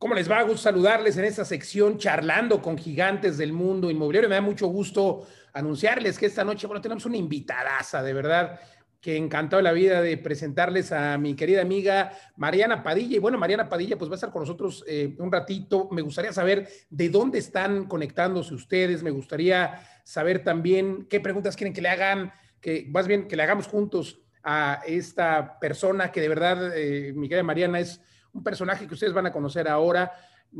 ¿Cómo 0.00 0.14
les 0.14 0.30
va? 0.30 0.40
Gusto 0.40 0.62
saludarles 0.62 1.18
en 1.18 1.26
esta 1.26 1.44
sección 1.44 1.98
charlando 1.98 2.62
con 2.62 2.78
gigantes 2.78 3.36
del 3.36 3.52
mundo 3.52 3.90
inmobiliario. 3.90 4.30
Me 4.30 4.36
da 4.36 4.40
mucho 4.40 4.66
gusto 4.66 5.26
anunciarles 5.52 6.18
que 6.18 6.24
esta 6.24 6.42
noche, 6.42 6.66
bueno, 6.66 6.80
tenemos 6.80 7.04
una 7.04 7.18
invitadaza, 7.18 8.02
de 8.02 8.14
verdad, 8.14 8.58
que 8.98 9.18
encantado 9.18 9.60
la 9.60 9.72
vida 9.72 10.00
de 10.00 10.16
presentarles 10.16 10.90
a 10.90 11.18
mi 11.18 11.34
querida 11.34 11.60
amiga 11.60 12.12
Mariana 12.36 12.82
Padilla. 12.82 13.16
Y 13.16 13.18
bueno, 13.18 13.36
Mariana 13.36 13.68
Padilla 13.68 13.98
pues 13.98 14.10
va 14.10 14.14
a 14.14 14.16
estar 14.16 14.30
con 14.30 14.40
nosotros 14.40 14.82
eh, 14.88 15.14
un 15.18 15.30
ratito. 15.30 15.90
Me 15.90 16.00
gustaría 16.00 16.32
saber 16.32 16.66
de 16.88 17.10
dónde 17.10 17.38
están 17.38 17.84
conectándose 17.84 18.54
ustedes. 18.54 19.02
Me 19.02 19.10
gustaría 19.10 19.86
saber 20.02 20.42
también 20.42 21.08
qué 21.10 21.20
preguntas 21.20 21.56
quieren 21.56 21.74
que 21.74 21.82
le 21.82 21.90
hagan, 21.90 22.32
que 22.62 22.86
más 22.88 23.06
bien 23.06 23.28
que 23.28 23.36
le 23.36 23.42
hagamos 23.42 23.66
juntos 23.66 24.18
a 24.42 24.80
esta 24.86 25.58
persona 25.60 26.10
que 26.10 26.22
de 26.22 26.28
verdad, 26.30 26.74
eh, 26.74 27.12
mi 27.14 27.28
querida 27.28 27.42
Mariana, 27.42 27.80
es 27.80 28.00
un 28.32 28.42
personaje 28.42 28.86
que 28.86 28.94
ustedes 28.94 29.12
van 29.12 29.26
a 29.26 29.32
conocer 29.32 29.68
ahora, 29.68 30.12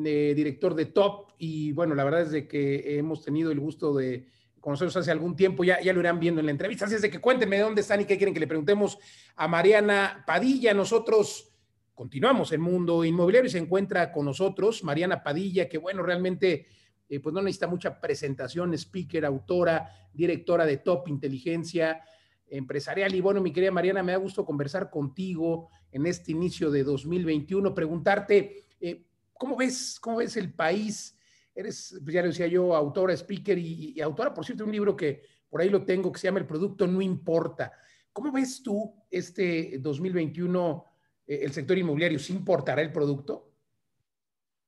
eh, 0.04 0.32
director 0.34 0.74
de 0.74 0.86
Top, 0.86 1.32
y 1.38 1.72
bueno, 1.72 1.95
la 1.95 2.04
verdad 2.04 2.22
es 2.22 2.30
de 2.30 2.46
que 2.46 2.98
hemos 2.98 3.24
tenido 3.24 3.50
el 3.50 3.60
gusto 3.60 3.95
de 3.95 4.28
conocerlos 4.60 4.96
hace 4.96 5.10
algún 5.10 5.36
tiempo, 5.36 5.64
ya, 5.64 5.80
ya 5.80 5.92
lo 5.92 6.00
irán 6.00 6.20
viendo 6.20 6.40
en 6.40 6.46
la 6.46 6.52
entrevista, 6.52 6.84
así 6.84 6.95
es 6.95 7.02
de 7.02 7.10
que 7.10 7.18
cuéntenme 7.18 7.56
de 7.56 7.62
dónde 7.62 7.80
están 7.80 8.00
y 8.00 8.04
qué 8.04 8.16
quieren 8.16 8.34
que 8.34 8.40
le 8.40 8.46
preguntemos 8.46 8.98
a 9.36 9.48
Mariana 9.48 10.22
Padilla. 10.26 10.74
Nosotros 10.74 11.52
continuamos 11.95 12.52
el 12.52 12.60
mundo 12.60 13.04
inmobiliario 13.04 13.48
y 13.48 13.52
se 13.52 13.59
encuentra 13.59 14.12
con 14.12 14.26
nosotros 14.26 14.84
Mariana 14.84 15.23
Padilla, 15.23 15.68
que 15.68 15.78
bueno, 15.78 16.02
realmente 16.02 16.66
eh, 17.09 17.20
pues 17.20 17.34
no 17.34 17.42
necesita 17.42 17.66
mucha 17.66 18.00
presentación, 18.00 18.74
speaker, 18.74 19.24
autora, 19.24 19.90
directora 20.12 20.66
de 20.66 20.76
Top 20.78 21.09
Inteligencia 21.09 22.02
Empresarial. 22.50 23.14
Y 23.14 23.20
bueno, 23.20 23.40
mi 23.40 23.52
querida 23.52 23.70
Mariana, 23.70 24.02
me 24.02 24.12
da 24.12 24.18
gusto 24.18 24.45
conversar 24.45 24.90
contigo 24.90 25.70
en 25.92 26.06
este 26.06 26.32
inicio 26.32 26.70
de 26.70 26.84
2021, 26.84 27.74
preguntarte, 27.74 28.66
eh, 28.80 29.06
¿cómo, 29.32 29.56
ves, 29.56 29.98
¿cómo 30.00 30.18
ves 30.18 30.36
el 30.36 30.52
país? 30.52 31.16
Eres, 31.54 31.98
pues 32.02 32.15
ya 32.15 32.23
lo 32.23 32.28
decía 32.28 32.46
yo, 32.46 32.74
autora, 32.74 33.12
speaker 33.15 33.59
y, 33.59 34.01
autora, 34.01 34.34
por 34.34 34.45
cierto, 34.45 34.65
un 34.65 34.73
libro 34.73 34.96
que 34.96 35.23
por 35.48 35.60
ahí 35.60 35.68
lo 35.68 35.84
tengo 35.84 36.12
que 36.12 36.21
se 36.21 36.28
llama 36.28 36.38
El 36.38 36.46
producto 36.46 36.87
no 36.87 37.01
importa. 37.01 37.73
¿Cómo 38.12 38.32
ves 38.32 38.62
tú 38.62 38.95
este 39.10 39.78
2021 39.78 40.84
eh, 41.26 41.40
el 41.43 41.52
sector 41.52 41.78
inmobiliario? 41.78 42.18
¿Sí 42.18 42.32
importará 42.32 42.82
el 42.82 42.93
producto? 42.93 43.52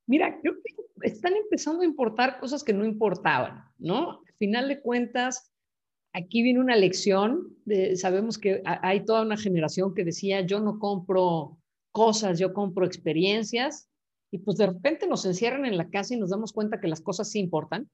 Mira, 0.07 0.39
creo 0.41 0.55
que 0.55 0.75
están 1.07 1.35
empezando 1.35 1.83
a 1.83 1.87
importar 1.87 2.39
cosas 2.41 2.65
que 2.65 2.73
no 2.73 2.85
importaban, 2.85 3.65
¿no? 3.79 4.23
Al 4.27 4.35
final 4.39 4.69
de 4.69 4.81
cuentas, 4.81 5.52
aquí 6.13 6.43
viene 6.43 6.61
una 6.61 6.77
lección. 6.77 7.57
sabemos 7.95 8.39
que 8.39 8.63
hay 8.65 9.05
toda 9.05 9.23
una 9.23 9.37
generación 9.37 9.95
que 9.95 10.05
decía, 10.05 10.41
yo 10.43 10.61
no 10.61 10.79
compro 10.79 11.59
cosas, 11.91 12.39
yo 12.39 12.53
compro 12.53 12.87
experiencias. 12.87 13.89
Y 14.31 14.39
pues 14.39 14.57
de 14.57 14.67
repente 14.67 15.07
nos 15.07 15.27
encierran 15.27 15.67
en 15.67 15.77
la 15.77 15.91
casa 15.91 16.15
y 16.15 16.19
nos 16.19 16.31
damos 16.31 16.53
cuenta 16.53 16.81
que 16.81 16.89
las 16.89 17.01
cosas 17.01 17.31
sí 17.31 17.39
importan. 17.39 17.91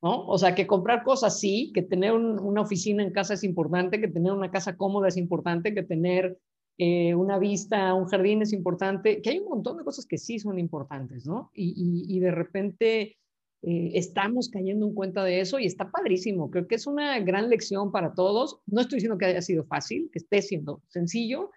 ¿no? 0.00 0.26
O 0.26 0.38
sea, 0.38 0.54
que 0.54 0.66
comprar 0.66 1.04
cosas 1.04 1.38
sí, 1.38 1.70
que 1.74 1.82
tener 1.82 2.12
una 2.12 2.60
oficina 2.60 3.02
en 3.02 3.12
casa 3.12 3.34
es 3.34 3.44
importante, 3.44 4.00
que 4.00 4.08
tener 4.08 4.32
una 4.32 4.50
casa 4.50 4.76
cómoda 4.76 5.08
es 5.08 5.16
importante, 5.16 5.74
que 5.74 5.82
tener 5.84 6.38
eh, 6.78 7.14
una 7.14 7.38
vista, 7.38 7.94
un 7.94 8.06
jardín 8.06 8.42
es 8.42 8.52
importante, 8.52 9.22
que 9.22 9.30
hay 9.30 9.38
un 9.38 9.48
montón 9.48 9.76
de 9.76 9.84
cosas 9.84 10.06
que 10.06 10.18
sí 10.18 10.40
son 10.40 10.58
importantes, 10.58 11.24
¿no? 11.24 11.50
Y 11.54 12.18
de 12.18 12.30
repente 12.32 13.16
eh, 13.64 13.92
estamos 13.94 14.48
cayendo 14.48 14.86
en 14.86 14.94
cuenta 14.94 15.22
de 15.22 15.40
eso 15.40 15.60
y 15.60 15.66
está 15.66 15.88
padrísimo. 15.88 16.50
Creo 16.50 16.66
que 16.66 16.74
es 16.74 16.88
una 16.88 17.18
gran 17.20 17.48
lección 17.48 17.92
para 17.92 18.12
todos. 18.12 18.58
No 18.66 18.80
estoy 18.80 18.96
diciendo 18.96 19.18
que 19.18 19.26
haya 19.26 19.40
sido 19.40 19.64
fácil, 19.64 20.10
que 20.12 20.18
esté 20.18 20.42
siendo 20.42 20.82
sencillo, 20.88 21.52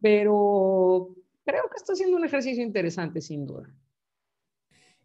pero 0.00 1.14
creo 1.44 1.62
que 1.70 1.76
está 1.76 1.94
siendo 1.94 2.16
un 2.16 2.24
ejercicio 2.24 2.64
interesante, 2.64 3.20
sin 3.20 3.46
duda. 3.46 3.72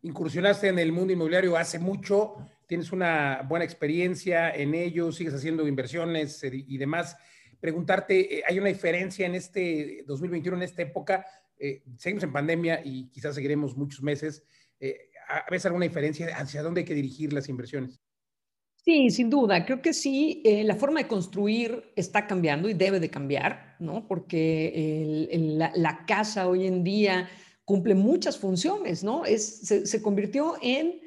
Incursionaste 0.02 0.68
en 0.68 0.80
el 0.80 0.92
mundo 0.92 1.14
inmobiliario 1.14 1.56
hace 1.56 1.78
mucho, 1.78 2.38
tienes 2.66 2.92
una 2.92 3.46
buena 3.48 3.64
experiencia 3.64 4.50
en 4.50 4.74
ello, 4.74 5.12
sigues 5.12 5.36
haciendo 5.36 5.68
inversiones 5.68 6.44
eh, 6.44 6.52
y 6.54 6.80
demás. 6.80 7.16
Preguntarte, 7.60 8.40
eh, 8.40 8.44
¿hay 8.48 8.58
una 8.58 8.70
diferencia 8.70 9.28
en 9.28 9.36
este 9.36 10.04
2021, 10.08 10.58
en 10.58 10.64
esta 10.64 10.82
época? 10.82 11.26
seguimos 12.00 12.24
en 12.24 12.34
pandemia 12.34 12.82
y 12.84 13.08
quizás 13.12 13.36
seguiremos 13.36 13.78
muchos 13.78 14.02
meses. 14.02 14.44
¿Ves 15.50 15.66
alguna 15.66 15.86
diferencia 15.86 16.36
hacia 16.38 16.64
dónde 16.64 16.82
hay 16.82 16.86
que 16.86 16.94
dirigir 16.94 17.34
las 17.34 17.50
inversiones? 17.50 18.00
Sí, 18.84 19.12
sin 19.12 19.30
duda. 19.30 19.64
Creo 19.64 19.82
que 19.82 19.94
sí, 19.94 20.42
eh, 20.44 20.64
la 20.64 20.76
forma 20.76 21.02
de 21.02 21.08
construir 21.08 21.92
está 21.96 22.26
cambiando 22.26 22.68
y 22.68 22.74
debe 22.74 23.00
de 23.00 23.12
cambiar, 23.12 23.76
¿no? 23.80 24.08
Porque 24.08 25.28
la, 25.76 26.06
casa 26.08 26.48
hoy 26.48 26.66
en 26.66 26.84
día 26.84 27.30
cumple 27.64 27.94
muchas 27.94 28.40
funciones, 28.40 29.04
¿no? 29.04 29.24
Es, 29.24 29.68
se, 29.86 30.02
convirtió 30.02 30.56
en 30.64 31.00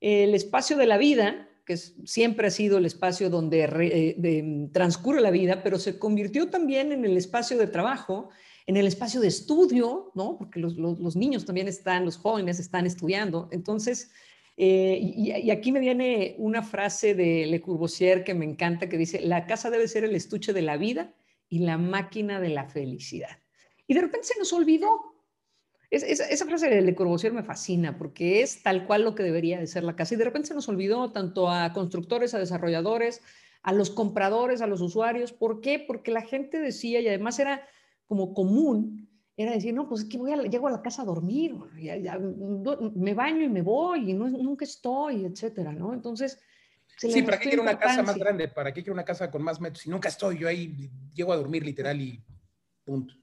el 0.00 0.34
espacio 0.34 0.76
de 0.76 0.86
la 0.86 0.98
vida, 0.98 1.48
que 1.64 1.78
siempre 1.78 2.48
ha 2.48 2.50
sido 2.50 2.76
el 2.76 2.84
espacio 2.84 3.30
donde 3.30 3.64
eh, 3.64 4.68
transcurre 4.74 5.22
la 5.22 5.30
vida, 5.30 5.62
pero 5.62 5.78
se 5.78 5.98
convirtió 5.98 6.50
también 6.50 6.92
en 6.92 7.06
el 7.06 7.16
espacio 7.16 7.56
de 7.56 7.68
trabajo, 7.68 8.28
en 8.66 8.76
el 8.76 8.86
espacio 8.86 9.20
de 9.20 9.28
estudio, 9.28 10.10
¿no? 10.14 10.38
Porque 10.38 10.58
los, 10.58 11.16
niños 11.16 11.44
también 11.44 11.68
están, 11.68 12.04
los 12.04 12.16
jóvenes 12.16 12.58
están 12.58 12.86
estudiando. 12.86 13.48
Entonces, 13.52 14.10
eh, 14.56 14.98
y, 15.00 15.50
aquí 15.50 15.70
me 15.70 15.80
viene 15.80 16.34
una 16.38 16.62
frase 16.62 17.14
de 17.14 17.46
Le 17.46 17.60
Corbusier 17.60 18.24
que 18.24 18.34
me 18.34 18.44
encanta, 18.44 18.88
que 18.88 18.96
dice, 18.96 19.20
la 19.20 19.46
casa 19.46 19.70
debe 19.70 19.88
ser 19.88 20.04
el 20.04 20.14
estuche 20.14 20.52
de 20.52 20.62
la 20.62 20.76
vida 20.76 21.14
y 21.48 21.58
la 21.58 21.76
máquina 21.76 22.40
de 22.40 22.48
la 22.48 22.64
felicidad. 22.64 23.38
Y 23.86 23.94
de 23.94 24.00
repente 24.00 24.28
se 24.28 24.38
nos 24.38 24.52
olvidó. 24.54 25.14
esa 25.90 26.46
frase 26.46 26.70
de 26.70 26.80
Le 26.80 26.94
Corbusier 26.94 27.34
me 27.34 27.42
fascina 27.42 27.98
porque 27.98 28.40
es 28.40 28.62
tal 28.62 28.86
cual 28.86 29.02
lo 29.02 29.14
que 29.14 29.22
debería 29.22 29.60
de 29.60 29.66
ser 29.66 29.84
la 29.84 29.94
casa. 29.94 30.14
Y 30.14 30.16
de 30.16 30.24
repente 30.24 30.48
se 30.48 30.54
nos 30.54 30.70
olvidó 30.70 31.12
tanto 31.12 31.50
a 31.50 31.74
constructores, 31.74 32.32
a 32.32 32.38
desarrolladores, 32.38 33.20
a 33.62 33.74
los 33.74 33.90
compradores, 33.90 34.62
a 34.62 34.66
los 34.66 34.80
usuarios. 34.80 35.32
¿Por 35.32 35.60
qué? 35.60 35.78
Porque 35.78 36.10
la 36.10 36.22
gente 36.22 36.60
decía, 36.60 37.00
y 37.00 37.08
además 37.08 37.38
era 37.38 37.68
como 38.06 38.34
común 38.34 39.08
era 39.36 39.52
decir, 39.52 39.74
no, 39.74 39.88
pues 39.88 40.02
es 40.02 40.08
que 40.08 40.18
voy 40.18 40.32
a, 40.32 40.42
llego 40.42 40.68
a 40.68 40.70
la 40.70 40.82
casa 40.82 41.02
a 41.02 41.04
dormir, 41.04 41.54
me 42.94 43.14
baño 43.14 43.42
y 43.42 43.48
me 43.48 43.62
voy, 43.62 44.10
y 44.10 44.14
nunca 44.14 44.64
estoy, 44.64 45.24
etcétera, 45.24 45.72
¿no? 45.72 45.92
Entonces... 45.92 46.38
sí, 46.96 47.22
¿para 47.22 47.38
qué 47.38 47.48
quiero 47.48 47.62
una 47.62 47.78
casa 47.78 48.02
más 48.02 48.16
grande? 48.16 48.48
¿Para 48.48 48.72
qué 48.72 48.82
quiero 48.82 48.94
una 48.94 49.04
casa 49.04 49.30
con 49.30 49.42
más 49.42 49.60
metros? 49.60 49.82
Si 49.82 49.90
nunca 49.90 50.08
estoy, 50.08 50.38
yo 50.38 50.46
ahí 50.46 50.88
llego 51.12 51.32
a 51.32 51.36
dormir 51.36 51.64
literal 51.64 52.00
y 52.00 52.22
punto. 52.84 53.14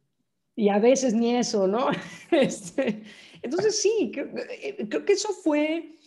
Y 0.56 0.68
a 0.68 0.80
veces 0.80 1.14
ni 1.14 1.36
eso, 1.36 1.68
¿no? 1.68 1.88
Este, 2.31 3.03
entonces 3.41 3.81
sí, 3.81 4.12
eh, 4.16 4.88
creo 4.90 5.06
que 5.06 5.14
eso 5.14 5.30
fue 5.30 5.97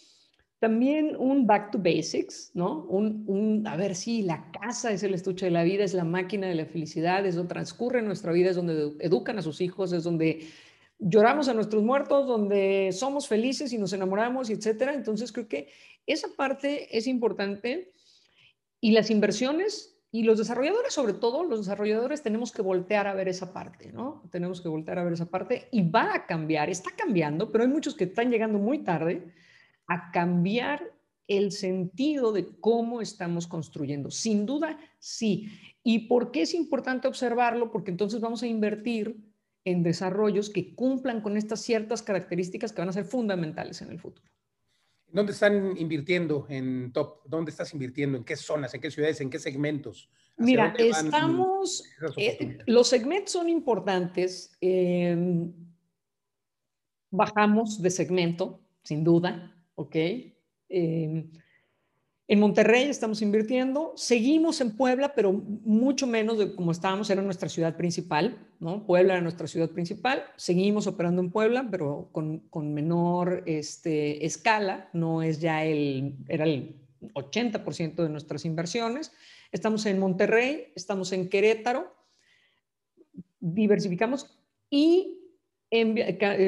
también 0.64 1.14
un 1.18 1.46
back 1.46 1.72
to 1.72 1.78
basics, 1.78 2.50
¿no? 2.54 2.84
Un, 2.84 3.66
a 3.66 3.76
ver, 3.76 3.94
sí, 3.94 4.22
la 4.22 4.50
casa 4.50 4.92
es 4.92 5.02
el 5.02 5.12
estuche 5.12 5.44
de 5.44 5.50
la 5.50 5.62
vida, 5.62 5.84
es 5.84 5.92
la 5.92 6.04
máquina 6.04 6.46
de 6.46 6.54
la 6.54 6.64
felicidad, 6.64 7.26
es 7.26 7.34
donde 7.34 7.52
transcurre 7.52 8.00
nuestra 8.00 8.32
vida, 8.32 8.48
es 8.48 8.56
donde 8.56 8.94
educan 9.00 9.38
a 9.38 9.42
sus 9.42 9.60
hijos, 9.60 9.92
es 9.92 10.04
donde 10.04 10.46
lloramos 10.98 11.48
a 11.48 11.52
nuestros 11.52 11.82
muertos, 11.82 12.26
donde 12.26 12.92
somos 12.92 13.28
felices 13.28 13.74
y 13.74 13.78
nos 13.78 13.92
enamoramos, 13.92 14.48
etcétera. 14.48 14.94
Entonces 14.94 15.32
creo 15.32 15.48
que 15.48 15.68
esa 16.06 16.28
parte 16.34 16.96
es 16.96 17.06
importante 17.06 17.92
y 18.80 18.92
las 18.92 19.10
inversiones 19.10 20.00
y 20.12 20.22
los 20.22 20.38
desarrolladores, 20.38 20.94
sobre 20.94 21.12
todo 21.12 21.44
los 21.44 21.58
desarrolladores, 21.58 22.22
tenemos 22.22 22.52
que 22.52 22.62
voltear 22.62 23.06
a 23.06 23.12
ver 23.12 23.28
esa 23.28 23.52
parte, 23.52 23.92
¿no? 23.92 24.22
Tenemos 24.30 24.62
que 24.62 24.70
voltear 24.70 24.98
a 24.98 25.04
ver 25.04 25.12
esa 25.12 25.26
parte 25.26 25.68
y 25.72 25.86
va 25.90 26.14
a 26.14 26.24
cambiar, 26.24 26.70
está 26.70 26.90
cambiando, 26.96 27.52
pero 27.52 27.64
hay 27.64 27.70
muchos 27.70 27.94
que 27.94 28.04
están 28.04 28.30
llegando 28.30 28.58
muy 28.58 28.78
tarde 28.78 29.30
a 29.86 30.10
cambiar 30.10 30.94
el 31.26 31.52
sentido 31.52 32.32
de 32.32 32.46
cómo 32.60 33.00
estamos 33.00 33.46
construyendo. 33.46 34.10
Sin 34.10 34.46
duda, 34.46 34.78
sí. 34.98 35.48
¿Y 35.82 36.00
por 36.00 36.30
qué 36.30 36.42
es 36.42 36.54
importante 36.54 37.08
observarlo? 37.08 37.70
Porque 37.70 37.90
entonces 37.90 38.20
vamos 38.20 38.42
a 38.42 38.46
invertir 38.46 39.16
en 39.64 39.82
desarrollos 39.82 40.50
que 40.50 40.74
cumplan 40.74 41.22
con 41.22 41.36
estas 41.36 41.62
ciertas 41.62 42.02
características 42.02 42.72
que 42.72 42.82
van 42.82 42.90
a 42.90 42.92
ser 42.92 43.04
fundamentales 43.04 43.80
en 43.80 43.90
el 43.90 43.98
futuro. 43.98 44.28
¿Dónde 45.08 45.32
están 45.32 45.76
invirtiendo 45.78 46.46
en 46.48 46.92
top? 46.92 47.20
¿Dónde 47.24 47.52
estás 47.52 47.72
invirtiendo? 47.72 48.18
¿En 48.18 48.24
qué 48.24 48.36
zonas? 48.36 48.74
¿En 48.74 48.80
qué 48.80 48.90
ciudades? 48.90 49.20
¿En 49.20 49.30
qué 49.30 49.38
segmentos? 49.38 50.10
Mira, 50.36 50.74
estamos, 50.76 51.84
eh, 52.16 52.58
los 52.66 52.88
segmentos 52.88 53.32
son 53.32 53.48
importantes. 53.48 54.56
Em, 54.60 55.52
bajamos 57.12 57.80
de 57.80 57.90
segmento, 57.90 58.60
sin 58.82 59.04
duda. 59.04 59.53
¿Ok? 59.74 59.96
Em, 60.68 61.30
en 62.26 62.40
Monterrey 62.40 62.84
estamos 62.84 63.20
invirtiendo, 63.20 63.92
seguimos 63.96 64.62
en 64.62 64.76
Puebla, 64.76 65.14
pero 65.14 65.32
mucho 65.32 66.06
menos 66.06 66.38
de 66.38 66.54
como 66.54 66.72
estábamos, 66.72 67.10
era 67.10 67.20
nuestra 67.20 67.50
ciudad 67.50 67.76
principal, 67.76 68.38
¿no? 68.60 68.86
Puebla 68.86 69.12
era 69.12 69.22
nuestra 69.22 69.46
ciudad 69.46 69.70
principal, 69.70 70.24
seguimos 70.36 70.86
operando 70.86 71.20
en 71.20 71.30
Puebla, 71.30 71.68
pero 71.70 72.08
con, 72.12 72.38
con 72.48 72.72
menor 72.72 73.42
este, 73.44 74.24
escala, 74.24 74.88
no 74.94 75.22
es 75.22 75.40
ya 75.40 75.64
el, 75.64 76.16
era 76.26 76.44
el 76.44 76.80
80% 77.12 78.02
de 78.02 78.08
nuestras 78.08 78.46
inversiones. 78.46 79.12
Estamos 79.52 79.84
en 79.84 79.98
Monterrey, 79.98 80.72
estamos 80.74 81.12
en 81.12 81.28
Querétaro, 81.28 81.94
diversificamos 83.38 84.40
y 84.70 85.20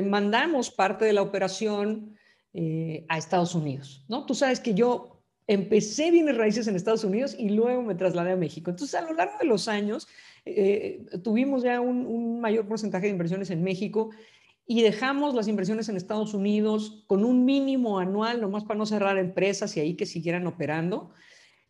mandamos 0.05 0.71
parte 0.71 1.05
de 1.05 1.13
la 1.13 1.23
operación 1.23 2.16
eh, 2.59 3.05
a 3.11 3.19
Estados 3.19 3.55
Unidos, 3.55 4.03
¿no? 4.09 4.25
Tú 4.25 4.35
sabes 4.35 4.61
que 4.61 4.73
yo 4.73 5.21
empecé 5.47 6.11
bienes 6.11 6.39
raíces 6.39 6.67
en 6.67 6.75
Estados 6.75 7.05
Unidos 7.05 7.37
y 7.39 7.51
luego 7.51 7.83
me 7.83 7.95
trasladé 7.95 8.33
a 8.33 8.37
México. 8.37 8.71
Entonces, 8.71 8.95
a 8.95 9.03
lo 9.03 9.13
largo 9.13 9.35
de 9.39 9.45
los 9.45 9.69
años, 9.69 10.09
eh, 10.47 11.05
tuvimos 11.23 11.63
ya 11.63 11.83
un, 11.83 12.07
un, 12.07 12.41
mayor 12.41 12.67
porcentaje 12.67 13.05
de 13.09 13.13
inversiones 13.13 13.51
en 13.51 13.63
México 13.63 14.09
y 14.67 14.81
dejamos 14.81 15.35
las 15.35 15.49
inversiones 15.49 15.91
en 15.91 15.99
Estados 15.99 16.33
Unidos 16.33 17.05
con 17.07 17.27
un 17.27 17.45
mínimo 17.45 17.99
anual, 17.99 18.41
nomás 18.41 18.65
para 18.65 18.79
no 18.79 18.87
cerrar 18.87 19.19
empresas 19.19 19.77
y 19.77 19.81
ahí 19.81 19.95
que 19.95 20.07
siguieran 20.07 20.47
operando. 20.47 21.11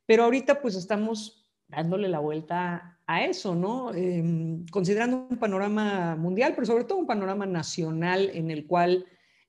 Pero 0.06 0.22
ahorita 0.22 0.62
pues 0.62 0.76
estamos 0.76 1.48
dándole 1.66 2.06
la 2.08 2.20
vuelta 2.20 3.00
a 3.08 3.24
eso, 3.24 3.56
¿no? 3.56 3.92
Em, 3.92 4.64
considerando 4.66 5.26
un 5.28 5.36
panorama 5.36 6.14
mundial, 6.14 6.52
pero 6.54 6.64
sobre 6.64 6.84
todo 6.84 6.98
un 6.98 7.08
panorama 7.08 7.44
nacional 7.44 8.30
en 8.32 8.52
el 8.52 8.68
cual 8.68 9.04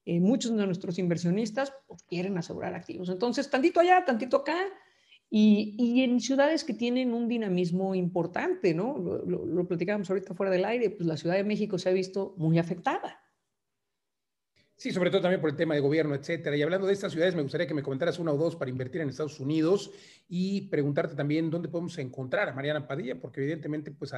eh, 0.10 0.22
muchos 0.22 0.56
de 0.56 0.66
nuestros 0.66 0.98
inversionistas 1.00 1.74
pues, 1.86 2.02
quieren 2.04 2.38
asegurar 2.38 2.74
activos. 2.74 3.10
Entonces, 3.10 3.50
tantito 3.50 3.82
allá, 3.82 4.06
tantito 4.06 4.38
acá, 4.38 4.58
y, 5.30 5.76
y, 5.78 6.02
en 6.04 6.22
ciudades 6.22 6.64
que 6.64 6.74
tienen 6.74 7.14
un 7.14 7.28
dinamismo 7.28 7.94
importante, 7.94 8.74
¿no? 8.74 8.98
Lo, 8.98 9.26
lo, 9.26 9.46
lo 9.46 9.68
platicábamos 9.68 10.10
ahorita 10.10 10.34
fuera 10.34 10.50
del 10.50 10.64
aire, 10.64 10.92
pues 10.92 11.06
la 11.06 11.18
Ciudad 11.18 11.36
de 11.36 11.44
México 11.44 11.78
se 11.78 11.90
ha 11.90 11.92
visto 11.92 12.34
muy 12.38 12.58
afectada. 12.58 13.22
Sí, 14.80 14.92
sobre 14.92 15.10
todo 15.10 15.22
también 15.24 15.42
por 15.42 15.50
el 15.50 15.56
tema 15.56 15.74
de 15.74 15.80
gobierno, 15.80 16.14
etcétera. 16.14 16.56
Y 16.56 16.62
hablando 16.62 16.86
de 16.86 16.94
estas 16.94 17.12
ciudades, 17.12 17.34
me 17.34 17.42
gustaría 17.42 17.66
que 17.66 17.74
me 17.74 17.82
comentaras 17.82 18.20
una 18.20 18.32
o 18.32 18.38
dos 18.38 18.56
para 18.56 18.70
invertir 18.70 19.02
en 19.02 19.10
Estados 19.10 19.40
Unidos 19.40 19.90
y 20.30 20.70
preguntarte 20.70 21.16
también 21.16 21.50
dónde 21.50 21.68
podemos 21.68 21.98
encontrar 21.98 22.48
a 22.48 22.54
Mariana 22.54 22.88
Padilla, 22.88 23.20
porque 23.20 23.42
evidentemente, 23.42 23.90
pues 23.90 24.14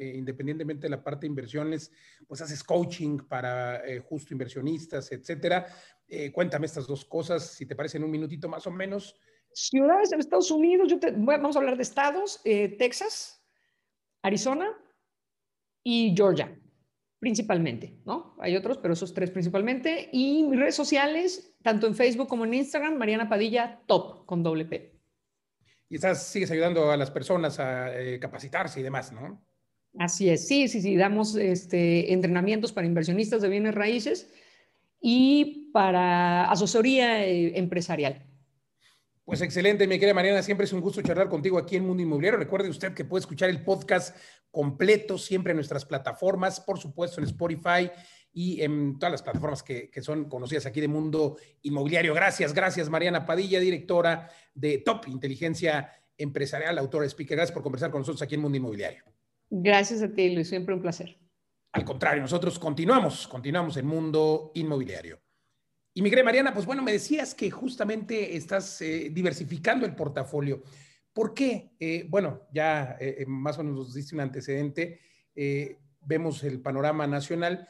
independientemente 0.00 0.82
de 0.82 0.90
la 0.90 1.02
parte 1.02 1.22
de 1.22 1.30
inversiones, 1.30 1.90
pues 2.28 2.40
haces 2.40 2.62
coaching 2.62 3.18
para 3.28 3.84
eh, 3.84 3.98
justo 3.98 4.32
inversionistas, 4.32 5.10
etcétera. 5.10 5.66
Eh, 6.06 6.30
cuéntame 6.30 6.66
estas 6.66 6.86
dos 6.86 7.04
cosas, 7.04 7.50
si 7.50 7.66
te 7.66 7.74
parece, 7.74 7.98
en 7.98 8.04
un 8.04 8.12
minutito 8.12 8.48
más 8.48 8.68
o 8.68 8.70
menos. 8.70 9.18
Ciudades 9.52 10.12
en 10.12 10.20
Estados 10.20 10.52
Unidos, 10.52 10.86
yo 10.90 11.00
te, 11.00 11.10
vamos 11.10 11.56
a 11.56 11.58
hablar 11.58 11.76
de 11.76 11.82
estados, 11.82 12.40
eh, 12.44 12.68
Texas, 12.78 13.44
Arizona 14.22 14.70
y 15.82 16.14
Georgia 16.16 16.56
principalmente, 17.24 18.02
¿no? 18.04 18.36
Hay 18.38 18.54
otros, 18.54 18.76
pero 18.76 18.92
esos 18.92 19.14
tres 19.14 19.30
principalmente. 19.30 20.10
Y 20.12 20.42
mis 20.42 20.60
redes 20.60 20.74
sociales, 20.74 21.56
tanto 21.62 21.86
en 21.86 21.94
Facebook 21.94 22.28
como 22.28 22.44
en 22.44 22.52
Instagram, 22.52 22.98
Mariana 22.98 23.30
Padilla 23.30 23.80
Top 23.86 24.26
con 24.26 24.42
doble 24.42 24.66
P. 24.66 25.00
Y 25.88 25.94
estás, 25.94 26.26
sigues 26.26 26.50
ayudando 26.50 26.90
a 26.90 26.98
las 26.98 27.10
personas 27.10 27.58
a 27.58 27.98
eh, 27.98 28.18
capacitarse 28.20 28.80
y 28.80 28.82
demás, 28.82 29.10
¿no? 29.10 29.42
Así 29.98 30.28
es, 30.28 30.46
sí, 30.46 30.68
sí, 30.68 30.82
sí, 30.82 30.96
damos 30.96 31.34
este, 31.36 32.12
entrenamientos 32.12 32.72
para 32.72 32.86
inversionistas 32.86 33.40
de 33.40 33.48
bienes 33.48 33.74
raíces 33.74 34.30
y 35.00 35.70
para 35.72 36.50
asesoría 36.50 37.24
eh, 37.24 37.58
empresarial. 37.58 38.22
Pues 39.24 39.40
excelente, 39.40 39.86
mi 39.86 39.98
querida 39.98 40.12
Mariana, 40.12 40.42
siempre 40.42 40.66
es 40.66 40.72
un 40.74 40.82
gusto 40.82 41.00
charlar 41.00 41.30
contigo 41.30 41.56
aquí 41.56 41.76
en 41.76 41.86
Mundo 41.86 42.02
Inmobiliario. 42.02 42.38
Recuerde 42.38 42.68
usted 42.68 42.92
que 42.92 43.06
puede 43.06 43.20
escuchar 43.20 43.48
el 43.48 43.64
podcast 43.64 44.14
completo 44.50 45.16
siempre 45.16 45.52
en 45.52 45.56
nuestras 45.56 45.86
plataformas, 45.86 46.60
por 46.60 46.78
supuesto 46.78 47.20
en 47.20 47.26
Spotify 47.26 47.90
y 48.34 48.60
en 48.60 48.98
todas 48.98 49.12
las 49.12 49.22
plataformas 49.22 49.62
que, 49.62 49.90
que, 49.90 50.02
son 50.02 50.28
conocidas 50.28 50.66
aquí 50.66 50.80
de 50.82 50.88
Mundo 50.88 51.38
Inmobiliario. 51.62 52.12
Gracias, 52.12 52.52
gracias 52.52 52.90
Mariana 52.90 53.24
Padilla, 53.24 53.60
directora 53.60 54.28
de 54.54 54.78
Top 54.78 55.06
Inteligencia 55.08 55.90
Empresarial, 56.18 56.76
autora, 56.78 57.06
speaker. 57.06 57.36
Gracias 57.36 57.54
por 57.54 57.62
conversar 57.62 57.90
con 57.90 58.02
nosotros 58.02 58.20
aquí 58.20 58.34
en 58.34 58.42
Mundo 58.42 58.58
Inmobiliario. 58.58 59.04
Gracias 59.48 60.02
a 60.02 60.12
ti, 60.12 60.34
Luis, 60.34 60.48
siempre 60.48 60.74
un 60.74 60.82
placer. 60.82 61.18
Al 61.72 61.84
contrario, 61.84 62.22
nosotros 62.22 62.58
continuamos, 62.58 63.26
continuamos 63.26 63.76
en 63.78 63.86
Mundo 63.86 64.52
Inmobiliario. 64.54 65.23
Y 65.96 66.02
mi 66.02 66.10
Mariana, 66.10 66.52
pues 66.52 66.66
bueno, 66.66 66.82
me 66.82 66.90
decías 66.90 67.36
que 67.36 67.52
justamente 67.52 68.36
estás 68.36 68.82
eh, 68.82 69.10
diversificando 69.12 69.86
el 69.86 69.94
portafolio. 69.94 70.64
¿Por 71.12 71.32
qué? 71.32 71.70
Eh, 71.78 72.04
bueno, 72.08 72.48
ya 72.52 72.96
eh, 72.98 73.24
más 73.28 73.56
o 73.58 73.62
menos 73.62 73.78
nos 73.78 73.94
diste 73.94 74.16
un 74.16 74.20
antecedente, 74.20 75.00
vemos 76.00 76.42
el 76.42 76.60
panorama 76.60 77.06
nacional, 77.06 77.68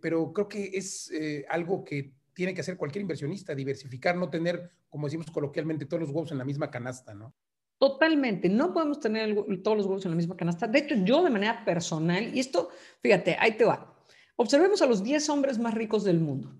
pero 0.00 0.32
creo 0.32 0.48
que 0.48 0.70
es 0.74 1.12
algo 1.48 1.84
que 1.84 2.14
tiene 2.32 2.54
que 2.54 2.60
hacer 2.60 2.76
cualquier 2.76 3.02
inversionista, 3.02 3.54
diversificar, 3.54 4.16
no 4.16 4.28
tener, 4.28 4.70
como 4.88 5.06
decimos 5.06 5.30
coloquialmente, 5.30 5.86
todos 5.86 6.00
los 6.00 6.10
huevos 6.10 6.32
en 6.32 6.38
la 6.38 6.44
misma 6.44 6.70
canasta, 6.70 7.14
¿no? 7.14 7.34
Totalmente, 7.78 8.48
no 8.48 8.72
podemos 8.72 8.98
tener 8.98 9.34
todos 9.62 9.76
los 9.76 9.86
huevos 9.86 10.04
en 10.04 10.12
la 10.12 10.16
misma 10.16 10.36
canasta. 10.36 10.66
De 10.66 10.80
hecho, 10.80 10.94
yo 10.96 11.22
de 11.22 11.30
manera 11.30 11.64
personal, 11.64 12.34
y 12.34 12.40
esto, 12.40 12.70
fíjate, 13.02 13.36
ahí 13.38 13.56
te 13.56 13.64
va. 13.64 13.94
Observemos 14.36 14.82
a 14.82 14.86
los 14.86 15.04
10 15.04 15.28
hombres 15.28 15.58
más 15.58 15.74
ricos 15.74 16.02
del 16.02 16.18
mundo. 16.18 16.56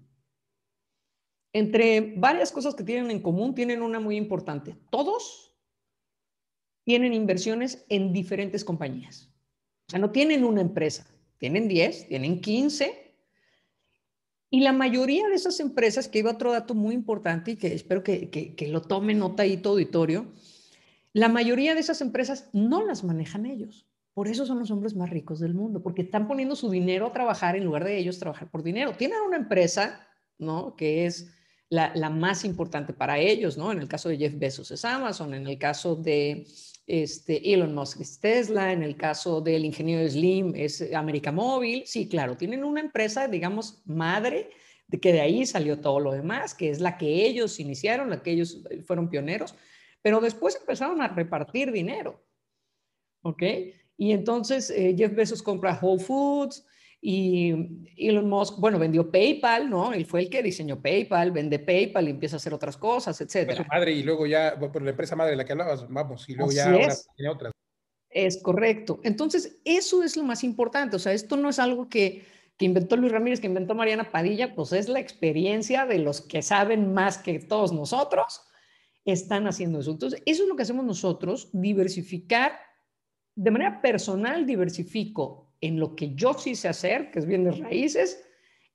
Entre 1.56 2.12
varias 2.18 2.52
cosas 2.52 2.74
que 2.74 2.84
tienen 2.84 3.10
en 3.10 3.22
común, 3.22 3.54
tienen 3.54 3.80
una 3.80 3.98
muy 3.98 4.18
importante. 4.18 4.76
Todos 4.90 5.56
tienen 6.84 7.14
inversiones 7.14 7.86
en 7.88 8.12
diferentes 8.12 8.62
compañías. 8.62 9.30
O 9.88 9.90
sea, 9.92 9.98
no 9.98 10.10
tienen 10.10 10.44
una 10.44 10.60
empresa, 10.60 11.06
tienen 11.38 11.66
10, 11.66 12.08
tienen 12.08 12.42
15. 12.42 13.14
Y 14.50 14.60
la 14.60 14.72
mayoría 14.72 15.28
de 15.28 15.34
esas 15.34 15.58
empresas, 15.60 16.08
que 16.08 16.18
iba 16.18 16.32
otro 16.32 16.52
dato 16.52 16.74
muy 16.74 16.94
importante 16.94 17.52
y 17.52 17.56
que 17.56 17.72
espero 17.72 18.02
que, 18.02 18.28
que, 18.28 18.68
lo 18.68 18.82
tome 18.82 19.14
nota 19.14 19.44
ahí 19.44 19.56
todo 19.56 19.72
auditorio, 19.72 20.26
la 21.14 21.30
mayoría 21.30 21.72
de 21.72 21.80
esas 21.80 22.02
empresas 22.02 22.50
no 22.52 22.84
las 22.84 23.02
manejan 23.02 23.46
ellos. 23.46 23.86
Por 24.12 24.28
eso 24.28 24.44
son 24.44 24.58
los 24.58 24.70
hombres 24.70 24.94
más 24.94 25.08
ricos 25.08 25.40
del 25.40 25.54
mundo, 25.54 25.82
porque 25.82 26.02
están 26.02 26.28
poniendo 26.28 26.54
su 26.54 26.68
dinero 26.68 27.06
a 27.06 27.12
trabajar 27.14 27.56
en 27.56 27.64
lugar 27.64 27.84
de 27.84 27.96
ellos 27.96 28.18
trabajar 28.18 28.50
por 28.50 28.62
dinero. 28.62 28.92
Tienen 28.98 29.22
una 29.26 29.38
empresa, 29.38 30.06
¿no? 30.36 30.76
Que 30.76 31.06
es 31.06 31.32
la, 31.68 32.10
más 32.10 32.44
importante 32.44 32.92
para 32.92 33.18
ellos, 33.18 33.56
¿no? 33.56 33.72
En 33.72 33.78
el 33.78 33.88
caso 33.88 34.08
de 34.08 34.18
Jeff 34.18 34.38
Bezos 34.38 34.70
es 34.70 34.84
Amazon, 34.84 35.34
en 35.34 35.46
el 35.46 35.58
caso 35.58 35.96
de 35.96 36.46
este, 36.86 37.52
Elon 37.52 37.74
Musk 37.74 38.00
es 38.00 38.20
Tesla, 38.20 38.72
en 38.72 38.82
el 38.82 38.96
caso 38.96 39.40
del 39.40 39.64
ingeniero 39.64 40.08
Slim 40.08 40.54
es 40.54 40.92
América 40.94 41.32
Móvil. 41.32 41.82
Sí, 41.86 42.08
claro, 42.08 42.36
tienen 42.36 42.62
una 42.62 42.80
empresa, 42.80 43.26
digamos, 43.26 43.82
madre, 43.84 44.50
de 44.86 45.00
que 45.00 45.12
de 45.12 45.20
ahí 45.20 45.44
salió 45.46 45.80
todo 45.80 45.98
lo 45.98 46.12
demás, 46.12 46.54
que 46.54 46.70
es 46.70 46.80
la 46.80 46.96
que 46.96 47.26
ellos 47.26 47.58
iniciaron, 47.58 48.10
la 48.10 48.22
que 48.22 48.30
ellos 48.30 48.62
eh, 48.70 48.82
fueron 48.82 49.10
pioneros, 49.10 49.54
pero 50.00 50.20
después 50.20 50.56
empezaron 50.56 51.02
a 51.02 51.08
repartir 51.08 51.72
dinero, 51.72 52.24
¿ok? 53.22 53.42
Y 53.96 54.12
entonces 54.12 54.70
eh, 54.70 54.94
Jeff 54.96 55.12
Bezos 55.14 55.42
compra 55.42 55.78
Whole 55.82 56.02
Foods, 56.02 56.64
y 57.08 57.54
Elon 57.96 58.28
Musk, 58.28 58.58
bueno, 58.58 58.80
vendió 58.80 59.12
PayPal, 59.12 59.70
¿no? 59.70 59.92
Él 59.92 60.06
fue 60.06 60.22
el 60.22 60.28
que 60.28 60.42
diseñó 60.42 60.82
PayPal, 60.82 61.30
vende 61.30 61.60
PayPal 61.60 62.08
y 62.08 62.10
empieza 62.10 62.34
a 62.34 62.38
hacer 62.38 62.52
otras 62.52 62.76
cosas, 62.76 63.20
etcétera. 63.20 63.62
Su 63.62 63.68
madre 63.68 63.92
y 63.92 64.02
luego 64.02 64.26
ya, 64.26 64.58
por 64.58 64.82
la 64.82 64.90
empresa 64.90 65.14
madre 65.14 65.30
de 65.30 65.36
la 65.36 65.44
que 65.44 65.52
hablabas, 65.52 65.88
vamos, 65.88 66.28
y 66.28 66.34
luego 66.34 66.50
ya 66.50 66.64
ahora 66.64 66.96
tiene 67.14 67.30
otras. 67.30 67.52
Es 68.10 68.42
correcto. 68.42 68.98
Entonces, 69.04 69.60
eso 69.64 70.02
es 70.02 70.16
lo 70.16 70.24
más 70.24 70.42
importante. 70.42 70.96
O 70.96 70.98
sea, 70.98 71.12
esto 71.12 71.36
no 71.36 71.48
es 71.48 71.60
algo 71.60 71.88
que, 71.88 72.24
que 72.56 72.64
inventó 72.64 72.96
Luis 72.96 73.12
Ramírez, 73.12 73.38
que 73.38 73.46
inventó 73.46 73.76
Mariana 73.76 74.10
Padilla, 74.10 74.56
pues 74.56 74.72
es 74.72 74.88
la 74.88 74.98
experiencia 74.98 75.86
de 75.86 76.00
los 76.00 76.20
que 76.20 76.42
saben 76.42 76.92
más 76.92 77.18
que 77.18 77.38
todos 77.38 77.72
nosotros, 77.72 78.40
están 79.04 79.46
haciendo 79.46 79.78
eso. 79.78 79.92
Entonces, 79.92 80.24
eso 80.26 80.42
es 80.42 80.48
lo 80.48 80.56
que 80.56 80.64
hacemos 80.64 80.84
nosotros, 80.84 81.50
diversificar 81.52 82.58
de 83.36 83.52
manera 83.52 83.80
personal, 83.80 84.44
diversifico 84.44 85.45
en 85.60 85.80
lo 85.80 85.96
que 85.96 86.14
yo 86.14 86.34
sí 86.34 86.54
sé 86.54 86.68
hacer, 86.68 87.10
que 87.10 87.18
es 87.18 87.26
bienes 87.26 87.58
raíces, 87.58 88.22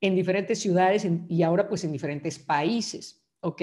en 0.01 0.15
diferentes 0.15 0.59
ciudades 0.59 1.07
y 1.29 1.43
ahora 1.43 1.69
pues 1.69 1.83
en 1.83 1.91
diferentes 1.91 2.39
países, 2.39 3.23
¿ok? 3.41 3.61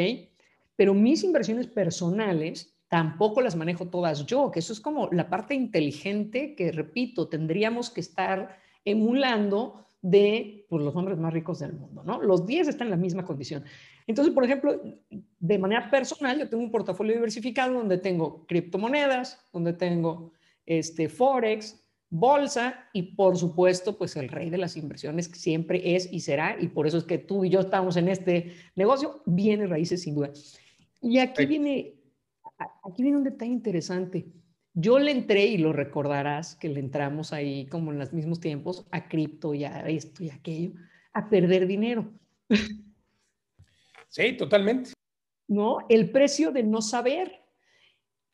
Pero 0.76 0.94
mis 0.94 1.24
inversiones 1.24 1.66
personales 1.66 2.78
tampoco 2.88 3.40
las 3.40 3.56
manejo 3.56 3.88
todas 3.88 4.24
yo, 4.26 4.50
que 4.50 4.60
eso 4.60 4.72
es 4.72 4.80
como 4.80 5.08
la 5.10 5.28
parte 5.28 5.54
inteligente 5.54 6.54
que, 6.54 6.72
repito, 6.72 7.28
tendríamos 7.28 7.90
que 7.90 8.00
estar 8.00 8.56
emulando 8.84 9.84
de 10.00 10.64
pues, 10.68 10.82
los 10.82 10.94
hombres 10.94 11.18
más 11.18 11.32
ricos 11.32 11.58
del 11.58 11.72
mundo, 11.72 12.02
¿no? 12.04 12.22
Los 12.22 12.46
10 12.46 12.68
están 12.68 12.86
en 12.86 12.92
la 12.92 12.96
misma 12.96 13.24
condición. 13.24 13.64
Entonces, 14.06 14.32
por 14.32 14.44
ejemplo, 14.44 14.80
de 15.10 15.58
manera 15.58 15.90
personal, 15.90 16.38
yo 16.38 16.48
tengo 16.48 16.62
un 16.62 16.70
portafolio 16.70 17.14
diversificado 17.14 17.74
donde 17.74 17.98
tengo 17.98 18.46
criptomonedas, 18.46 19.44
donde 19.52 19.72
tengo 19.72 20.32
este, 20.64 21.08
Forex, 21.08 21.84
bolsa 22.10 22.88
y 22.92 23.14
por 23.14 23.36
supuesto, 23.36 23.98
pues 23.98 24.16
el 24.16 24.28
rey 24.28 24.50
de 24.50 24.58
las 24.58 24.76
inversiones 24.76 25.26
siempre 25.26 25.94
es 25.94 26.10
y 26.12 26.20
será, 26.20 26.56
y 26.58 26.68
por 26.68 26.86
eso 26.86 26.98
es 26.98 27.04
que 27.04 27.18
tú 27.18 27.44
y 27.44 27.50
yo 27.50 27.60
estamos 27.60 27.96
en 27.96 28.08
este 28.08 28.54
negocio, 28.76 29.22
viene 29.26 29.66
raíces 29.66 30.02
sin 30.02 30.14
duda. 30.14 30.30
Y 31.00 31.18
aquí 31.18 31.46
viene, 31.46 31.94
aquí 32.84 33.02
viene 33.02 33.18
un 33.18 33.24
detalle 33.24 33.52
interesante. 33.52 34.26
Yo 34.74 34.98
le 34.98 35.10
entré, 35.10 35.46
y 35.46 35.58
lo 35.58 35.72
recordarás, 35.72 36.54
que 36.54 36.68
le 36.68 36.80
entramos 36.80 37.32
ahí 37.32 37.66
como 37.66 37.92
en 37.92 37.98
los 37.98 38.12
mismos 38.12 38.40
tiempos, 38.40 38.86
a 38.90 39.08
cripto 39.08 39.54
y 39.54 39.64
a 39.64 39.88
esto 39.88 40.22
y 40.22 40.30
aquello, 40.30 40.72
a 41.12 41.28
perder 41.28 41.66
dinero. 41.66 42.12
Sí, 44.08 44.32
totalmente. 44.36 44.92
¿No? 45.48 45.78
El 45.88 46.10
precio 46.10 46.50
de 46.50 46.62
no 46.62 46.80
saber. 46.80 47.42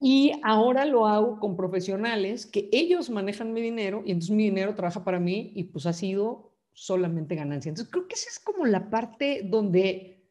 Y 0.06 0.32
ahora 0.42 0.84
lo 0.84 1.06
hago 1.06 1.40
con 1.40 1.56
profesionales 1.56 2.44
que 2.44 2.68
ellos 2.72 3.08
manejan 3.08 3.54
mi 3.54 3.62
dinero 3.62 4.02
y 4.04 4.10
entonces 4.10 4.36
mi 4.36 4.44
dinero 4.44 4.74
trabaja 4.74 5.02
para 5.02 5.18
mí 5.18 5.52
y 5.54 5.64
pues 5.64 5.86
ha 5.86 5.94
sido 5.94 6.52
solamente 6.74 7.34
ganancia. 7.34 7.70
Entonces, 7.70 7.90
creo 7.90 8.06
que 8.06 8.14
esa 8.14 8.28
es 8.28 8.38
como 8.38 8.66
la 8.66 8.90
parte 8.90 9.40
donde, 9.46 10.28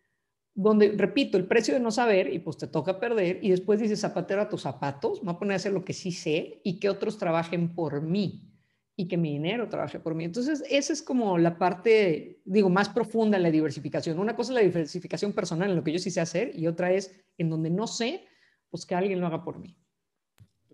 donde, 0.53 0.91
repito, 0.95 1.39
el 1.39 1.47
precio 1.47 1.73
de 1.73 1.79
no 1.79 1.89
saber 1.89 2.31
y 2.31 2.37
pues 2.37 2.57
te 2.57 2.67
toca 2.67 2.99
perder 2.99 3.39
y 3.41 3.49
después 3.49 3.79
dices 3.79 3.99
zapatero 3.99 4.43
a 4.43 4.47
tus 4.47 4.61
zapatos, 4.61 5.23
me 5.23 5.31
voy 5.31 5.37
a 5.37 5.39
poner 5.39 5.53
a 5.53 5.55
hacer 5.55 5.73
lo 5.73 5.83
que 5.83 5.93
sí 5.93 6.11
sé 6.11 6.61
y 6.63 6.79
que 6.79 6.87
otros 6.87 7.17
trabajen 7.17 7.73
por 7.73 7.99
mí 8.03 8.53
y 8.95 9.07
que 9.07 9.17
mi 9.17 9.31
dinero 9.31 9.69
trabaje 9.69 9.99
por 9.99 10.13
mí. 10.13 10.23
Entonces, 10.23 10.63
esa 10.69 10.93
es 10.93 11.01
como 11.01 11.39
la 11.39 11.57
parte, 11.57 12.43
digo, 12.45 12.69
más 12.69 12.89
profunda 12.89 13.37
en 13.37 13.43
la 13.43 13.49
diversificación. 13.49 14.19
Una 14.19 14.35
cosa 14.35 14.51
es 14.51 14.55
la 14.55 14.61
diversificación 14.61 15.33
personal 15.33 15.71
en 15.71 15.77
lo 15.77 15.83
que 15.83 15.93
yo 15.93 15.97
sí 15.97 16.11
sé 16.11 16.21
hacer 16.21 16.51
y 16.53 16.67
otra 16.67 16.93
es 16.93 17.11
en 17.39 17.49
donde 17.49 17.71
no 17.71 17.87
sé, 17.87 18.27
pues 18.73 18.87
alguien 18.95 19.21
lo 19.21 19.27
haga 19.27 19.43
por 19.43 19.59
mí. 19.59 19.77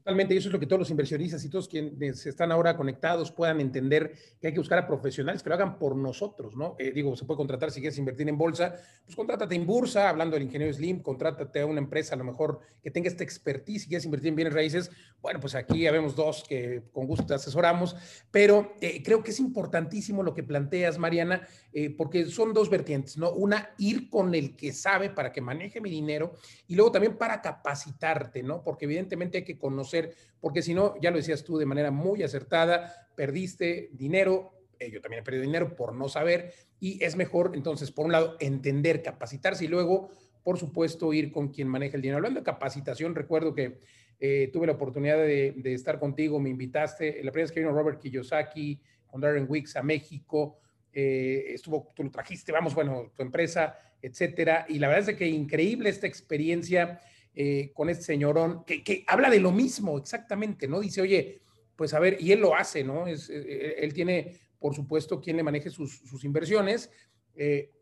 Totalmente, 0.10 0.34
y 0.34 0.38
eso 0.38 0.50
es 0.50 0.54
lo 0.54 0.60
que 0.60 0.66
todos 0.66 0.80
los 0.80 0.89
inversionistas 0.89 1.46
y 1.46 1.50
todos 1.50 1.68
quienes 1.68 2.25
están 2.25 2.51
ahora 2.51 2.75
conectados 2.75 3.32
puedan 3.32 3.62
entender 3.62 4.12
que 4.42 4.48
hay 4.48 4.54
que 4.54 4.60
buscar 4.60 4.80
a 4.80 4.88
profesionales 4.88 5.44
que 5.44 5.50
lo 5.50 5.54
hagan 5.54 5.78
por 5.78 5.96
nosotros, 5.96 6.56
¿no? 6.56 6.75
Eh, 6.80 6.92
digo, 6.92 7.16
se 7.16 7.25
puede 7.25 7.38
contratar 7.38 7.70
si 7.70 7.80
quieres 7.80 8.00
invertir 8.00 8.28
en 8.28 8.36
bolsa, 8.36 8.74
pues 9.06 9.16
contrátate 9.16 9.54
en 9.54 9.68
bursa, 9.68 10.10
hablando 10.10 10.34
del 10.34 10.46
ingeniero 10.46 10.74
Slim, 10.74 11.04
contrátate 11.04 11.60
a 11.60 11.68
una 11.68 11.78
empresa 11.78 12.16
a 12.16 12.18
lo 12.18 12.24
mejor 12.24 12.60
que 12.82 12.89
tenga 12.89 13.08
esta 13.08 13.24
expertise, 13.24 13.84
si 13.84 13.88
quieres 13.88 14.06
invertir 14.06 14.30
en 14.30 14.36
bienes 14.36 14.54
raíces, 14.56 14.89
bueno, 15.22 15.39
pues 15.39 15.54
aquí 15.54 15.82
ya 15.82 15.92
vemos 15.92 16.16
dos 16.16 16.44
que 16.48 16.82
con 16.92 17.06
gusto 17.06 17.28
te 17.28 17.36
asesoramos, 17.36 17.96
pero 18.32 18.74
eh, 18.82 19.04
creo 19.04 19.22
que 19.22 19.30
es 19.30 19.39
importantísimo 19.39 20.24
lo 20.24 20.34
que 20.34 20.42
planteas, 20.42 20.98
Mariana, 20.98 21.48
eh, 21.72 21.89
porque 21.92 22.25
son 22.25 22.54
dos 22.54 22.70
vertientes, 22.70 23.18
¿no? 23.18 23.32
Una, 23.32 23.75
ir 23.78 24.10
con 24.10 24.34
el 24.34 24.56
que 24.56 24.72
sabe 24.72 25.10
para 25.12 25.32
que 25.32 25.42
maneje 25.42 25.82
mi 25.82 25.92
dinero 25.92 26.34
y 26.68 26.75
luego 26.75 26.92
también 26.92 27.18
para 27.18 27.42
capacitarte, 27.42 28.42
¿no? 28.42 28.63
Porque 28.63 28.86
evidentemente 28.86 29.39
hay 29.39 29.44
que 29.44 29.60
conocer 29.60 29.99
porque 30.39 30.62
si 30.62 30.74
no, 30.74 31.00
ya 31.01 31.12
lo 31.12 31.18
decías 31.18 31.44
tú 31.44 31.58
de 31.58 31.65
manera 31.65 31.91
muy 31.91 32.24
acertada, 32.24 33.10
perdiste 33.15 33.89
dinero, 33.94 34.53
eh, 34.79 34.89
yo 34.91 35.01
también 35.01 35.22
he 35.22 35.24
perdido 35.24 35.44
dinero 35.44 35.75
por 35.75 35.94
no 35.94 36.08
saber, 36.08 36.53
y 36.79 37.03
es 37.03 37.15
mejor 37.15 37.51
entonces, 37.53 37.91
por 37.91 38.06
un 38.06 38.13
lado, 38.13 38.38
entender, 38.39 39.01
capacitarse 39.01 39.65
y 39.65 39.68
luego, 39.68 40.10
por 40.44 40.58
supuesto, 40.58 41.12
ir 41.13 41.32
con 41.32 41.50
quien 41.50 41.68
maneja 41.68 41.98
el 41.98 42.01
dinero. 42.01 42.18
Hablando 42.18 42.39
de 42.39 42.46
capacitación, 42.46 43.15
recuerdo 43.15 43.53
que 43.53 43.79
eh, 44.20 44.50
tuve 44.51 44.68
la 44.68 44.74
oportunidad 44.74 45.18
de, 45.18 45.53
estar 45.74 46.00
contigo, 46.00 46.39
me 46.39 46.50
invitaste, 46.50 47.24
la 47.24 47.32
primera 47.32 47.46
vez 47.46 47.51
que 47.51 47.60
vino 47.60 47.72
Robert 47.72 48.00
Kiyosaki 48.00 48.79
con 49.08 49.22
Darren 49.22 49.46
Wicks 49.50 49.75
a 49.75 49.84
México, 49.84 50.60
eh, 50.94 51.46
estuvo, 51.50 51.91
tú 51.96 52.03
lo 52.03 52.12
trajiste, 52.12 52.51
vamos, 52.51 52.74
bueno, 52.74 53.12
tu 53.15 53.22
empresa, 53.22 53.77
etcétera, 54.01 54.65
y 54.70 54.79
la 54.79 54.88
verdad 54.88 55.10
es 55.10 55.15
que 55.15 55.27
increíble 55.27 55.89
esta 55.89 56.08
experiencia 56.08 57.00
eh, 57.41 57.72
con 57.74 57.88
este 57.88 58.03
señorón, 58.03 58.65
que, 58.65 59.05
habla 59.08 59.29
de 59.29 59.39
lo 59.39 59.53
mismo 59.53 59.98
exactamente, 59.98 60.67
¿no? 60.67 60.81
Dice, 60.81 61.00
oye, 61.00 61.39
pues 61.77 61.93
a 61.93 62.00
ver, 62.00 62.17
y 62.19 62.34
él 62.34 62.41
lo 62.41 62.53
hace, 62.53 62.84
¿no? 62.84 63.08
Es, 63.08 63.29
eh, 63.29 63.36
eh, 63.38 63.75
él 63.77 63.93
tiene, 63.93 64.38
por 64.60 64.75
supuesto, 64.75 65.22
quien 65.22 65.38
le 65.38 65.43
maneje 65.43 65.69
sus, 65.69 66.03
inversiones, 66.25 66.91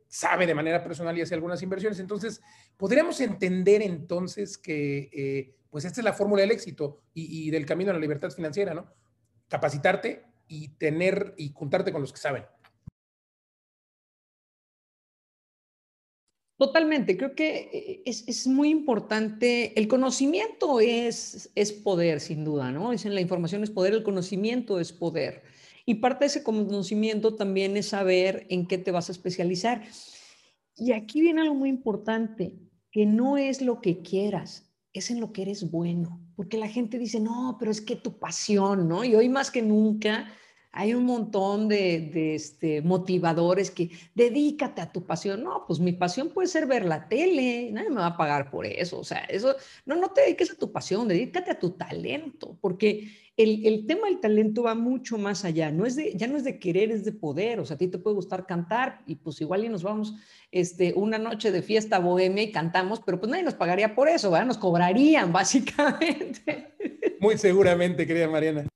sabe 0.08 0.46
de 0.46 0.54
manera 0.54 0.84
personal 0.84 1.18
y 1.18 1.22
hace 1.22 1.34
algunas 1.34 1.64
inversiones, 1.64 2.00
entonces, 2.00 2.40
podríamos 2.78 3.20
entender 3.20 3.82
entonces 3.82 4.60
que, 4.60 5.56
pues 5.72 5.86
esta 5.86 6.02
es 6.02 6.06
la 6.06 6.14
fórmula 6.14 6.42
del 6.42 6.52
éxito 6.52 7.02
y, 7.16 7.48
y 7.48 7.50
del 7.50 7.66
camino 7.66 7.90
a 7.90 7.96
la 7.96 8.00
libertad 8.00 8.30
financiera, 8.30 8.76
¿no? 8.76 8.94
Capacitarte 9.48 10.24
y 10.48 10.68
tener 10.78 11.34
y 11.36 11.50
juntarte 11.52 11.92
con 11.92 12.02
los 12.02 12.14
que 12.14 12.20
saben. 12.20 12.46
Totalmente, 16.58 17.18
creo 17.18 17.36
que 17.36 17.70
eh, 17.72 18.02
es, 18.06 18.48
muy 18.48 18.70
importante. 18.70 19.80
El 19.80 19.88
conocimiento 19.88 20.80
es, 20.80 21.52
es 21.54 21.72
poder, 21.72 22.20
sin 22.20 22.44
duda, 22.44 22.72
¿no? 22.72 22.94
Es 22.94 23.06
en 23.06 23.14
la 23.14 23.22
información 23.22 23.64
es 23.64 23.70
poder, 23.70 23.94
el 23.94 24.04
conocimiento 24.04 24.80
es 24.80 24.92
poder. 24.92 25.44
Y 25.86 25.96
parte 25.96 26.26
de 26.26 26.28
ese 26.28 26.44
conocimiento 26.44 27.36
también 27.36 27.78
es 27.78 27.90
saber 27.90 28.48
en 28.50 28.68
qué 28.68 28.80
te 28.80 28.92
vas 28.92 29.10
a 29.10 29.12
especializar. 29.12 29.84
Y 30.76 30.94
aquí 30.94 31.22
viene 31.22 31.42
algo 31.42 31.54
muy 31.54 31.70
importante, 31.70 32.58
que 32.92 33.06
no 33.06 33.38
es 33.38 33.62
lo 33.62 33.80
que 33.80 34.02
quieras, 34.02 34.74
es 34.94 35.12
en 35.12 35.20
lo 35.20 35.32
que 35.32 35.44
eres 35.44 35.70
bueno. 35.70 36.20
Porque 36.36 36.58
la 36.58 36.68
gente 36.68 36.98
dice, 36.98 37.20
no, 37.20 37.58
pero 37.60 37.70
es 37.70 37.82
que 37.82 37.96
tu 37.96 38.18
pasión, 38.18 38.88
¿no? 38.88 39.04
Y 39.04 39.14
hoy 39.14 39.30
más 39.30 39.52
que 39.52 39.62
nunca 39.62 40.28
hay 40.72 40.94
un 40.94 41.06
montón 41.06 41.68
de, 41.68 42.36
este, 42.36 42.82
motivadores 42.82 43.72
que 43.72 43.90
dedícate 44.14 44.82
a 44.82 44.92
tu 44.92 45.06
pasión. 45.06 45.44
No, 45.44 45.64
pues 45.66 45.80
mi 45.80 45.94
pasión 45.94 46.30
puede 46.30 46.48
ser 46.48 46.68
ver 46.68 46.86
la 46.86 47.08
tele, 47.08 47.70
nadie 47.72 47.90
me 47.90 47.96
va 47.96 48.08
a 48.08 48.18
pagar 48.18 48.52
por 48.52 48.66
eso. 48.66 49.00
O 49.00 49.04
sea, 49.04 49.20
eso, 49.26 49.56
no, 49.86 49.96
no 49.96 50.12
te 50.12 50.22
dediques 50.22 50.52
a 50.52 50.56
tu 50.56 50.72
pasión, 50.72 51.08
dedícate 51.08 51.52
a 51.52 51.60
tu 51.60 51.72
talento, 51.72 52.58
porque 52.62 53.10
el, 53.38 53.66
el, 53.66 53.86
tema 53.86 54.08
del 54.08 54.20
talento 54.20 54.64
va 54.64 54.76
mucho 54.76 55.18
más 55.18 55.46
allá. 55.46 55.72
No 55.72 55.86
es 55.86 55.96
de, 55.96 56.14
ya 56.16 56.28
no 56.28 56.38
es 56.38 56.44
de 56.44 56.60
querer, 56.60 56.92
es 56.92 57.06
de 57.06 57.12
poder. 57.12 57.60
O 57.60 57.66
sea, 57.66 57.76
a 57.76 57.78
ti 57.78 57.88
te 57.88 58.00
puede 58.00 58.16
gustar 58.16 58.46
cantar 58.46 59.02
y 59.06 59.16
pues 59.16 59.40
igual 59.42 59.64
y 59.64 59.70
nos 59.70 59.84
vamos 59.84 60.16
este, 60.52 60.94
una 60.96 61.18
noche 61.18 61.52
de 61.52 61.62
fiesta 61.62 62.00
bohemia 62.00 62.44
y 62.44 62.52
cantamos, 62.52 63.02
pero 63.06 63.20
pues 63.20 63.30
nadie 63.30 63.44
nos 63.44 63.56
pagaría 63.56 63.96
por 63.96 64.10
eso, 64.10 64.32
¿verdad? 64.32 64.48
Nos 64.48 64.58
cobrarían, 64.58 65.32
básicamente. 65.34 66.74
Muy 67.20 67.38
seguramente, 67.38 68.06
querida 68.06 68.28
Mariana. 68.28 68.68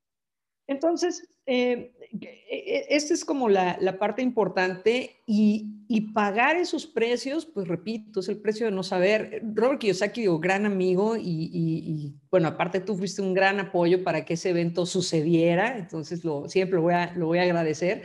Entonces, 0.72 1.28
eh, 1.46 1.92
e, 2.22 2.86
esta 2.90 3.14
es 3.14 3.26
como 3.26 3.50
la, 3.50 3.78
parte 4.00 4.22
importante 4.22 5.22
y, 5.26 5.78
pagar 6.14 6.56
esos 6.56 6.88
precios, 6.88 7.46
pues 7.46 7.68
repito, 7.68 8.22
es 8.22 8.30
el 8.30 8.38
precio 8.38 8.66
de 8.66 8.72
no 8.72 8.84
saber. 8.84 9.42
Robert 9.54 9.80
Kiyosaki, 9.80 10.22
digo, 10.22 10.40
gran 10.40 10.66
amigo 10.66 11.16
y, 11.18 12.16
bueno, 12.30 12.48
aparte 12.48 12.80
tú 12.80 12.96
fuiste 12.96 13.22
un 13.22 13.34
gran 13.34 13.60
apoyo 13.60 14.04
para 14.04 14.26
que 14.26 14.34
ese 14.34 14.50
evento 14.50 14.86
sucediera, 14.86 15.78
entonces 15.78 16.24
lo, 16.24 16.48
siempre 16.50 16.78
lo 16.78 16.84
voy 16.84 16.94
a, 16.94 17.14
lo 17.16 17.28
voy 17.28 17.40
a 17.40 17.44
agradecer. 17.44 18.04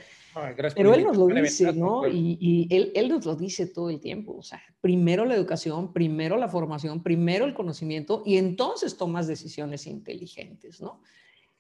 Pero 0.75 0.95
él 0.95 1.05
nos 1.05 1.17
lo 1.17 1.29
dice, 1.29 1.73
¿no? 1.73 2.07
Y, 2.07 2.37
y 2.41 2.75
él, 2.75 2.93
él, 2.95 3.09
nos 3.09 3.25
lo 3.25 3.37
dice 3.37 3.67
todo 3.67 3.89
el 3.89 4.01
tiempo. 4.01 4.37
O 4.37 4.43
sea, 4.43 4.61
primero 4.81 5.25
la 5.25 5.35
educación, 5.35 5.95
primero 5.95 6.37
la 6.37 6.49
formación, 6.49 7.03
primero 7.03 7.47
el 7.47 7.55
conocimiento 7.55 8.23
y 8.27 8.37
entonces 8.37 8.99
tomas 8.99 9.27
decisiones 9.27 9.87
inteligentes, 9.87 10.81
¿no? 10.81 11.01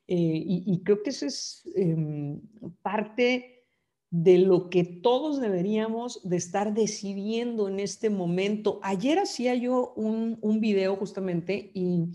Eh, 0.08 0.44
y, 0.46 0.82
creo 0.84 1.02
que 1.02 1.10
eso 1.10 1.26
es 1.26 1.68
em, 1.74 2.40
parte 2.80 3.64
de 4.10 4.38
lo 4.38 4.70
que 4.70 4.84
todos 4.84 5.40
deberíamos 5.40 6.20
de 6.22 6.36
estar 6.36 6.74
decidiendo 6.74 7.68
en 7.68 7.80
este 7.80 8.08
momento. 8.08 8.78
Ayer 8.82 9.18
hacía 9.18 9.54
yo 9.56 9.92
un, 9.96 10.38
un 10.42 10.60
video 10.60 10.94
justamente 10.94 11.72
y 11.74 12.12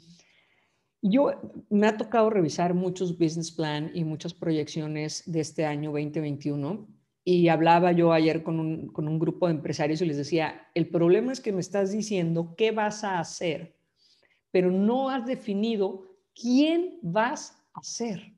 yo 1.01 1.31
me 1.69 1.87
ha 1.87 1.97
tocado 1.97 2.29
revisar 2.29 2.73
muchos 2.73 3.17
business 3.17 3.51
plan 3.51 3.91
y 3.93 4.05
muchas 4.05 4.33
proyecciones 4.33 5.23
de 5.25 5.41
este 5.41 5.65
año 5.65 5.91
2021 5.91 6.87
y 7.23 7.49
hablaba 7.49 7.91
yo 7.91 8.13
ayer 8.13 8.43
con 8.43 8.59
un, 8.59 8.87
con 8.87 9.07
un 9.07 9.19
grupo 9.19 9.47
de 9.47 9.53
empresarios 9.53 10.01
y 10.01 10.05
les 10.05 10.17
decía, 10.17 10.67
el 10.73 10.87
problema 10.87 11.31
es 11.31 11.39
que 11.39 11.51
me 11.51 11.59
estás 11.59 11.91
diciendo 11.91 12.55
qué 12.57 12.71
vas 12.71 13.03
a 13.03 13.19
hacer, 13.19 13.75
pero 14.49 14.71
no 14.71 15.09
has 15.09 15.25
definido 15.25 16.03
quién 16.33 16.99
vas 17.01 17.60
hacer. 17.73 18.33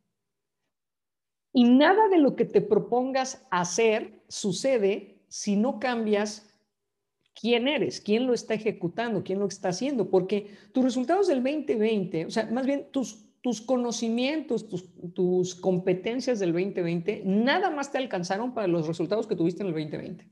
Y 1.54 1.66
nada 1.66 2.10
de 2.10 2.18
lo 2.18 2.36
que 2.36 2.46
te 2.46 2.62
propongas 2.62 3.46
hacer 3.52 4.24
sucede 4.28 5.22
si 5.28 5.56
no 5.56 5.80
cambias 5.80 6.50
quién 7.40 7.68
eres, 7.68 8.02
quién 8.02 8.28
lo 8.28 8.34
está 8.34 8.54
ejecutando, 8.54 9.24
quién 9.24 9.40
lo 9.40 9.48
está 9.48 9.70
haciendo, 9.70 10.10
porque 10.10 10.52
tus 10.72 10.84
resultados 10.84 11.28
del 11.28 11.44
2020, 11.44 12.26
o 12.26 12.32
sea, 12.32 12.46
más 12.48 12.66
bien 12.66 12.88
tus, 12.92 13.26
tus 13.42 13.62
conocimientos, 13.62 14.68
tus, 14.68 14.90
tus 15.14 15.56
competencias 15.56 16.40
del 16.40 16.54
2020, 16.54 17.24
nada 17.26 17.70
más 17.70 17.92
te 17.92 17.98
alcanzaron 17.98 18.54
para 18.54 18.68
los 18.68 18.88
resultados 18.88 19.28
que 19.28 19.36
tuviste 19.36 19.62
en 19.62 19.68
el 19.68 19.74
2020. 19.74 20.30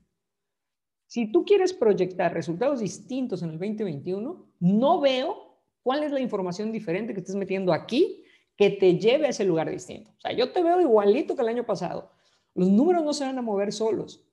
Si 1.06 1.30
tú 1.30 1.44
quieres 1.44 1.72
proyectar 1.72 2.32
resultados 2.32 2.80
distintos 2.80 3.42
en 3.42 3.50
el 3.50 3.58
2021, 3.58 4.46
no 4.60 5.00
veo 5.00 5.60
cuál 5.82 6.04
es 6.04 6.12
la 6.12 6.20
información 6.20 6.72
diferente 6.72 7.12
que 7.12 7.20
estés 7.20 7.36
metiendo 7.36 7.72
aquí 7.72 8.21
que 8.56 8.70
te 8.70 8.98
lleve 8.98 9.26
a 9.26 9.30
ese 9.30 9.44
lugar 9.44 9.70
distinto. 9.70 10.10
O 10.16 10.20
sea, 10.20 10.32
yo 10.32 10.52
te 10.52 10.62
veo 10.62 10.80
igualito 10.80 11.34
que 11.34 11.42
el 11.42 11.48
año 11.48 11.64
pasado. 11.64 12.10
Los 12.54 12.68
números 12.68 13.04
no 13.04 13.12
se 13.12 13.24
van 13.24 13.38
a 13.38 13.42
mover 13.42 13.72
solos. 13.72 14.24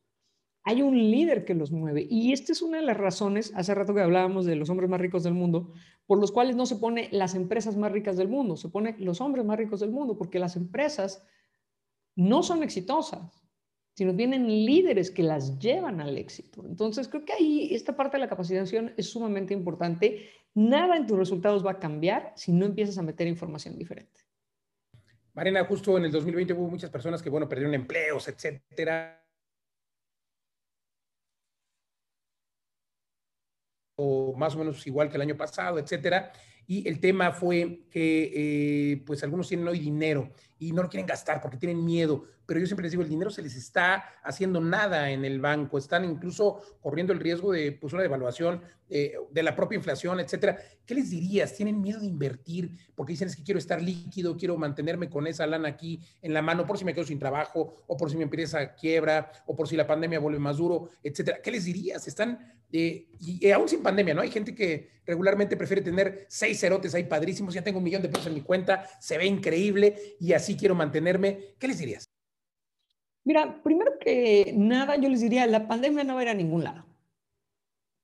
Hay 0.64 0.82
un 0.82 0.98
líder 0.98 1.46
que 1.46 1.56
los 1.56 1.72
mueve. 1.72 2.06
Y 2.10 2.34
esta 2.34 2.52
es 2.52 2.62
una 2.62 2.78
de 2.78 2.86
las 2.86 2.98
razones, 2.98 3.54
hace 3.56 3.74
rato 3.74 3.94
que 3.94 4.02
hablábamos 4.02 4.46
de 4.46 4.56
los 4.56 4.70
hombres 4.70 4.90
más 4.90 5.00
ricos 5.00 5.24
del 5.24 5.34
mundo, 5.34 5.72
por 6.06 6.20
los 6.20 6.32
cuales 6.32 6.56
no 6.56 6.66
se 6.66 6.76
pone 6.76 7.08
las 7.12 7.34
empresas 7.34 7.78
más 7.78 7.92
ricas 7.92 8.18
del 8.18 8.28
mundo, 8.28 8.58
se 8.58 8.70
pone 8.70 8.96
los 9.00 9.22
hombres 9.22 9.46
más 9.46 9.58
ricos 9.58 9.80
del 9.80 9.92
mundo, 9.92 10.18
porque 10.18 10.40
las 10.40 10.56
empresas 10.56 11.26
no 12.16 12.44
son 12.44 12.62
exitosas, 12.62 13.42
sino 13.94 14.16
tienen 14.16 14.48
líderes 14.48 15.12
que 15.12 15.24
las 15.24 15.60
llevan 15.60 16.02
al 16.02 16.18
éxito. 16.18 16.64
Entonces, 16.66 17.08
creo 17.08 17.26
que 17.26 17.34
ahí 17.34 17.74
esta 17.74 17.96
parte 17.96 18.18
de 18.18 18.22
la 18.22 18.30
capacitación 18.30 18.94
es 18.98 19.10
sumamente 19.10 19.54
importante 19.54 20.30
Nada 20.56 20.98
en 20.98 21.06
tus 21.06 21.18
resultados 21.18 21.66
va 21.66 21.72
a 21.72 21.80
cambiar 21.80 22.34
si 22.36 22.52
no 22.52 22.66
empiezas 22.66 22.98
a 22.98 23.04
meter 23.04 23.28
información 23.28 23.78
diferente. 23.78 24.22
Marina, 25.34 25.64
justo 25.66 25.98
en 25.98 26.06
el 26.06 26.12
2020 26.12 26.54
hubo 26.54 26.70
muchas 26.70 26.90
personas 26.90 27.22
que, 27.22 27.30
bueno, 27.30 27.48
perdieron 27.48 27.74
empleos, 27.74 28.28
etcétera. 28.28 29.26
O 33.96 34.34
más 34.36 34.56
o 34.56 34.60
menos 34.60 34.86
igual 34.88 35.10
que 35.10 35.16
el 35.16 35.22
año 35.22 35.38
pasado, 35.38 35.80
etcétera. 35.80 36.32
Y 36.70 36.88
el 36.88 37.00
tema 37.00 37.32
fue 37.32 37.88
que 37.90 38.32
eh, 38.92 39.04
pues 39.04 39.24
algunos 39.24 39.48
tienen 39.48 39.68
hoy 39.68 39.80
dinero 39.80 40.30
y 40.60 40.72
no 40.72 40.84
lo 40.84 40.90
quieren 40.90 41.08
gastar 41.08 41.42
porque 41.42 41.58
tienen 41.58 41.84
miedo, 41.84 42.26
pero 42.46 42.60
yo 42.60 42.68
siempre 42.68 42.84
les 42.84 42.92
digo, 42.92 43.02
el 43.02 43.10
dinero 43.10 43.32
se 43.32 43.42
les 43.42 43.56
está 43.56 44.04
haciendo 44.24 44.62
nada 44.62 45.10
en 45.10 45.26
el 45.26 45.42
banco, 45.42 45.80
están 45.80 46.06
incluso 46.06 46.62
corriendo 46.80 47.12
el 47.12 47.20
riesgo 47.20 47.54
de 47.54 47.72
pues, 47.72 47.94
una 47.94 48.04
devaluación 48.04 48.62
eh, 48.88 49.16
de 49.32 49.42
la 49.42 49.56
propia 49.56 49.78
inflación, 49.78 50.20
etcétera. 50.20 50.60
¿Qué 50.86 50.94
les 50.94 51.10
dirías? 51.10 51.56
¿Tienen 51.56 51.82
miedo 51.82 52.02
de 52.02 52.06
invertir 52.06 52.72
porque 52.94 53.14
dicen 53.14 53.30
es 53.30 53.36
que 53.36 53.44
quiero 53.44 53.58
estar 53.58 53.82
líquido, 53.82 54.38
quiero 54.38 54.56
mantenerme 54.56 55.10
con 55.10 55.26
esa 55.26 55.48
lana 55.48 55.70
aquí 55.70 56.00
en 56.22 56.34
la 56.36 56.44
mano 56.44 56.68
por 56.68 56.78
si 56.78 56.86
me 56.86 56.94
quedo 56.94 57.06
sin 57.06 57.18
trabajo 57.18 57.84
o 57.88 57.98
por 57.98 58.12
si 58.12 58.18
mi 58.18 58.24
empresa 58.24 58.76
quiebra 58.76 59.32
o 59.48 59.56
por 59.56 59.68
si 59.68 59.76
la 59.76 59.88
pandemia 59.88 60.20
vuelve 60.20 60.38
más 60.38 60.58
duro, 60.58 60.90
etcétera? 61.02 61.40
¿Qué 61.42 61.50
les 61.50 61.66
dirías? 61.66 62.08
Están, 62.08 62.59
eh, 62.72 63.08
y 63.20 63.50
aún 63.52 63.68
sin 63.68 63.82
pandemia, 63.82 64.14
¿no? 64.14 64.22
Hay 64.22 64.32
gente 64.32 64.54
que 64.54 65.00
regularmente 65.10 65.58
prefiere 65.58 65.82
tener 65.82 66.26
seis 66.30 66.60
cerotes 66.60 66.94
ahí 66.94 67.04
padrísimos, 67.04 67.54
ya 67.54 67.64
tengo 67.64 67.80
un 67.80 67.84
millón 67.84 68.02
de 68.04 68.10
pesos 68.10 68.28
en 68.28 68.36
mi 68.36 68.42
cuenta, 68.42 68.86
se 69.00 69.18
ve 69.18 69.26
increíble 69.26 70.16
y 70.20 70.34
así 70.34 70.56
quiero 70.56 70.76
mantenerme. 70.76 71.56
¿Qué 71.58 71.68
les 71.68 71.80
dirías? 71.80 72.06
Mira, 73.24 73.62
primero 73.64 73.94
que 74.00 74.54
nada, 74.56 74.96
yo 74.98 75.10
les 75.10 75.22
diría, 75.22 75.46
la 75.48 75.68
pandemia 75.68 76.04
no 76.04 76.14
va 76.14 76.22
a 76.22 76.24
ir 76.24 76.30
a 76.30 76.34
ningún 76.34 76.64
lado. 76.64 76.86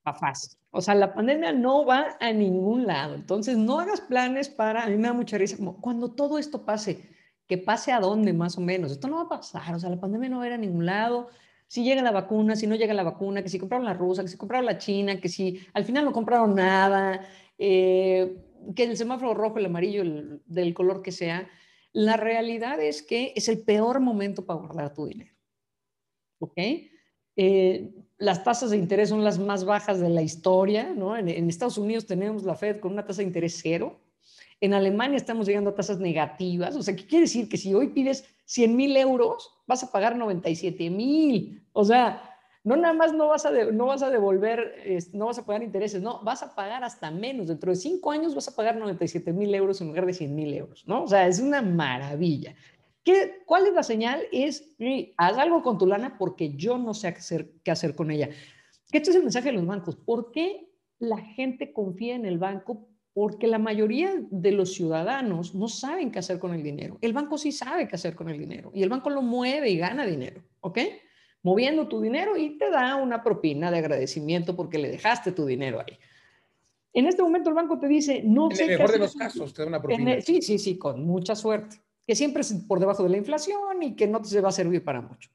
Va 0.06 0.14
fácil. 0.14 0.58
O 0.70 0.80
sea, 0.80 0.94
la 0.94 1.14
pandemia 1.14 1.52
no 1.52 1.86
va 1.86 2.16
a 2.20 2.32
ningún 2.32 2.86
lado. 2.86 3.14
Entonces, 3.14 3.56
no 3.56 3.80
hagas 3.80 4.00
planes 4.00 4.48
para, 4.48 4.82
a 4.84 4.88
mí 4.88 4.96
me 4.96 5.08
da 5.08 5.14
mucha 5.14 5.38
risa, 5.38 5.56
como 5.56 5.80
cuando 5.80 6.12
todo 6.12 6.38
esto 6.38 6.64
pase, 6.64 7.08
que 7.46 7.56
pase 7.56 7.92
a 7.92 8.00
dónde 8.00 8.32
más 8.32 8.58
o 8.58 8.60
menos. 8.60 8.92
Esto 8.92 9.08
no 9.08 9.16
va 9.16 9.22
a 9.22 9.28
pasar. 9.28 9.74
O 9.74 9.78
sea, 9.78 9.90
la 9.90 10.00
pandemia 10.00 10.28
no 10.28 10.38
va 10.38 10.44
a 10.44 10.46
ir 10.48 10.52
a 10.52 10.58
ningún 10.58 10.86
lado. 10.86 11.28
Si 11.68 11.82
llega 11.82 12.02
la 12.02 12.12
vacuna, 12.12 12.54
si 12.56 12.66
no 12.66 12.76
llega 12.76 12.94
la 12.94 13.02
vacuna, 13.02 13.42
que 13.42 13.48
si 13.48 13.58
compraron 13.58 13.84
la 13.84 13.94
rusa, 13.94 14.22
que 14.22 14.28
si 14.28 14.36
compraron 14.36 14.66
la 14.66 14.78
china, 14.78 15.20
que 15.20 15.28
si 15.28 15.60
al 15.74 15.84
final 15.84 16.04
no 16.04 16.12
compraron 16.12 16.54
nada, 16.54 17.26
eh, 17.58 18.36
que 18.74 18.84
el 18.84 18.96
semáforo 18.96 19.34
rojo, 19.34 19.58
el 19.58 19.66
amarillo, 19.66 20.02
el, 20.02 20.42
del 20.46 20.74
color 20.74 21.02
que 21.02 21.12
sea, 21.12 21.48
la 21.92 22.16
realidad 22.16 22.80
es 22.80 23.02
que 23.02 23.32
es 23.34 23.48
el 23.48 23.62
peor 23.62 24.00
momento 24.00 24.44
para 24.44 24.60
guardar 24.60 24.94
tu 24.94 25.06
dinero. 25.06 25.34
¿Ok? 26.38 26.58
Eh, 27.36 27.94
las 28.18 28.44
tasas 28.44 28.70
de 28.70 28.76
interés 28.76 29.10
son 29.10 29.24
las 29.24 29.38
más 29.38 29.64
bajas 29.64 30.00
de 30.00 30.08
la 30.08 30.22
historia, 30.22 30.92
¿no? 30.94 31.16
En, 31.16 31.28
Estados 31.48 31.78
Unidos 31.78 32.06
tenemos 32.06 32.44
la 32.44 32.54
Fed 32.54 32.80
con 32.80 32.92
una 32.92 33.04
tasa 33.04 33.22
de 33.22 33.28
interés 33.28 33.58
cero. 33.62 34.00
En 34.60 34.72
Alemania 34.72 35.16
estamos 35.16 35.46
llegando 35.46 35.70
a 35.70 35.74
tasas 35.74 35.98
negativas. 35.98 36.76
O 36.76 36.82
sea, 36.82 36.96
¿qué 36.96 37.06
quiere 37.06 37.22
decir? 37.24 37.48
Que 37.48 37.58
si 37.58 37.74
hoy 37.74 37.88
pides 37.88 38.24
100 38.46 38.74
mil 38.74 38.96
euros, 38.96 39.50
vas 39.66 39.82
a 39.82 39.92
pagar 39.92 40.16
97 40.16 40.90
mil. 40.90 41.64
O 41.72 41.84
sea, 41.84 42.36
no 42.64 42.76
nada 42.76 42.94
más 42.94 43.12
no 43.12 43.28
vas 43.28 43.46
a, 43.46 43.50
no 43.50 43.86
vas 43.86 44.02
a 44.02 44.10
devolver, 44.10 44.74
no 45.12 45.26
vas 45.26 45.38
a 45.38 45.46
pagar 45.46 45.62
intereses, 45.62 46.02
no, 46.02 46.20
vas 46.24 46.42
a 46.42 46.54
pagar 46.54 46.82
hasta 46.82 47.10
menos. 47.12 47.46
Dentro 47.48 47.70
de 47.70 47.76
cinco 47.76 48.10
años 48.10 48.34
vas 48.34 48.48
a 48.48 48.56
pagar 48.56 48.76
97 48.76 49.32
mil 49.32 49.54
euros 49.54 49.80
en 49.80 49.88
lugar 49.88 50.06
de 50.06 50.14
100 50.14 50.34
mil 50.34 50.52
euros, 50.52 50.82
¿no? 50.86 51.04
O 51.04 51.06
sea, 51.06 51.28
es 51.28 51.38
una 51.38 51.62
maravilla. 51.62 52.56
¿Qué, 53.04 53.42
¿Cuál 53.46 53.68
es 53.68 53.74
la 53.74 53.84
señal? 53.84 54.22
Es, 54.32 54.74
haz 55.16 55.38
algo 55.38 55.62
con 55.62 55.78
tu 55.78 55.86
lana 55.86 56.16
porque 56.18 56.56
yo 56.56 56.76
no 56.76 56.92
sé 56.92 57.12
qué 57.12 57.18
hacer, 57.18 57.52
qué 57.62 57.70
hacer 57.70 57.94
con 57.94 58.10
ella. 58.10 58.30
Este 58.90 59.10
es 59.10 59.16
el 59.16 59.22
mensaje 59.22 59.50
de 59.50 59.54
los 59.54 59.66
bancos. 59.66 59.94
¿Por 59.94 60.32
qué 60.32 60.68
la 60.98 61.18
gente 61.18 61.72
confía 61.72 62.16
en 62.16 62.26
el 62.26 62.38
banco? 62.38 62.88
Porque 63.16 63.46
la 63.46 63.58
mayoría 63.58 64.12
de 64.30 64.52
los 64.52 64.74
ciudadanos 64.74 65.54
no 65.54 65.68
saben 65.68 66.12
qué 66.12 66.18
hacer 66.18 66.38
con 66.38 66.52
el 66.52 66.62
dinero. 66.62 66.98
El 67.00 67.14
banco 67.14 67.38
sí 67.38 67.50
sabe 67.50 67.88
qué 67.88 67.96
hacer 67.96 68.14
con 68.14 68.28
el 68.28 68.38
dinero 68.38 68.70
y 68.74 68.82
el 68.82 68.90
banco 68.90 69.08
lo 69.08 69.22
mueve 69.22 69.70
y 69.70 69.78
gana 69.78 70.04
dinero, 70.04 70.42
¿ok? 70.60 70.78
moviendo 71.46 71.86
tu 71.86 72.00
dinero 72.00 72.36
y 72.36 72.58
te 72.58 72.68
da 72.70 72.96
una 72.96 73.22
propina 73.22 73.70
de 73.70 73.78
agradecimiento 73.78 74.56
porque 74.56 74.78
le 74.78 74.90
dejaste 74.90 75.30
tu 75.30 75.46
dinero 75.46 75.78
ahí. 75.78 75.96
En 76.92 77.06
este 77.06 77.22
momento 77.22 77.50
el 77.50 77.54
banco 77.54 77.78
te 77.78 77.86
dice, 77.86 78.20
no 78.24 78.50
en 78.50 78.60
el 78.60 78.66
mejor 78.70 78.90
de 78.90 78.98
los 78.98 79.14
casos, 79.14 79.54
te 79.54 79.62
da 79.62 79.68
una 79.68 79.80
propina. 79.80 80.20
sí, 80.20 80.42
sí, 80.42 80.58
sí, 80.58 80.76
con 80.76 81.06
mucha 81.06 81.36
suerte. 81.36 81.76
Que 82.04 82.16
siempre 82.16 82.40
es 82.40 82.52
por 82.66 82.80
debajo 82.80 83.04
de 83.04 83.10
la 83.10 83.18
inflación 83.18 83.80
y 83.80 83.94
que 83.94 84.08
no 84.08 84.20
te 84.22 84.40
va 84.40 84.48
a 84.48 84.52
servir 84.52 84.82
para 84.82 85.00
mucho. 85.00 85.30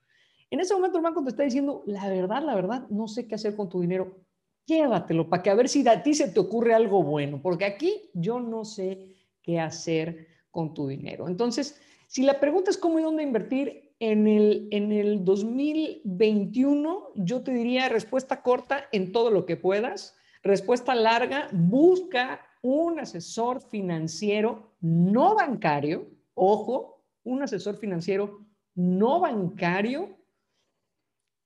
En 0.50 0.60
este 0.60 0.74
momento 0.74 0.98
el 0.98 1.04
banco 1.06 1.24
te 1.24 1.30
está 1.30 1.44
diciendo, 1.44 1.82
la 1.86 2.10
verdad, 2.10 2.44
la 2.44 2.56
verdad, 2.56 2.90
no 2.90 3.08
sé 3.08 3.26
qué 3.26 3.36
hacer 3.36 3.56
con 3.56 3.70
tu 3.70 3.80
dinero. 3.80 4.18
Llévatelo 4.66 5.30
para 5.30 5.44
que 5.44 5.50
a 5.50 5.56
ver 5.56 5.70
si 5.70 5.88
a 5.88 6.04
ti 6.04 6.14
se 6.14 6.30
te 6.30 6.40
ocurre 6.40 6.74
algo 6.74 7.04
bueno, 7.04 7.42
porque 7.42 7.66
aquí 7.66 8.10
yo 8.14 8.40
no 8.40 8.64
sé 8.64 9.16
qué 9.42 9.60
hacer 9.60 10.28
con 10.52 10.74
tu 10.74 10.88
dinero. 10.88 11.28
Entonces, 11.28 11.80
si 12.08 12.24
la 12.24 12.40
pregunta 12.40 12.70
es 12.70 12.78
cómo 12.78 13.00
y 13.00 13.04
dónde 13.04 13.24
invertir, 13.24 13.92
en 14.02 14.28
el, 14.28 14.68
en 14.72 14.92
el 14.92 15.24
2021 15.24 17.12
yo 17.16 17.44
te 17.44 17.54
diría 17.54 17.88
respuesta 17.88 18.42
corta 18.42 18.86
en 18.92 19.12
todo 19.12 19.30
lo 19.30 19.46
que 19.46 19.58
puedas, 19.58 20.18
respuesta 20.42 20.96
larga, 20.96 21.50
busca 21.52 22.42
un 22.64 23.00
asesor 23.00 23.62
financiero 23.62 24.74
no 24.82 25.36
bancario, 25.36 26.10
ojo, 26.34 27.04
un 27.24 27.44
asesor 27.44 27.78
financiero 27.78 28.40
no 28.74 29.20
bancario 29.20 30.18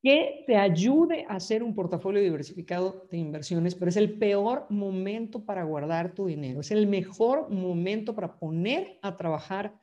que 0.06 0.44
te 0.46 0.56
ayude 0.56 1.26
a 1.28 1.38
hacer 1.38 1.64
un 1.64 1.74
portafolio 1.74 2.22
diversificado 2.22 3.08
de 3.10 3.18
inversiones, 3.18 3.74
pero 3.74 3.90
es 3.90 3.98
el 3.98 4.20
peor 4.20 4.68
momento 4.70 5.44
para 5.44 5.64
guardar 5.64 6.14
tu 6.14 6.28
dinero, 6.28 6.60
es 6.62 6.70
el 6.70 6.86
mejor 6.86 7.50
momento 7.50 8.14
para 8.14 8.38
poner 8.38 9.00
a 9.02 9.18
trabajar 9.18 9.74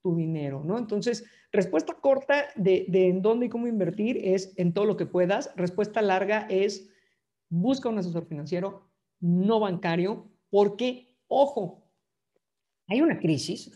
tu 0.00 0.16
dinero, 0.16 0.62
¿no? 0.64 0.78
Entonces, 0.78 1.26
Respuesta 1.56 1.94
corta 1.94 2.44
de, 2.56 2.84
en 2.90 3.22
dónde 3.22 3.46
y 3.46 3.48
cómo 3.48 3.66
invertir 3.66 4.18
es 4.22 4.52
en 4.58 4.74
todo 4.74 4.84
lo 4.84 4.98
que 4.98 5.06
puedas. 5.06 5.50
Respuesta 5.56 6.02
larga 6.02 6.46
es 6.50 6.90
busca 7.48 7.88
un 7.88 7.98
asesor 7.98 8.26
financiero 8.26 8.90
no 9.20 9.58
bancario 9.58 10.30
porque, 10.50 11.16
ojo, 11.28 11.88
hay 12.88 13.00
una 13.00 13.18
crisis, 13.18 13.72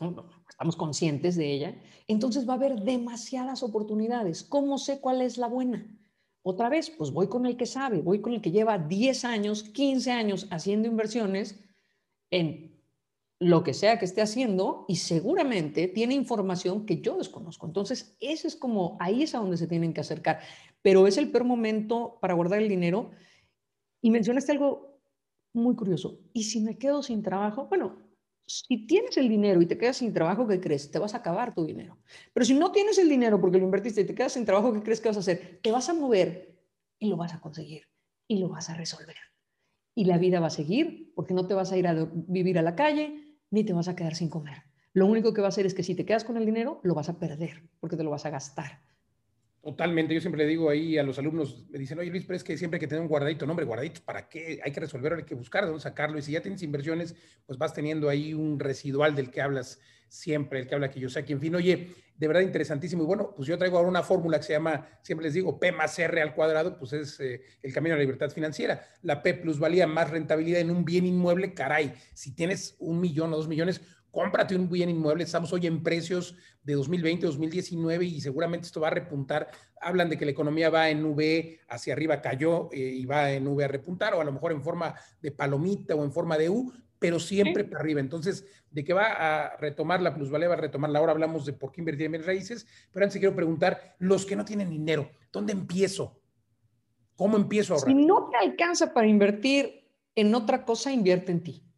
estamos 0.51 0.77
conscientes 0.77 1.37
de 1.37 1.53
ella, 1.53 1.75
entonces 2.09 2.49
va 2.49 2.55
a 2.55 2.57
haber 2.57 2.83
demasiadas 2.83 3.63
oportunidades. 3.63 4.43
¿Cómo 4.43 4.79
sé 4.79 5.01
cuál 5.01 5.23
es 5.23 5.39
la 5.39 5.47
buena? 5.47 5.87
Otra 6.43 6.69
vez, 6.69 6.91
pues 6.91 7.11
voy 7.11 7.29
con 7.29 7.47
el 7.47 7.57
que 7.57 7.67
sabe, 7.67 8.01
voy 8.01 8.21
con 8.21 8.33
el 8.33 8.41
que 8.41 8.51
lleva 8.51 8.79
10 8.79 9.25
años, 9.25 9.63
15 9.63 10.11
años 10.11 10.49
haciendo 10.51 10.89
inversiones 10.89 11.61
en 12.31 12.71
lo 13.39 13.65
que 13.65 13.73
sea 13.73 13.99
que 13.99 14.05
esté 14.05 14.21
haciendo 14.21 14.85
y 14.87 14.97
seguramente 14.97 15.89
tiene 15.89 16.15
información 16.15 16.85
que 16.85 17.01
yo 17.01 17.17
desconozco. 17.17 17.67
Entonces, 17.67 18.17
ese 18.21 18.49
es 18.49 18.57
como, 18.57 18.97
ahí 19.01 19.23
es 19.23 19.35
a 19.35 19.39
donde 19.39 19.57
se 19.57 19.67
tienen 19.67 19.95
que 19.95 20.03
acercar. 20.03 20.41
Pero 20.83 21.07
es 21.07 21.17
el 21.17 21.31
peor 21.31 21.45
momento 21.45 22.19
para 22.21 22.35
guardar 22.35 22.61
el 22.61 22.69
dinero. 22.69 23.11
Y 24.03 24.11
mencionaste 24.11 24.53
algo 24.53 25.01
muy 25.55 25.75
curioso. 25.75 26.21
¿Y 26.33 26.45
si 26.45 26.61
me 26.61 26.77
quedo 26.77 27.03
sin 27.03 27.23
trabajo? 27.23 27.67
Bueno, 27.67 27.97
si 28.51 28.85
tienes 28.85 29.17
el 29.17 29.29
dinero 29.29 29.63
y 29.63 29.67
te 29.67 29.79
quedas 29.79 29.99
sin 29.99 30.13
trabajo, 30.13 30.47
¿qué 30.49 30.61
crees? 30.61 30.91
Te 30.91 30.99
vas 30.99 31.15
a 31.15 31.19
acabar 31.19 31.55
tu 31.55 31.65
dinero. 31.65 31.99
Pero 32.33 32.45
si 32.45 32.55
no 32.55 32.73
tienes 32.73 32.99
el 32.99 33.09
dinero 33.09 33.41
porque 33.41 33.59
lo 33.59 33.65
invertiste 33.65 34.01
y 34.01 34.05
te 34.05 34.15
quedas 34.15 34.33
sin 34.33 34.45
trabajo, 34.45 34.73
¿qué 34.73 34.83
crees 34.83 35.01
que 35.01 35.09
vas 35.09 35.17
a 35.17 35.21
hacer? 35.21 35.61
Te 35.63 35.71
vas 35.71 35.89
a 35.89 35.95
mover 35.95 36.59
y 36.99 37.09
lo 37.09 37.17
vas 37.17 37.33
a 37.33 37.41
conseguir 37.41 37.85
y 38.27 38.39
lo 38.39 38.49
vas 38.49 38.69
a 38.69 38.75
resolver. 38.75 39.15
Y 39.95 40.07
la 40.07 40.19
vida 40.19 40.41
va 40.41 40.49
a 40.49 40.51
seguir 40.51 41.13
porque 41.15 41.33
no 41.33 41.47
te 41.47 41.55
vas 41.55 41.71
a 41.71 41.77
ir 41.77 41.87
a 41.87 42.09
vivir 42.13 42.59
a 42.59 42.63
la 42.63 42.75
calle, 42.75 43.39
ni 43.51 43.63
te 43.63 43.73
vas 43.73 43.87
a 43.87 43.95
quedar 43.95 44.17
sin 44.17 44.29
comer. 44.29 44.65
Lo 44.95 45.07
único 45.07 45.33
que 45.33 45.43
va 45.43 45.47
a 45.47 45.51
hacer 45.51 45.67
es 45.67 45.75
que 45.75 45.85
si 45.85 45.95
te 45.95 46.05
quedas 46.05 46.25
con 46.25 46.37
el 46.37 46.45
dinero, 46.45 46.81
lo 46.83 46.95
vas 46.95 47.09
a 47.09 47.21
perder, 47.21 47.69
porque 47.79 47.97
te 47.97 48.03
lo 48.03 48.11
vas 48.11 48.27
a 48.27 48.31
gastar. 48.31 48.83
Totalmente. 49.63 50.15
Yo 50.15 50.21
siempre 50.21 50.43
le 50.43 50.49
digo 50.49 50.71
ahí 50.71 50.97
a 50.97 51.03
los 51.03 51.19
alumnos, 51.19 51.67
me 51.69 51.79
dicen, 51.79 51.99
oye 51.99 52.11
Luis, 52.11 52.25
pero 52.25 52.37
es 52.37 52.45
que 52.45 52.57
siempre 52.57 52.77
hay 52.77 52.81
que 52.81 52.87
tener 52.87 53.03
un 53.03 53.09
guardadito. 53.09 53.45
No, 53.45 53.53
hombre, 53.53 53.67
guardadito, 53.67 54.01
¿para 54.05 54.29
qué? 54.29 54.59
Hay 54.65 54.73
que 54.73 54.81
resolverlo, 54.81 55.19
hay 55.19 55.25
que 55.25 55.35
buscar 55.35 55.69
sacarlo. 55.81 56.19
Y 56.19 56.23
si 56.23 56.33
ya 56.33 56.41
tienes 56.41 56.63
inversiones, 56.63 57.15
pues 57.47 57.59
vas 57.59 57.75
teniendo 57.75 58.09
ahí 58.09 58.33
un 58.33 58.59
residual 58.59 59.15
del 59.15 59.31
que 59.31 59.43
hablas 59.43 59.79
siempre, 60.09 60.61
el 60.61 60.67
que 60.67 60.75
habla 60.75 60.91
que 60.91 60.99
yo 60.99 61.09
aquí 61.17 61.33
En 61.33 61.41
fin, 61.41 61.55
oye, 61.55 61.95
de 62.17 62.27
verdad 62.27 62.41
interesantísimo. 62.41 63.03
Y 63.03 63.07
bueno, 63.07 63.35
pues 63.37 63.49
yo 63.49 63.59
traigo 63.59 63.77
ahora 63.77 63.89
una 63.89 64.03
fórmula 64.03 64.39
que 64.39 64.45
se 64.45 64.55
llama, 64.55 64.89
siempre 65.03 65.27
les 65.27 65.35
digo, 65.35 65.61
P 65.61 65.73
más 65.73 65.99
R 65.99 66.21
al 66.23 66.35
cuadrado, 66.35 66.79
pues 66.79 66.95
es 66.95 67.21
eh, 67.21 67.43
el 67.63 67.73
camino 67.73 67.95
a 67.95 67.99
la 67.99 68.03
libertad 68.03 68.31
financiera. 68.31 68.83
La 69.03 69.23
P 69.23 69.35
plusvalía 69.35 69.87
más 69.87 70.11
rentabilidad 70.11 70.61
en 70.61 70.71
un 70.71 70.85
bien 70.87 71.05
inmueble, 71.07 71.53
caray, 71.53 71.95
si 72.15 72.35
tienes 72.35 72.77
un 72.79 72.99
millón 73.01 73.33
o 73.33 73.37
dos 73.37 73.49
millones, 73.49 73.83
cómprate 74.11 74.57
un 74.57 74.69
bien 74.69 74.91
inmueble. 74.91 75.25
Estamos 75.25 75.53
hoy 75.53 75.67
en 75.67 75.83
precios 75.83 76.37
de 76.63 76.75
2020, 76.75 77.27
2019 77.27 78.05
y 78.05 78.21
seguramente 78.21 78.67
esto 78.67 78.81
va 78.81 78.89
a 78.89 78.93
repuntar. 78.93 79.51
Hablan 79.81 80.09
de 80.09 80.19
que 80.19 80.25
la 80.25 80.31
economía 80.31 80.71
va 80.71 80.91
en 80.91 81.05
V 81.05 81.61
hacia 81.69 81.93
arriba, 81.93 82.21
cayó 82.21 82.69
eh, 82.73 82.79
y 82.79 83.07
va 83.07 83.31
en 83.31 83.47
V 83.47 83.65
a 83.65 83.69
repuntar, 83.69 84.15
o 84.15 84.21
a 84.21 84.25
lo 84.25 84.33
mejor 84.33 84.53
en 84.53 84.63
forma 84.63 84.95
de 85.21 85.33
palomita 85.33 85.95
o 85.95 86.05
en 86.05 86.13
forma 86.13 86.37
de 86.37 86.51
U, 86.51 86.73
pero 86.99 87.19
siempre 87.19 87.65
para 87.65 87.81
arriba. 87.81 88.01
Entonces, 88.01 88.45
de 88.71 88.85
qué 88.85 88.93
va 88.93 89.07
a 89.13 89.57
retomar 89.57 90.03
la 90.03 90.15
plusvalía, 90.15 90.49
va 90.49 90.55
a 90.55 90.59
retomar 90.59 90.91
la 90.91 91.01
hora, 91.01 91.13
hablamos 91.13 91.47
de 91.47 91.53
por 91.53 91.73
qué 91.73 91.81
invertir 91.81 92.07
en 92.07 92.13
bienes 92.13 92.27
raíces, 92.27 92.67
pero 92.93 93.05
antes 93.05 93.19
quiero 93.19 93.35
preguntar, 93.35 93.97
los 93.99 94.27
que 94.27 94.37
no 94.37 94.45
tienen 94.45 94.71
dinero, 94.71 95.11
¿dónde 95.33 95.53
empiezo? 95.53 96.21
¿Cómo 97.17 97.37
empiezo 97.37 97.75
a 97.75 97.77
ahorrar? 97.77 97.97
Si 97.97 98.07
no 98.07 98.29
te 98.31 98.37
alcanza 98.37 98.93
para 98.93 99.07
invertir 99.07 99.89
en 100.15 100.35
otra 100.35 100.65
cosa, 100.65 100.93
invierte 100.93 101.33
en 101.33 101.43
ti. 101.43 101.70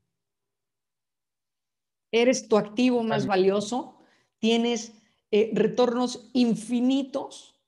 Eres 2.13 2.47
tu 2.47 2.57
activo 2.57 3.03
más 3.03 3.27
valioso, 3.27 3.97
tienes 4.39 4.93
eh, 5.31 5.51
retornos 5.55 6.31
infinitos. 6.35 7.59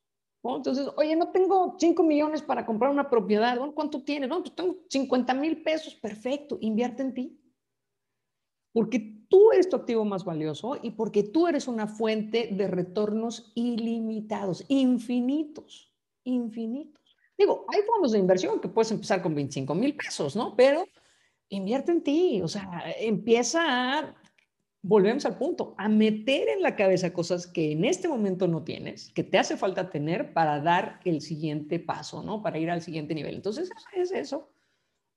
Entonces, 0.42 0.86
oye, 0.96 1.16
no 1.16 1.30
tengo 1.30 1.76
5 1.78 2.02
millones 2.02 2.42
para 2.42 2.66
comprar 2.66 2.90
una 2.90 3.08
propiedad. 3.08 3.58
¿Cuánto 3.74 4.02
tienes? 4.02 4.28
No, 4.28 4.42
pues 4.42 4.54
tengo 4.54 4.76
50 4.90 5.32
mil 5.32 5.62
pesos. 5.62 5.94
Perfecto, 5.94 6.58
invierte 6.60 7.02
en 7.02 7.14
ti 7.14 7.40
Porque 8.70 9.24
tú 9.30 9.50
eres 9.52 9.70
tu 9.70 9.76
activo 9.76 10.04
más 10.04 10.24
valioso 10.24 10.78
y 10.82 10.90
porque 10.90 11.22
tú 11.22 11.48
eres 11.48 11.66
una 11.66 11.86
fuente 11.86 12.50
de 12.52 12.68
retornos 12.68 13.50
ilimitados, 13.54 14.66
infinitos, 14.68 15.90
infinitos. 16.24 17.16
Digo, 17.38 17.64
hay 17.72 17.80
fondos 17.82 18.12
de 18.12 18.18
inversión 18.18 18.60
que 18.60 18.68
puedes 18.68 18.92
empezar 18.92 19.22
con 19.22 19.34
25 19.34 19.74
mil 19.74 19.96
pesos, 19.96 20.36
¿no? 20.36 20.54
Pero 20.54 20.86
invierte 21.48 21.92
en 21.92 22.02
ti, 22.02 22.42
o 22.42 22.48
sea, 22.48 22.84
empieza 22.98 23.98
a, 23.98 24.14
volvemos 24.86 25.24
al 25.24 25.38
punto, 25.38 25.74
a 25.78 25.88
meter 25.88 26.46
en 26.48 26.60
la 26.60 26.76
cabeza 26.76 27.10
cosas 27.10 27.46
que 27.46 27.72
en 27.72 27.86
este 27.86 28.06
momento 28.06 28.46
no 28.46 28.64
tienes, 28.64 29.10
que 29.14 29.24
te 29.24 29.38
hace 29.38 29.56
falta 29.56 29.88
tener 29.88 30.34
para 30.34 30.60
dar 30.60 31.00
el 31.06 31.22
siguiente 31.22 31.78
paso, 31.78 32.22
¿no? 32.22 32.42
Para 32.42 32.58
ir 32.58 32.70
al 32.70 32.82
siguiente 32.82 33.14
nivel. 33.14 33.34
Entonces, 33.34 33.70
es 33.96 34.12
eso. 34.12 34.52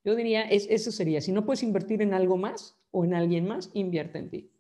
Yo 0.06 0.16
diría, 0.16 0.44
es, 0.44 0.68
eso 0.70 0.90
sería, 0.90 1.20
si 1.20 1.34
no 1.34 1.46
puedes 1.46 1.64
invertir 1.64 2.02
en 2.02 2.14
algo 2.14 2.38
más 2.38 2.78
o 2.92 3.04
en 3.04 3.14
alguien 3.14 3.46
más, 3.46 3.70
invierte 3.74 4.20
en 4.20 4.30
ti. 4.30 4.52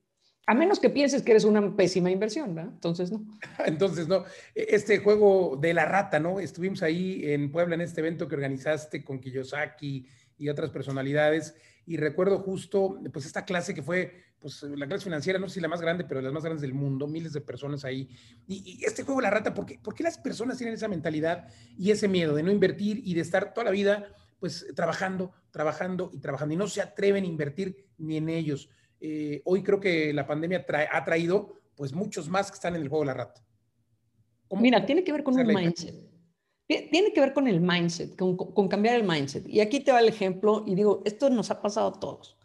A 0.45 0.53
menos 0.53 0.77
que 0.77 0.89
pienses 0.89 1.21
que 1.21 1.31
eres 1.31 1.45
una 1.45 1.73
pésima 1.73 2.11
inversión, 2.11 2.53
¿verdad? 2.53 2.73
Entonces 2.73 3.09
no. 3.09 3.25
Entonces 3.65 4.09
no. 4.09 4.25
E, 4.53 4.67
este 4.75 4.97
juego 4.97 5.55
de 5.55 5.73
la 5.73 5.85
rata, 5.85 6.19
¿no? 6.19 6.41
Estuvimos 6.41 6.83
ahí 6.83 7.21
en 7.23 7.49
Puebla 7.49 7.75
en 7.75 7.81
este 7.81 8.01
evento 8.01 8.27
que 8.27 8.35
organizaste 8.35 9.05
con 9.05 9.19
Kiyosaki 9.19 10.05
y 10.37 10.49
otras 10.49 10.69
personalidades 10.69 11.55
y 11.87 11.95
recuerdo 11.95 12.39
justo, 12.39 12.99
pues 13.13 13.25
esta 13.25 13.45
clase 13.45 13.73
que 13.73 13.81
fue, 13.81 14.26
pues 14.39 14.61
la 14.63 14.87
clase 14.87 15.03
financiera, 15.03 15.39
no 15.39 15.47
sé 15.47 15.55
si 15.55 15.61
la 15.61 15.67
más 15.67 15.81
grande, 15.81 16.03
pero 16.03 16.19
de 16.19 16.25
las 16.25 16.33
más 16.33 16.43
grandes 16.43 16.61
del 16.61 16.73
mundo, 16.73 17.07
miles 17.07 17.33
de 17.33 17.41
personas 17.41 17.83
ahí. 17.85 18.09
Y, 18.47 18.83
este 18.85 19.03
juego 19.03 19.19
de 19.19 19.23
la 19.23 19.31
rata, 19.31 19.53
¿por 19.53 19.65
qué, 19.65 19.79
¿por 19.79 19.93
qué 19.93 20.03
las 20.03 20.17
personas 20.17 20.57
tienen 20.57 20.75
esa 20.75 20.87
mentalidad 20.87 21.47
y 21.77 21.91
ese 21.91 22.07
miedo 22.07 22.35
de 22.35 22.43
no 22.43 22.51
invertir 22.51 23.01
y 23.03 23.13
de 23.13 23.21
estar 23.21 23.53
toda 23.53 23.65
la 23.65 23.71
vida 23.71 24.07
pues 24.39 24.67
trabajando, 24.75 25.31
trabajando 25.51 26.11
y 26.13 26.19
trabajando 26.19 26.53
y 26.53 26.57
no 26.57 26.67
se 26.67 26.81
atreven 26.81 27.23
a 27.23 27.27
invertir 27.27 27.87
ni 27.97 28.17
en 28.17 28.29
ellos. 28.29 28.69
Eh, 28.99 29.41
hoy 29.45 29.63
creo 29.63 29.79
que 29.79 30.13
la 30.13 30.27
pandemia 30.27 30.65
ha 30.91 31.03
traído 31.03 31.53
pues 31.75 31.93
muchos 31.93 32.29
más 32.29 32.49
que 32.51 32.55
están 32.55 32.75
en 32.75 32.81
el 32.81 32.89
juego 32.89 33.03
de 33.03 33.07
la 33.07 33.13
rata. 33.13 33.43
Mira, 34.51 34.85
tiene 34.85 35.03
que 35.03 35.11
ver 35.11 35.23
con 35.23 35.37
un 35.37 35.47
mindset. 35.47 35.95
Tiene 36.67 37.13
que 37.13 37.21
ver 37.21 37.33
con 37.33 37.47
el 37.47 37.61
mindset, 37.61 38.17
con, 38.17 38.35
con, 38.35 38.67
cambiar 38.67 38.95
el 38.95 39.07
mindset. 39.07 39.47
Y 39.47 39.61
aquí 39.61 39.79
te 39.79 39.91
va 39.91 39.99
el 39.99 40.09
ejemplo 40.09 40.63
y 40.67 40.75
digo, 40.75 41.01
esto 41.05 41.29
nos 41.29 41.49
ha 41.49 41.61
pasado 41.61 41.87
a 41.87 41.99
todos. 41.99 42.37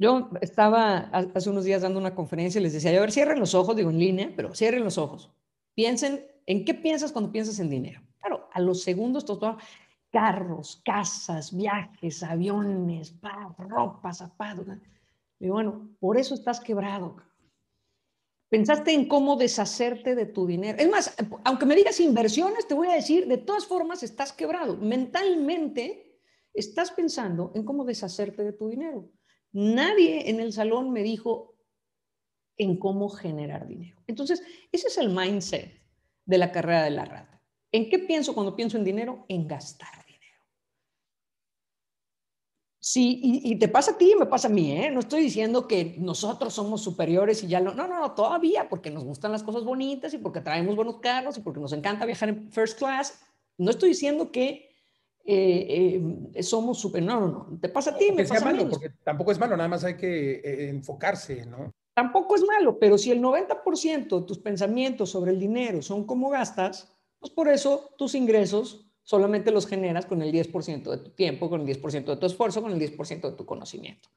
Yo 0.00 0.30
estaba 0.40 1.10
hace 1.34 1.50
unos 1.50 1.66
días 1.66 1.82
dando 1.82 1.98
una 1.98 2.14
conferencia 2.14 2.58
y 2.58 2.62
les 2.62 2.72
decía, 2.72 2.96
a 2.96 3.00
ver, 3.00 3.12
cierren 3.12 3.38
los 3.38 3.54
ojos, 3.54 3.76
digo 3.76 3.90
en 3.90 3.98
línea, 3.98 4.32
pero 4.34 4.54
cierren 4.54 4.82
los 4.82 4.96
ojos. 4.96 5.30
Piensen, 5.74 6.24
¿en 6.46 6.64
qué 6.64 6.72
piensas 6.72 7.12
cuando 7.12 7.30
piensas 7.30 7.58
en 7.58 7.68
dinero? 7.68 8.00
Claro, 8.18 8.48
a 8.50 8.60
los 8.60 8.82
segundos 8.82 9.26
todo, 9.26 9.58
carros, 10.10 10.80
casas, 10.86 11.54
viajes, 11.54 12.22
aviones, 12.22 13.14
ropa, 13.58 14.14
zapatos. 14.14 14.68
Y 15.38 15.50
bueno, 15.50 15.90
por 16.00 16.16
eso 16.16 16.34
estás 16.34 16.60
quebrado. 16.60 17.16
Pensaste 18.48 18.94
en 18.94 19.06
cómo 19.06 19.36
deshacerte 19.36 20.14
de 20.14 20.24
tu 20.24 20.46
dinero. 20.46 20.78
Es 20.78 20.88
más, 20.88 21.14
aunque 21.44 21.66
me 21.66 21.76
digas 21.76 22.00
inversiones, 22.00 22.66
te 22.66 22.72
voy 22.72 22.88
a 22.88 22.94
decir, 22.94 23.28
de 23.28 23.36
todas 23.36 23.66
formas 23.66 24.02
estás 24.02 24.32
quebrado. 24.32 24.78
Mentalmente 24.78 26.18
estás 26.54 26.90
pensando 26.90 27.52
en 27.54 27.64
cómo 27.64 27.84
deshacerte 27.84 28.42
de 28.42 28.54
tu 28.54 28.70
dinero. 28.70 29.10
Nadie 29.52 30.30
en 30.30 30.40
el 30.40 30.52
salón 30.52 30.92
me 30.92 31.02
dijo 31.02 31.54
en 32.56 32.78
cómo 32.78 33.08
generar 33.08 33.66
dinero. 33.66 34.02
Entonces, 34.06 34.42
ese 34.70 34.88
es 34.88 34.98
el 34.98 35.10
mindset 35.10 35.80
de 36.24 36.38
la 36.38 36.52
carrera 36.52 36.84
de 36.84 36.90
la 36.90 37.04
rata. 37.04 37.42
¿En 37.72 37.88
qué 37.88 37.98
pienso 37.98 38.34
cuando 38.34 38.56
pienso 38.56 38.76
en 38.76 38.84
dinero? 38.84 39.24
En 39.28 39.48
gastar. 39.48 40.00
Sí, 42.82 43.20
y, 43.22 43.56
te 43.56 43.68
pasa 43.68 43.92
a 43.92 43.98
ti 43.98 44.12
y 44.12 44.18
me 44.18 44.24
pasa 44.24 44.48
a 44.48 44.50
mí, 44.50 44.72
¿eh? 44.72 44.90
No 44.90 45.00
estoy 45.00 45.22
diciendo 45.22 45.68
que 45.68 45.96
nosotros 45.98 46.54
somos 46.54 46.82
superiores 46.82 47.44
y 47.44 47.46
ya 47.46 47.60
no, 47.60 47.74
no, 47.74 47.86
no, 47.86 48.14
todavía, 48.14 48.70
porque 48.70 48.90
nos 48.90 49.04
gustan 49.04 49.32
las 49.32 49.42
cosas 49.42 49.64
bonitas 49.64 50.14
y 50.14 50.18
porque 50.18 50.40
traemos 50.40 50.76
buenos 50.76 50.96
carros 50.96 51.36
y 51.36 51.42
porque 51.42 51.60
nos 51.60 51.74
encanta 51.74 52.06
viajar 52.06 52.30
en 52.30 52.50
first 52.50 52.78
class. 52.78 53.20
No 53.58 53.70
estoy 53.70 53.90
diciendo 53.90 54.32
que 54.32 54.69
eh, 55.24 56.00
eh, 56.34 56.42
somos 56.42 56.78
super, 56.78 57.02
no, 57.02 57.20
no, 57.20 57.28
no, 57.28 57.58
te 57.60 57.68
pasa 57.68 57.90
a 57.90 57.96
ti, 57.96 58.10
me 58.12 58.24
pasa 58.24 58.48
a 58.48 58.52
mí. 58.52 58.66
Porque 58.68 58.90
tampoco 59.04 59.32
es 59.32 59.38
malo, 59.38 59.56
nada 59.56 59.68
más 59.68 59.84
hay 59.84 59.96
que 59.96 60.40
eh, 60.44 60.68
enfocarse, 60.68 61.46
¿no? 61.46 61.70
Tampoco 61.94 62.34
es 62.34 62.44
malo, 62.44 62.78
pero 62.78 62.96
si 62.96 63.10
el 63.10 63.20
90% 63.20 64.20
de 64.20 64.26
tus 64.26 64.38
pensamientos 64.38 65.10
sobre 65.10 65.32
el 65.32 65.38
dinero 65.38 65.82
son 65.82 66.06
cómo 66.06 66.30
gastas, 66.30 66.96
pues 67.18 67.32
por 67.32 67.48
eso 67.48 67.90
tus 67.98 68.14
ingresos 68.14 68.90
solamente 69.02 69.50
los 69.50 69.66
generas 69.66 70.06
con 70.06 70.22
el 70.22 70.32
10% 70.32 70.90
de 70.90 70.98
tu 70.98 71.10
tiempo, 71.10 71.50
con 71.50 71.60
el 71.60 71.66
10% 71.66 72.04
de 72.04 72.16
tu 72.16 72.26
esfuerzo, 72.26 72.62
con 72.62 72.72
el 72.72 72.78
10% 72.78 73.20
de 73.20 73.36
tu 73.36 73.44
conocimiento. 73.44 74.08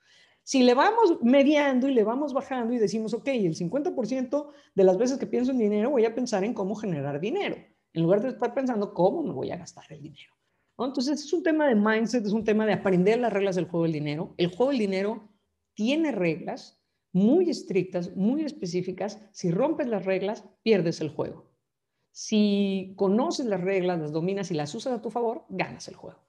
Si 0.43 0.61
le 0.63 0.73
vamos 0.73 1.19
mediando 1.21 1.87
y 1.87 1.93
le 1.93 2.03
vamos 2.03 2.33
bajando 2.33 2.73
y 2.73 2.77
decimos, 2.77 3.13
ok, 3.13 3.27
el 3.29 3.55
50% 3.55 4.47
de 4.75 4.83
las 4.83 4.97
veces 4.97 5.17
que 5.17 5.25
pienso 5.25 5.51
en 5.51 5.57
dinero 5.57 5.89
voy 5.89 6.05
a 6.05 6.13
pensar 6.13 6.43
en 6.43 6.53
cómo 6.53 6.75
generar 6.75 7.19
dinero, 7.19 7.55
en 7.93 8.03
lugar 8.03 8.21
de 8.21 8.29
estar 8.29 8.53
pensando 8.53 8.93
cómo 8.93 9.23
me 9.23 9.33
voy 9.33 9.51
a 9.51 9.57
gastar 9.57 9.85
el 9.89 10.01
dinero. 10.01 10.33
Entonces 10.77 11.23
es 11.23 11.33
un 11.33 11.43
tema 11.43 11.67
de 11.67 11.75
mindset, 11.75 12.25
es 12.25 12.33
un 12.33 12.43
tema 12.43 12.65
de 12.65 12.73
aprender 12.73 13.19
las 13.19 13.31
reglas 13.31 13.55
del 13.55 13.65
juego 13.65 13.83
del 13.83 13.93
dinero. 13.93 14.33
El 14.37 14.47
juego 14.47 14.71
del 14.71 14.79
dinero 14.79 15.29
tiene 15.75 16.11
reglas 16.11 16.81
muy 17.11 17.49
estrictas, 17.49 18.15
muy 18.15 18.43
específicas. 18.43 19.19
Si 19.31 19.51
rompes 19.51 19.87
las 19.87 20.05
reglas, 20.05 20.43
pierdes 20.63 20.99
el 21.01 21.09
juego. 21.09 21.51
Si 22.11 22.93
conoces 22.95 23.45
las 23.45 23.61
reglas, 23.61 23.99
las 23.99 24.11
dominas 24.11 24.51
y 24.51 24.55
las 24.55 24.73
usas 24.75 24.93
a 24.93 25.01
tu 25.01 25.09
favor, 25.09 25.45
ganas 25.49 25.87
el 25.87 25.95
juego. 25.95 26.19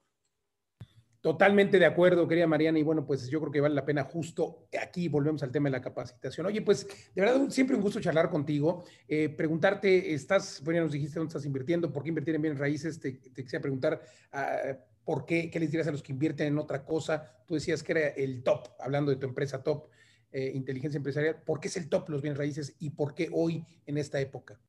Totalmente 1.25 1.79
de 1.79 1.87
acuerdo, 1.87 2.27
querida 2.27 2.45
Mariana, 2.45 2.77
y 2.77 2.83
bueno, 2.83 3.03
pues 3.03 3.27
yo 3.27 3.39
creo 3.39 3.51
que 3.51 3.59
vale 3.59 3.73
la 3.73 3.83
pena 3.83 4.03
justo 4.03 4.67
aquí, 4.79 5.07
volvemos 5.07 5.41
al 5.41 5.51
tema 5.51 5.69
de 5.69 5.71
la 5.71 5.81
capacitación. 5.81 6.45
Oye, 6.45 6.61
pues 6.61 6.85
de 7.15 7.19
verdad, 7.19 7.49
siempre 7.49 7.75
un 7.75 7.81
gusto 7.81 7.99
charlar 7.99 8.29
contigo, 8.29 8.83
eh, 9.07 9.29
preguntarte, 9.29 10.13
estás, 10.13 10.61
bueno, 10.63 10.81
nos 10.81 10.91
dijiste 10.91 11.17
dónde 11.17 11.29
estás 11.29 11.47
invirtiendo, 11.47 11.91
por 11.91 12.03
qué 12.03 12.09
invertir 12.09 12.35
en 12.35 12.43
bienes 12.43 12.59
raíces, 12.59 12.99
te, 12.99 13.17
quisiera 13.19 13.59
preguntar 13.59 13.99
uh, 14.33 14.75
por 15.03 15.25
qué, 15.25 15.49
qué 15.49 15.59
les 15.59 15.71
dirías 15.71 15.87
a 15.87 15.91
los 15.91 16.03
que 16.03 16.11
invierten 16.11 16.45
en 16.45 16.59
otra 16.59 16.85
cosa, 16.85 17.43
tú 17.47 17.55
decías 17.55 17.81
que 17.81 17.93
era 17.93 18.07
el 18.09 18.43
top, 18.43 18.67
hablando 18.79 19.09
de 19.09 19.17
tu 19.17 19.25
empresa 19.25 19.63
top, 19.63 19.87
eh, 20.31 20.51
inteligencia 20.53 20.97
empresarial, 20.97 21.41
¿por 21.43 21.59
qué 21.59 21.69
es 21.69 21.77
el 21.77 21.89
top 21.89 22.07
los 22.09 22.21
bienes 22.21 22.37
raíces 22.37 22.75
y 22.77 22.91
por 22.91 23.15
qué 23.15 23.29
hoy 23.33 23.65
en 23.87 23.97
esta 23.97 24.19
época? 24.19 24.59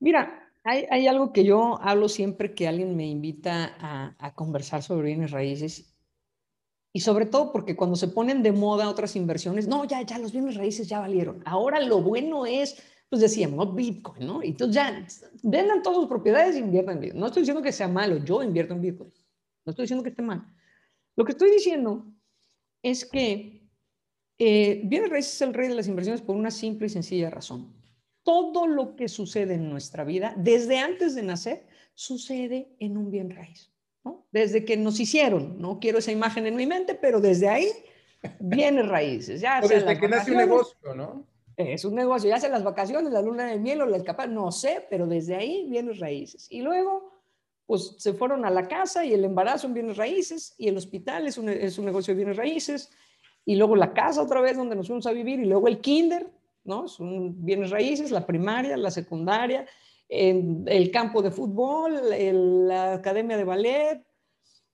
Mira, 0.00 0.43
hay, 0.64 1.06
algo 1.06 1.32
que 1.32 1.44
yo 1.44 1.78
hablo 1.82 2.08
siempre 2.08 2.54
que 2.54 2.66
alguien 2.66 2.96
me 2.96 3.06
invita 3.06 3.76
a, 4.18 4.34
conversar 4.34 4.82
sobre 4.82 5.08
bienes 5.08 5.30
raíces 5.30 5.94
y 6.92 7.00
sobre 7.00 7.26
todo 7.26 7.52
porque 7.52 7.76
cuando 7.76 7.96
se 7.96 8.08
ponen 8.08 8.42
de 8.42 8.52
moda 8.52 8.88
otras 8.88 9.14
inversiones, 9.14 9.68
no, 9.68 9.84
ya, 9.84 10.00
ya, 10.02 10.18
los 10.18 10.32
bienes 10.32 10.56
raíces 10.56 10.88
ya 10.88 11.00
valieron. 11.00 11.42
Ahora 11.44 11.80
lo 11.80 12.00
bueno 12.00 12.46
es, 12.46 12.82
pues 13.10 13.20
decíamos, 13.20 13.74
Bitcoin, 13.74 14.26
¿no? 14.26 14.42
Y 14.42 14.48
entonces 14.48 14.74
ya, 14.74 15.06
vendan 15.42 15.82
todas 15.82 15.98
sus 15.98 16.08
propiedades 16.08 16.56
e 16.56 16.60
inviertan 16.60 16.96
en 16.96 17.00
Bitcoin. 17.02 17.20
No 17.20 17.26
estoy 17.26 17.42
diciendo 17.42 17.62
que 17.62 17.72
sea 17.72 17.88
malo, 17.88 18.24
yo 18.24 18.42
invierto 18.42 18.72
en 18.72 18.80
Bitcoin. 18.80 19.12
No 19.66 19.70
estoy 19.70 19.82
diciendo 19.82 20.02
que 20.02 20.10
esté 20.10 20.22
mal. 20.22 20.46
Lo 21.16 21.24
que 21.26 21.32
estoy 21.32 21.50
diciendo 21.50 22.06
es 22.82 23.04
que 23.04 23.68
eh, 24.38 24.80
bienes 24.84 25.10
raíces 25.10 25.34
es 25.34 25.42
el 25.42 25.52
rey 25.52 25.68
de 25.68 25.74
las 25.74 25.88
inversiones 25.88 26.22
por 26.22 26.36
una 26.36 26.50
simple 26.50 26.86
y 26.86 26.90
sencilla 26.90 27.28
razón 27.28 27.83
todo 28.24 28.66
lo 28.66 28.96
que 28.96 29.08
sucede 29.08 29.54
en 29.54 29.70
nuestra 29.70 30.02
vida, 30.02 30.34
desde 30.36 30.78
antes 30.78 31.14
de 31.14 31.22
nacer, 31.22 31.66
sucede 31.94 32.74
en 32.80 32.96
un 32.96 33.10
bien 33.10 33.30
raíz. 33.30 33.70
¿no? 34.02 34.26
Desde 34.32 34.64
que 34.64 34.76
nos 34.76 34.98
hicieron, 34.98 35.60
no 35.60 35.78
quiero 35.78 35.98
esa 35.98 36.10
imagen 36.10 36.46
en 36.46 36.56
mi 36.56 36.66
mente, 36.66 36.94
pero 36.94 37.20
desde 37.20 37.48
ahí 37.48 37.68
viene 38.40 38.82
raíces. 38.82 39.40
Ya 39.40 39.60
desde 39.60 39.98
que 39.98 40.08
nace 40.08 40.32
un 40.32 40.38
negocio, 40.38 40.94
¿no? 40.94 41.26
Es 41.56 41.84
un 41.84 41.94
negocio, 41.94 42.28
ya 42.28 42.40
sea 42.40 42.50
las 42.50 42.64
vacaciones, 42.64 43.12
la 43.12 43.22
luna 43.22 43.46
de 43.46 43.58
miel 43.60 43.82
o 43.82 43.86
la 43.86 43.98
escapada, 43.98 44.28
no 44.28 44.50
sé, 44.50 44.84
pero 44.90 45.06
desde 45.06 45.36
ahí 45.36 45.68
vienen 45.68 45.96
raíces. 46.00 46.50
Y 46.50 46.62
luego, 46.62 47.12
pues 47.66 47.94
se 47.98 48.12
fueron 48.12 48.44
a 48.44 48.50
la 48.50 48.66
casa 48.66 49.04
y 49.04 49.14
el 49.14 49.24
embarazo 49.24 49.68
en 49.68 49.74
bienes 49.74 49.96
raíces 49.96 50.54
y 50.58 50.66
el 50.66 50.76
hospital 50.76 51.28
es 51.28 51.38
un, 51.38 51.48
es 51.48 51.78
un 51.78 51.84
negocio 51.84 52.12
de 52.12 52.16
bienes 52.16 52.36
raíces 52.36 52.90
y 53.44 53.54
luego 53.54 53.76
la 53.76 53.92
casa 53.92 54.22
otra 54.22 54.40
vez 54.40 54.56
donde 54.56 54.74
nos 54.74 54.88
fuimos 54.88 55.06
a 55.06 55.12
vivir 55.12 55.38
y 55.38 55.44
luego 55.44 55.68
el 55.68 55.80
kinder 55.80 56.26
¿no? 56.64 56.88
Son 56.88 57.44
bienes 57.44 57.70
raíces, 57.70 58.10
la 58.10 58.26
primaria, 58.26 58.76
la 58.76 58.90
secundaria, 58.90 59.66
el 60.08 60.90
campo 60.90 61.22
de 61.22 61.30
fútbol, 61.30 62.00
la 62.68 62.94
academia 62.94 63.36
de 63.36 63.44
ballet, 63.44 64.04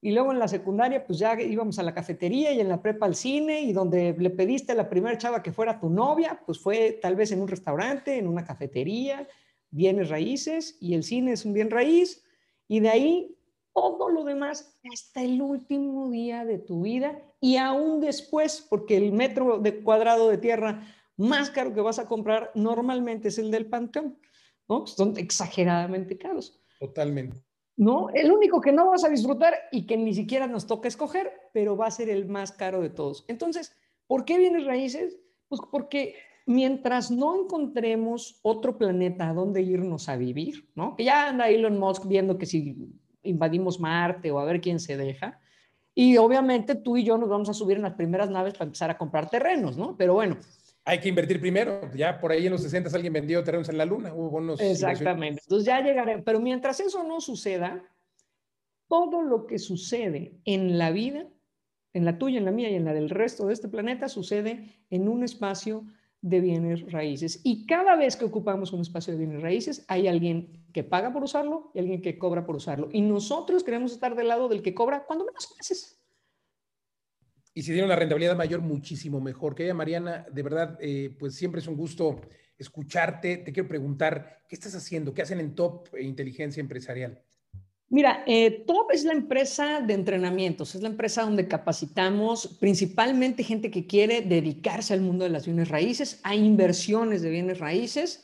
y 0.03 0.13
luego 0.13 0.33
en 0.33 0.39
la 0.39 0.49
secundaria, 0.49 1.05
pues 1.05 1.19
ya 1.19 1.39
íbamos 1.41 1.79
a 1.79 1.83
la 1.83 1.93
cafetería 1.93 2.53
y 2.53 2.61
en 2.61 2.69
la 2.69 2.81
prepa 2.81 3.05
al 3.05 3.15
cine, 3.15 3.61
y 3.61 3.73
donde 3.73 4.17
le 4.19 4.31
pediste 4.31 4.73
a 4.73 4.75
la 4.75 4.89
primera 4.89 5.19
chava 5.19 5.43
que 5.43 5.53
fuera 5.53 5.79
tu 5.79 5.91
novia, 5.91 6.41
pues 6.47 6.59
fue 6.59 6.99
tal 7.03 7.17
vez 7.17 7.33
en 7.33 7.43
un 7.43 7.49
restaurante, 7.49 8.17
en 8.17 8.27
una 8.27 8.45
cafetería, 8.45 9.29
bienes 9.71 10.09
raíces, 10.09 10.79
y 10.81 10.95
el 10.95 11.05
cine 11.05 11.33
es 11.33 11.45
un 11.45 11.53
bien 11.53 11.71
raíz, 11.71 12.25
y 12.67 12.81
de 12.81 12.89
ahí 12.89 13.37
todo 13.75 14.09
lo 14.09 14.25
demás 14.25 14.79
hasta 14.91 15.23
el 15.23 15.41
último 15.41 16.11
día 16.11 16.45
de 16.45 16.59
tu 16.59 16.83
vida, 16.83 17.21
y 17.41 17.57
aún 17.57 18.01
después, 18.01 18.67
porque 18.69 18.97
el 18.97 19.13
metro 19.13 19.59
de 19.59 19.83
cuadrado 19.83 20.29
de 20.29 20.39
tierra 20.39 20.83
más 21.21 21.51
caro 21.51 21.73
que 21.73 21.81
vas 21.81 21.99
a 21.99 22.07
comprar 22.07 22.51
normalmente 22.55 23.29
es 23.29 23.39
el 23.39 23.51
del 23.51 23.67
Panteón, 23.67 24.19
¿no? 24.69 24.87
Son 24.87 25.17
exageradamente 25.17 26.19
caros. 26.19 26.61
Totalmente. 26.79 27.43
¿No? 27.77 28.11
El 28.11 28.31
único 28.33 28.61
que 28.61 28.73
no 28.73 28.91
vas 28.91 29.05
a 29.05 29.09
disfrutar 29.09 29.55
y 29.73 29.87
que 29.87 29.97
ni 29.97 30.15
siquiera 30.15 30.47
nos 30.47 30.67
toca 30.67 30.89
escoger, 30.89 31.33
pero 31.53 31.77
va 31.77 31.87
a 31.87 31.91
ser 31.91 32.11
el 32.11 32.27
más 32.27 32.53
caro 32.53 32.81
de 32.83 32.91
todos. 32.91 33.25
Entonces, 33.29 33.75
¿Por 34.11 34.25
qué 34.25 34.39
bienes 34.39 34.65
raíces? 34.65 35.21
Pues 35.47 35.61
porque 35.71 36.17
mientras 36.45 37.13
no 37.13 37.45
encontremos 37.45 38.41
otro 38.43 38.77
planeta 38.77 39.31
a 39.31 39.35
donde 39.35 39.63
irnos 39.63 40.09
a 40.09 40.17
vivir, 40.17 40.69
¿no? 40.75 40.97
Que 40.97 41.05
ya 41.05 41.29
anda 41.29 41.49
Elon 41.49 41.79
Musk 41.79 42.09
viendo 42.09 42.37
que 42.37 42.45
si 42.45 42.77
invadimos 43.23 43.79
Marte 43.79 44.33
o 44.33 44.41
a 44.41 44.45
ver 44.45 44.61
quién 44.61 44.81
se 44.81 44.97
deja. 44.97 45.39
Y 45.95 46.17
obviamente 46.17 46.75
tú 46.75 46.97
y 46.97 47.05
yo 47.05 47.19
nos 47.19 47.29
vamos 47.29 47.49
a 47.51 47.55
subir 47.55 47.77
en 47.77 47.85
las 47.85 47.95
primeras 47.95 48.31
naves 48.31 48.55
para 48.55 48.65
empezar 48.65 48.91
a 48.91 48.99
comprar 48.99 49.31
terrenos, 49.31 49.77
¿no? 49.77 49.97
Pero 49.97 50.15
bueno. 50.15 50.39
Hay 50.85 51.01
que 51.01 51.09
invertir 51.09 51.41
primero. 51.41 51.91
Ya 51.95 52.19
por 52.19 52.33
ahí 52.33 52.47
en 52.47 52.53
los 52.53 52.63
60 52.63 52.91
alguien 52.95 53.13
vendió 53.13 53.45
terrenos 53.45 53.69
en 53.69 53.79
la 53.79 53.85
Luna. 53.85 54.15
Hubo 54.15 54.39
unos. 54.39 54.61
Exactamente. 54.61 55.41
Entonces 55.45 55.67
ya 55.67 55.81
llegaré. 55.81 56.23
Pero 56.23 56.41
mientras 56.41 56.81
eso 56.81 57.05
no 57.05 57.21
suceda, 57.21 57.85
todo 58.89 59.23
lo 59.23 59.47
que 59.47 59.59
sucede 59.59 60.41
en 60.45 60.79
la 60.79 60.91
vida 60.91 61.27
en 61.93 62.05
la 62.05 62.19
tuya, 62.19 62.39
en 62.39 62.45
la 62.45 62.53
mía 62.53 62.71
y 62.71 62.75
en 62.75 62.85
la 62.85 62.93
del 62.93 63.11
resto 63.11 63.47
de 63.47 63.53
este 63.53 63.69
planeta, 63.69 64.09
sucede 64.09 64.85
en 64.91 65.09
un 65.09 65.25
espacio 65.25 65.87
de 66.23 66.41
bienes 66.41 66.93
raíces. 66.93 67.41
Y 67.45 67.67
cada 67.67 67.97
vez 67.97 68.17
que 68.17 68.25
ocupamos 68.25 68.73
un 68.73 68.81
espacio 68.81 69.13
de 69.13 69.19
bienes 69.19 69.43
raíces, 69.43 69.85
hay 69.89 70.07
alguien 70.07 70.67
que 70.73 70.85
paga 70.85 71.13
por 71.13 71.25
usarlo 71.25 71.71
y 71.75 71.79
alguien 71.79 72.03
que 72.03 72.19
cobra 72.19 72.45
por 72.45 72.57
usarlo. 72.57 72.89
Y 72.93 73.01
nosotros 73.01 73.65
queremos 73.65 73.93
estar 73.93 74.15
del 74.15 74.29
lado 74.29 74.49
del 74.49 74.63
que 74.63 74.75
cobra 74.75 75.05
cuando 75.05 75.25
menos 75.25 75.55
haces. 75.59 76.00
Y 77.53 77.63
si 77.63 77.73
tiene 77.73 77.85
una 77.85 77.97
rentabilidad 77.97 78.37
mayor, 78.37 78.61
muchísimo 78.61 79.21
mejor. 79.21 79.55
Que 79.55 79.73
Mariana, 79.75 80.27
de 80.31 80.43
verdad, 80.43 80.79
eh, 80.81 81.15
pues 81.19 81.35
siempre 81.35 81.61
es 81.61 81.67
un 81.67 81.77
gusto 81.77 82.21
escucharte. 82.59 83.39
Te 83.39 83.53
quiero 83.53 83.69
preguntar, 83.69 84.45
¿qué 84.49 84.55
estás 84.55 84.75
haciendo? 84.75 85.13
¿Qué 85.13 85.23
hacen 85.23 85.41
en 85.41 85.55
Top 85.55 85.89
Inteligencia 85.99 86.61
Empresarial? 86.61 87.23
Mira, 87.93 88.23
eh, 88.25 88.63
Top 88.69 88.93
es 88.93 89.05
la 89.05 89.13
empresa 89.13 89.81
de 89.81 89.95
entrenamientos, 89.95 90.77
es 90.77 90.83
la 90.83 90.89
empresa 90.89 91.23
donde 91.23 91.49
capacitamos 91.49 92.57
principalmente 92.61 93.43
gente 93.43 93.69
que 93.69 93.85
quiere 93.85 94.21
dedicarse 94.21 94.95
al 94.95 95.01
mundo 95.01 95.25
de 95.25 95.31
las 95.31 95.45
bienes 95.45 95.69
raíces, 95.69 96.21
a 96.23 96.37
inversiones 96.37 97.21
de 97.21 97.31
bienes 97.31 97.59
raíces 97.59 98.23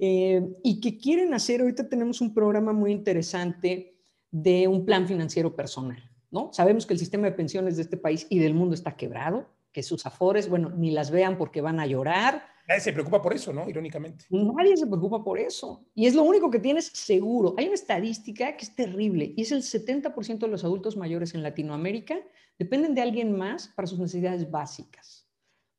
eh, 0.00 0.42
y 0.64 0.80
que 0.80 0.98
quieren 0.98 1.32
hacer, 1.32 1.60
ahorita 1.60 1.88
tenemos 1.88 2.20
un 2.20 2.34
programa 2.34 2.72
muy 2.72 2.90
interesante 2.90 4.00
de 4.32 4.66
un 4.66 4.84
plan 4.84 5.06
financiero 5.06 5.54
personal, 5.54 6.02
¿no? 6.34 6.52
Sabemos 6.52 6.84
que 6.84 6.92
el 6.92 6.98
sistema 6.98 7.24
de 7.26 7.32
pensiones 7.32 7.76
de 7.76 7.82
este 7.82 7.96
país 7.96 8.26
y 8.28 8.38
del 8.40 8.52
mundo 8.52 8.74
está 8.74 8.96
quebrado, 8.96 9.46
que 9.72 9.82
sus 9.82 10.04
afores, 10.04 10.50
bueno, 10.50 10.68
ni 10.68 10.90
las 10.90 11.10
vean 11.10 11.38
porque 11.38 11.62
van 11.62 11.80
a 11.80 11.86
llorar, 11.86 12.42
Nadie 12.66 12.80
se 12.80 12.92
preocupa 12.94 13.20
por 13.20 13.34
eso, 13.34 13.52
¿no? 13.52 13.68
Irónicamente. 13.68 14.24
Nadie 14.30 14.76
se 14.76 14.86
preocupa 14.86 15.22
por 15.22 15.38
eso. 15.38 15.84
Y 15.94 16.06
es 16.06 16.14
lo 16.14 16.22
único 16.22 16.50
que 16.50 16.58
tienes 16.58 16.86
seguro. 16.86 17.54
Hay 17.58 17.66
una 17.66 17.74
estadística 17.74 18.56
que 18.56 18.64
es 18.64 18.74
terrible 18.74 19.34
y 19.36 19.42
es 19.42 19.52
el 19.52 19.62
70% 19.62 20.38
de 20.38 20.48
los 20.48 20.64
adultos 20.64 20.96
mayores 20.96 21.34
en 21.34 21.42
Latinoamérica 21.42 22.16
dependen 22.58 22.94
de 22.94 23.02
alguien 23.02 23.36
más 23.36 23.68
para 23.68 23.86
sus 23.86 23.98
necesidades 23.98 24.50
básicas. 24.50 25.28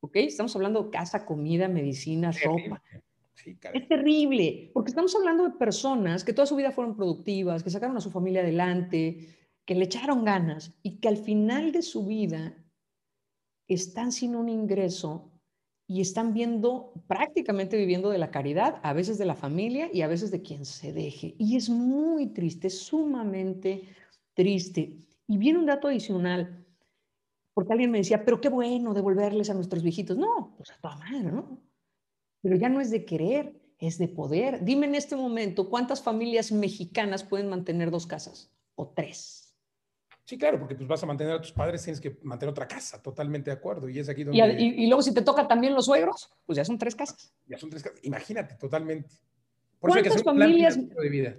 ¿Ok? 0.02 0.18
Estamos 0.18 0.56
hablando 0.56 0.84
de 0.84 0.89
casa, 0.91 1.26
comida, 1.26 1.68
medicina, 1.68 2.32
ropa. 2.44 2.84
Sí, 3.34 3.58
es 3.74 3.88
terrible, 3.88 4.72
porque 4.74 4.89
estamos 4.89 5.15
hablando 5.15 5.44
de 5.44 5.52
personas 5.52 6.24
que 6.24 6.34
toda 6.34 6.46
su 6.46 6.56
vida 6.56 6.72
fueron 6.72 6.96
productivas, 6.96 7.63
que 7.63 7.70
sacaron 7.70 7.98
a 7.98 8.02
su 8.02 8.10
familia 8.10 8.41
adelante, 8.41 9.36
que 9.65 9.75
le 9.75 9.86
echaron 9.86 10.23
ganas 10.23 10.73
y 10.84 10.97
que 10.97 11.08
al 11.08 11.17
final 11.17 11.71
de 11.71 11.82
su 11.82 12.06
vida 12.06 12.56
están 13.67 14.12
sin 14.12 14.36
un 14.36 14.47
ingreso 14.47 15.32
y 15.88 16.01
están 16.01 16.34
viendo, 16.34 16.93
prácticamente 17.08 17.78
viviendo 17.78 18.10
de 18.10 18.17
la 18.17 18.32
caridad, 18.32 18.80
a 18.82 18.93
veces 18.93 19.17
de 19.17 19.25
la 19.25 19.36
familia 19.36 19.89
y 19.93 20.01
a 20.01 20.08
veces 20.08 20.32
de 20.32 20.41
quien 20.41 20.65
se 20.65 20.93
deje. 20.93 21.36
Y 21.38 21.58
es 21.58 21.69
muy 21.69 22.28
triste, 22.28 22.69
sumamente 22.69 23.84
triste. 24.34 24.97
Y 25.28 25.38
viene 25.38 25.60
un 25.60 25.65
dato 25.67 25.88
adicional, 25.88 26.65
porque 27.54 27.73
alguien 27.73 27.91
me 27.91 27.99
decía, 27.99 28.25
pero 28.25 28.41
qué 28.41 28.49
bueno 28.49 28.93
devolverles 28.93 29.49
a 29.49 29.54
nuestros 29.54 29.84
viejitos. 29.84 30.17
No, 30.17 30.56
pues 30.58 30.71
a 30.71 30.78
toda 30.82 30.97
madre, 30.97 31.32
¿no? 31.32 31.62
Pero 32.41 32.56
ya 32.56 32.69
no 32.69 32.82
es 32.82 32.89
de 32.89 33.06
querer, 33.06 33.60
es 33.78 33.97
de 33.97 34.08
poder. 34.08 34.63
Dime 34.63 34.88
en 34.88 34.95
este 34.95 35.15
momento, 35.15 35.69
¿cuántas 35.69 36.01
familias 36.01 36.51
mexicanas 36.51 37.23
pueden 37.23 37.47
mantener 37.47 37.91
dos 37.91 38.08
casas? 38.08 38.51
O 38.75 38.88
tres. 38.89 39.44
Sí, 40.25 40.39
claro, 40.39 40.57
porque 40.57 40.73
pues 40.73 40.88
vas 40.88 41.03
a 41.03 41.05
mantener 41.05 41.33
a 41.33 41.41
tus 41.41 41.51
padres, 41.51 41.83
tienes 41.83 42.01
que 42.01 42.17
mantener 42.23 42.51
otra 42.51 42.67
casa, 42.67 42.99
totalmente 43.01 43.51
de 43.51 43.57
acuerdo. 43.57 43.88
Y 43.88 43.99
es 43.99 44.09
aquí 44.09 44.23
donde... 44.23 44.55
Y, 44.59 44.88
luego 44.88 45.03
si 45.03 45.13
te 45.13 45.21
toca 45.21 45.47
también 45.47 45.75
los 45.75 45.85
suegros, 45.85 46.31
pues 46.47 46.57
ya 46.57 46.65
son 46.65 46.79
tres 46.79 46.95
casas. 46.95 47.31
Ya 47.45 47.59
son 47.59 47.69
tres 47.69 47.83
casas, 47.83 47.99
imagínate, 48.03 48.55
totalmente. 48.55 49.09
Por 49.79 49.91
¿Cuántas 49.91 50.15
eso 50.15 50.15
hay 50.15 50.35
que 50.35 50.41
familias... 50.41 50.89
de 50.89 51.09
vida. 51.09 51.35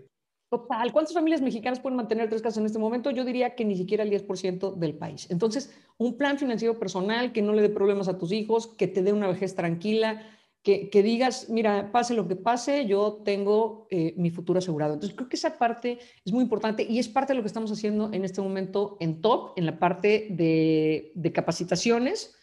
Total, 0.49 0.93
¿cuántas 0.93 1.13
familias 1.13 1.43
mexicanas 1.43 1.81
pueden 1.81 1.97
mantener 1.97 2.29
tres 2.29 2.41
casas 2.41 2.59
en 2.59 2.67
este 2.67 2.79
momento? 2.79 3.11
Yo 3.11 3.25
diría 3.25 3.57
que 3.57 3.65
ni 3.65 3.77
siquiera 3.77 4.05
el 4.05 4.11
10% 4.11 4.77
del 4.77 4.95
país. 4.95 5.27
Entonces, 5.31 5.75
un 5.99 6.17
plan 6.17 6.39
financiero 6.39 6.79
personal 6.79 7.33
que 7.33 7.43
no 7.43 7.53
le 7.53 7.63
dé 7.63 7.69
problemas 7.69 8.07
a 8.07 8.17
tus 8.17 8.31
hijos, 8.31 8.69
que 8.69 8.87
te 8.87 9.03
dé 9.03 9.13
una 9.13 9.27
vejez 9.27 9.57
tranquila, 9.57 10.23
que, 10.67 11.03
digas, 11.05 11.49
mira, 11.49 11.93
pase 11.93 12.13
lo 12.13 12.27
que 12.27 12.35
pase, 12.35 12.87
yo 12.87 13.23
tengo 13.25 13.87
eh, 13.89 14.15
mi 14.17 14.31
futuro 14.31 14.59
asegurado. 14.59 14.95
Entonces, 14.95 15.17
creo 15.17 15.29
que 15.29 15.37
esa 15.37 15.57
parte 15.57 16.01
es 16.25 16.33
muy 16.33 16.43
importante 16.43 16.83
y 16.83 16.99
es 16.99 17.09
parte 17.09 17.33
de 17.33 17.37
lo 17.37 17.43
que 17.45 17.47
estamos 17.47 17.71
haciendo 17.71 18.13
en 18.13 18.25
este 18.25 18.41
momento 18.41 18.97
en 18.99 19.21
TOP, 19.21 19.57
en 19.57 19.65
la 19.65 19.79
parte 19.79 20.27
de, 20.31 21.33
capacitaciones 21.33 22.35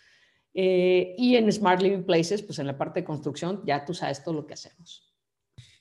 eh, 0.54 1.16
y 1.18 1.36
en 1.36 1.52
Smart 1.52 1.82
Living 1.82 2.04
Places, 2.04 2.42
pues 2.44 2.60
en 2.60 2.68
la 2.68 2.78
parte 2.78 3.02
de 3.02 3.06
construcción, 3.06 3.62
ya 3.66 3.84
tú 3.84 3.94
sabes 3.94 4.24
todo 4.24 4.36
lo 4.36 4.48
que 4.48 4.54
hacemos. 4.54 5.14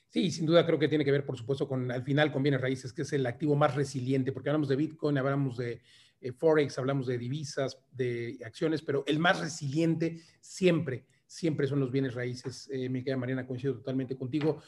Sí, 0.09 0.29
sin 0.29 0.45
duda 0.45 0.65
creo 0.65 0.77
que 0.77 0.89
tiene 0.89 1.05
que 1.05 1.11
ver, 1.11 1.25
por 1.25 1.37
supuesto, 1.37 1.65
con 1.65 1.89
al 1.91 2.03
final 2.03 2.33
con 2.33 2.43
bienes 2.43 2.59
raíces, 2.59 2.91
que 2.91 3.03
es 3.03 3.13
el 3.13 3.25
activo 3.25 3.55
más 3.55 3.73
resiliente, 3.73 4.33
porque 4.33 4.49
hablamos 4.49 4.67
de 4.67 4.75
Bitcoin, 4.75 5.17
hablamos 5.17 5.55
de 5.55 5.81
eh, 6.19 6.33
Forex, 6.33 6.77
hablamos 6.77 7.07
de 7.07 7.17
divisas, 7.17 7.77
de 7.89 8.37
acciones, 8.45 8.81
pero 8.81 9.05
el 9.07 9.19
más 9.19 9.39
resiliente 9.39 10.19
siempre 10.41 11.05
siempre 11.33 11.65
son 11.65 11.79
los 11.79 11.91
bienes 11.91 12.13
raíces. 12.13 12.69
Eh, 12.71 12.89
mi 12.89 12.99
querida 12.99 13.17
Mariana, 13.17 13.47
coincido 13.47 13.73
totalmente 13.73 14.15
contigo. 14.15 14.61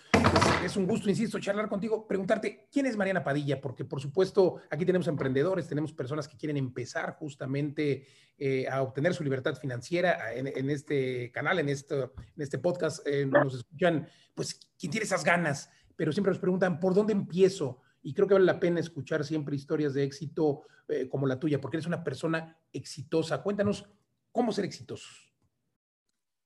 Es 0.64 0.76
un 0.76 0.88
gusto, 0.88 1.08
insisto, 1.12 1.40
charlar 1.40 1.70
contigo, 1.70 2.08
preguntarte, 2.08 2.68
¿quién 2.72 2.88
es 2.88 2.98
Mariana 2.98 3.24
Padilla? 3.24 3.62
Porque, 3.62 3.86
por 3.86 4.02
supuesto, 4.02 4.56
aquí 4.72 4.84
tenemos 4.84 5.08
emprendedores, 5.08 5.68
tenemos 5.68 5.94
personas 5.94 6.28
que 6.28 6.38
quieren 6.38 6.58
empezar 6.58 7.18
justamente 7.20 8.08
eh, 8.40 8.68
a 8.68 8.82
obtener 8.82 9.14
su 9.14 9.24
libertad 9.24 9.56
financiera 9.58 10.34
en, 10.34 10.72
este 10.72 11.32
canal, 11.32 11.60
en, 11.60 11.70
esto, 11.70 12.14
en 12.36 12.42
este 12.42 12.58
podcast. 12.58 13.06
Eh, 13.06 13.28
nos 13.28 13.54
escuchan, 13.54 14.08
pues, 14.34 14.60
¿quién 14.80 14.92
tiene 14.92 15.06
esas 15.06 15.24
ganas? 15.24 15.70
Pero 15.96 16.12
siempre 16.12 16.32
nos 16.32 16.40
preguntan, 16.40 16.80
¿por 16.80 16.96
dónde 16.96 17.14
empiezo? 17.14 17.82
Y 18.02 18.16
creo 18.16 18.28
que 18.28 18.34
vale 18.34 18.46
la 18.48 18.60
pena 18.60 18.80
escuchar 18.80 19.24
siempre 19.24 19.56
historias 19.56 19.94
de 19.94 20.04
éxito 20.04 20.64
como 21.10 21.26
la 21.26 21.40
tuya, 21.40 21.60
porque 21.62 21.78
eres 21.78 21.88
una 21.88 22.04
persona 22.04 22.60
exitosa. 22.72 23.42
Cuéntanos, 23.42 23.88
¿cómo 24.32 24.52
ser 24.52 24.66
exitosos? 24.66 25.25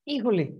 Híjole, 0.09 0.55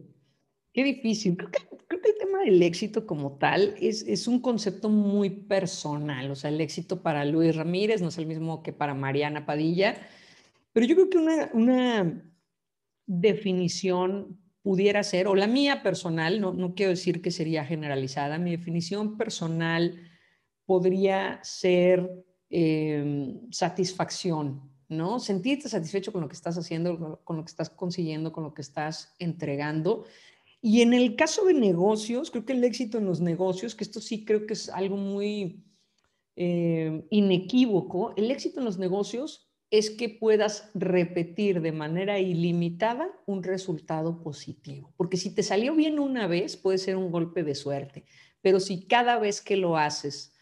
qué 0.74 0.84
difícil. 0.84 1.36
Creo 1.36 1.50
que, 1.50 1.58
el 1.90 2.18
tema 2.20 2.40
del 2.42 2.62
éxito 2.62 3.08
como 3.08 3.40
tal 3.40 3.74
es, 3.82 4.28
un 4.28 4.42
concepto 4.42 4.90
muy 4.90 5.32
personal. 5.32 6.30
O 6.30 6.36
sea, 6.36 6.52
el 6.52 6.62
éxito 6.62 7.02
para 7.02 7.26
Luis 7.26 7.56
Ramírez 7.56 8.00
no 8.00 8.10
es 8.10 8.20
el 8.20 8.28
mismo 8.28 8.62
que 8.62 8.74
para 8.74 8.94
Mariana 8.94 9.48
Padilla, 9.48 9.98
pero 10.72 10.86
yo 10.86 10.96
creo 10.96 11.10
que 11.10 11.50
una, 11.54 12.24
definición 13.08 14.40
pudiera 14.62 15.02
ser, 15.02 15.26
o 15.26 15.34
la 15.34 15.48
mía 15.48 15.82
personal, 15.82 16.40
no, 16.40 16.54
no 16.54 16.76
quiero 16.76 16.92
decir 16.92 17.24
que 17.24 17.32
sería 17.32 17.66
generalizada, 17.66 18.38
mi 18.38 18.52
definición 18.52 19.18
personal 19.18 20.00
podría 20.68 21.40
ser 21.42 22.08
eh, 22.52 23.34
satisfacción, 23.50 24.69
¿no? 24.89 25.19
Sentirte 25.19 25.69
satisfecho 25.69 26.12
con 26.12 26.21
lo 26.21 26.28
que 26.28 26.36
estás 26.36 26.58
haciendo, 26.58 27.21
con 27.23 27.38
lo 27.38 27.43
que 27.43 27.49
estás 27.49 27.69
consiguiendo, 27.69 28.34
con 28.34 28.43
lo 28.43 28.54
que 28.54 28.62
estás 28.62 29.15
entregando. 29.19 30.06
Y 30.62 30.82
en 30.82 30.93
el 30.93 31.15
caso 31.15 31.45
de 31.45 31.54
negocios, 31.54 32.32
creo 32.32 32.45
que 32.45 32.54
el 32.54 32.63
éxito 32.63 32.97
en 32.97 33.06
los 33.06 33.21
negocios, 33.21 33.75
que 33.75 33.84
esto 33.84 34.02
sí 34.02 34.25
creo 34.25 34.45
que 34.45 34.54
es 34.54 34.67
algo 34.69 34.97
muy 34.97 35.63
eh, 36.36 37.06
inequívoco, 37.12 38.13
el 38.17 38.30
éxito 38.32 38.60
en 38.60 38.65
los 38.65 38.78
negocios 38.78 39.49
es 39.71 39.91
que 39.91 40.10
puedas 40.10 40.71
repetir 40.73 41.62
de 41.62 41.71
manera 41.71 42.19
ilimitada 42.19 43.08
un 43.28 43.43
resultado 43.43 44.23
positivo. 44.23 44.91
Porque 44.97 45.17
si 45.17 45.34
te 45.34 45.43
salió 45.43 45.75
bien 45.75 45.99
una 45.99 46.25
vez, 46.25 46.58
puede 46.58 46.80
ser 46.80 46.95
un 46.95 47.12
golpe 47.12 47.43
de 47.43 47.54
suerte, 47.54 48.06
pero 48.41 48.60
si 48.60 48.88
cada 48.88 49.19
vez 49.19 49.41
que 49.41 49.58
lo 49.58 49.78
haces 49.78 50.34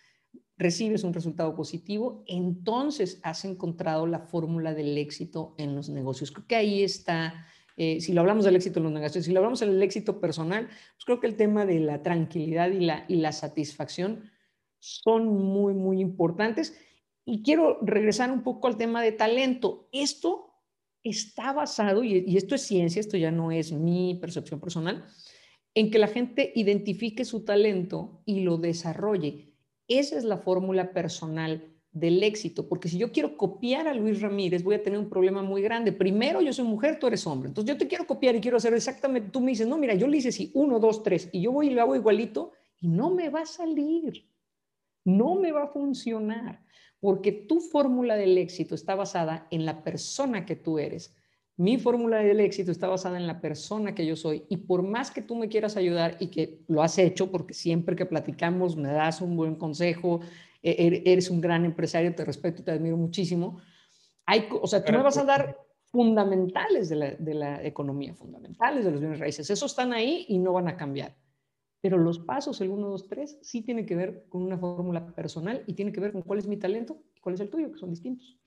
recibes 0.58 1.04
un 1.04 1.13
resultado 1.13 1.56
positivo, 1.56 2.24
entonces 2.28 3.20
has 3.24 3.46
encontrado 3.46 4.08
la 4.08 4.20
fórmula 4.20 4.74
del 4.74 4.98
éxito 4.98 5.54
en 5.58 5.76
los 5.76 5.89
negocios. 5.89 6.32
Creo 6.32 6.48
que 6.48 6.56
ahí 6.56 6.84
está, 6.84 7.46
eh, 7.76 8.02
si 8.02 8.13
lo 8.13 8.22
hablamos 8.22 8.46
del 8.46 8.56
éxito 8.56 8.80
en 8.80 8.86
los 8.86 8.93
negocios, 8.93 9.26
si 9.26 9.32
lo 9.32 9.39
hablamos 9.39 9.60
del 9.60 9.82
éxito 9.84 10.20
personal, 10.20 10.67
pues 10.67 11.06
creo 11.06 11.20
que 11.20 11.28
el 11.28 11.36
tema 11.36 11.65
de 11.65 11.80
la 11.80 12.02
tranquilidad 12.02 12.72
y 12.72 12.80
la, 12.80 13.06
y 13.08 13.17
la 13.17 13.32
satisfacción 13.32 14.32
son 14.80 15.28
muy, 15.28 15.74
muy 15.74 16.02
importantes. 16.02 16.76
Y 17.24 17.43
quiero 17.43 17.80
regresar 17.82 18.32
un 18.32 18.41
poco 18.41 18.67
al 18.67 18.78
tema 18.78 19.04
de 19.04 19.12
talento. 19.12 19.89
Esto 19.91 20.54
está 21.04 21.54
basado, 21.54 22.04
y, 22.04 22.24
y 22.26 22.38
esto 22.38 22.56
es 22.56 22.62
ciencia, 22.62 23.00
esto 23.00 23.17
ya 23.17 23.32
no 23.32 23.52
es 23.52 23.72
mi 23.72 24.17
percepción 24.20 24.60
personal, 24.60 25.06
en 25.76 25.91
que 25.91 26.00
la 26.00 26.08
gente 26.08 26.52
identifique 26.56 27.26
su 27.26 27.46
talento 27.46 28.24
y 28.26 28.39
lo 28.39 28.58
desarrolle 28.58 29.46
esa 29.88 30.17
es 30.17 30.23
la 30.23 30.38
fórmula 30.38 30.91
personal 30.91 31.63
del 31.91 32.21
éxito, 32.21 32.67
porque 32.67 32.89
si 32.89 32.97
yo 32.97 33.12
quiero 33.12 33.38
copiar 33.38 33.88
a 33.88 33.93
Luis 33.93 34.21
Ramírez, 34.21 34.63
voy 34.63 34.76
a 34.76 34.84
tener 34.84 35.00
un 35.00 35.10
problema 35.10 35.41
muy 35.41 35.62
grande. 35.62 35.91
Primero, 35.91 36.41
yo 36.41 36.54
soy 36.54 36.65
mujer, 36.65 37.00
tú 37.00 37.08
eres 37.08 37.26
hombre. 37.26 37.50
Entonces, 37.50 37.73
yo 37.73 37.78
te 37.78 37.88
quiero 37.88 38.06
copiar 38.06 38.36
y 38.36 38.41
quiero 38.41 38.58
hacer 38.58 38.73
exactamente, 38.73 39.32
tú 39.32 39.39
me 39.41 39.52
dices, 39.52 39.67
no, 39.67 39.78
mira, 39.78 39.95
yo 39.95 40.08
le 40.08 40.17
hice 40.17 40.30
así, 40.30 40.52
uno, 40.54 40.80
dos, 40.80 41.02
tres, 41.04 41.30
y 41.32 41.41
yo 41.41 41.52
voy 41.52 41.67
y 41.67 41.69
lo 41.71 41.82
hago 41.82 41.95
igualito, 41.95 42.52
y 42.80 42.88
no 42.88 43.10
me 43.10 43.30
va 43.30 43.41
a 43.41 43.45
salir, 43.45 44.30
no 45.04 45.36
me 45.36 45.52
va 45.52 45.63
a 45.63 45.67
funcionar, 45.67 46.63
porque 47.00 47.32
tu 47.32 47.60
fórmula 47.62 48.15
del 48.15 48.38
éxito 48.38 48.76
está 48.76 48.95
basada 48.95 49.47
en 49.50 49.65
la 49.65 49.84
persona 49.84 50.45
que 50.45 50.56
tú 50.56 50.78
eres. 50.80 51.15
Mi 51.58 51.80
fórmula 51.80 52.20
del 52.20 52.39
éxito 52.39 52.72
está 52.72 52.88
basada 52.88 53.17
en 53.17 53.26
la 53.26 53.41
persona 53.41 53.96
que 53.96 54.06
yo 54.06 54.15
soy 54.15 54.46
y 54.48 54.58
por 54.58 54.84
más 54.84 55.10
que 55.10 55.24
tú 55.24 55.36
me 55.36 55.50
quieras 55.50 55.76
ayudar 55.76 56.15
y 56.20 56.28
que 56.28 56.60
lo 56.67 56.84
has 56.84 57.00
hecho, 57.00 57.32
porque 57.32 57.56
siempre 57.56 57.96
que 57.96 58.06
platicamos 58.06 58.78
me 58.78 58.91
das 58.91 59.22
un 59.22 59.36
buen 59.36 59.56
consejo, 59.56 60.20
e-, 60.62 60.76
er-, 60.86 61.02
eres 61.06 61.32
un 61.32 61.41
gran 61.41 61.65
empresario, 61.65 62.13
te 62.13 62.24
respeto 62.24 62.62
y 62.62 62.65
te 62.65 62.72
admiro 62.72 62.96
muchísimo. 62.96 63.60
Hay, 64.28 64.48
o 64.52 64.67
sea, 64.67 64.86
tú 64.86 64.91
me 64.91 65.02
vas 65.02 65.17
a 65.17 65.24
dar 65.24 65.58
fundamentales 65.91 66.89
de 66.89 67.34
la, 67.34 67.65
economía, 67.65 68.13
fundamentales 68.13 68.86
de 68.86 68.91
los 68.91 69.00
bienes 69.00 69.20
raíces. 69.20 69.50
Esos 69.50 69.72
están 69.72 69.93
ahí 69.93 70.26
y 70.28 70.38
no 70.38 70.54
van 70.54 70.67
a 70.67 70.78
cambiar. 70.78 71.15
Pero 71.82 71.98
los 71.98 72.20
pasos, 72.20 72.62
el 72.62 72.70
1, 72.70 72.88
2, 72.88 73.08
3, 73.08 73.39
sí 73.41 73.63
tiene 73.63 73.86
que 73.86 73.96
ver 73.96 74.26
con 74.30 74.43
una 74.43 74.58
fórmula 74.60 75.15
personal 75.15 75.63
y 75.65 75.74
tiene 75.74 75.91
que 75.91 76.02
ver 76.02 76.12
con 76.12 76.22
cuál 76.22 76.39
es 76.39 76.48
mi 76.48 76.58
talento 76.58 77.02
y 77.15 77.20
cuál 77.20 77.36
es 77.36 77.41
el 77.41 77.50
tuyo, 77.50 77.72
que 77.72 77.80
son 77.80 77.89
distintos. 77.89 78.38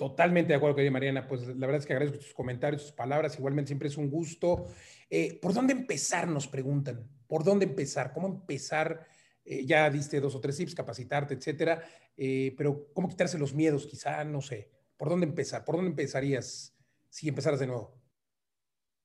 Totalmente 0.00 0.48
de 0.48 0.54
acuerdo 0.54 0.76
con 0.76 0.82
ella, 0.82 0.90
Mariana. 0.92 1.28
Pues 1.28 1.46
la 1.46 1.66
verdad 1.66 1.76
es 1.76 1.84
que 1.84 1.92
agradezco 1.92 2.20
tus 2.20 2.32
comentarios, 2.32 2.84
tus 2.84 2.92
palabras. 2.92 3.36
Igualmente 3.36 3.68
siempre 3.68 3.88
es 3.88 3.98
un 3.98 4.08
gusto. 4.08 4.64
Eh, 5.10 5.38
¿Por 5.42 5.52
dónde 5.52 5.74
empezar? 5.74 6.26
Nos 6.26 6.48
preguntan. 6.48 7.06
¿Por 7.26 7.44
dónde 7.44 7.66
empezar? 7.66 8.10
¿Cómo 8.14 8.26
empezar? 8.26 9.06
Eh, 9.44 9.66
ya 9.66 9.90
diste 9.90 10.18
dos 10.18 10.34
o 10.34 10.40
tres 10.40 10.56
tips, 10.56 10.74
capacitarte, 10.74 11.34
etcétera. 11.34 11.82
Eh, 12.16 12.54
pero 12.56 12.86
¿cómo 12.94 13.10
quitarse 13.10 13.36
los 13.36 13.52
miedos? 13.52 13.86
Quizá, 13.86 14.24
no 14.24 14.40
sé. 14.40 14.70
¿Por 14.96 15.10
dónde 15.10 15.26
empezar? 15.26 15.66
¿Por 15.66 15.74
dónde 15.76 15.90
empezarías 15.90 16.74
si 17.10 17.28
empezaras 17.28 17.60
de 17.60 17.66
nuevo? 17.66 18.00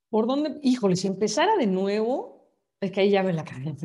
¿Por 0.09 0.27
dónde? 0.27 0.59
Híjole, 0.63 0.95
si 0.95 1.07
empezara 1.07 1.57
de 1.57 1.67
nuevo, 1.67 2.53
es 2.79 2.93
que 2.93 3.01
ahí 3.01 3.09
ya 3.09 3.21
me 3.21 3.33
la 3.33 3.43
cagué. 3.43 3.75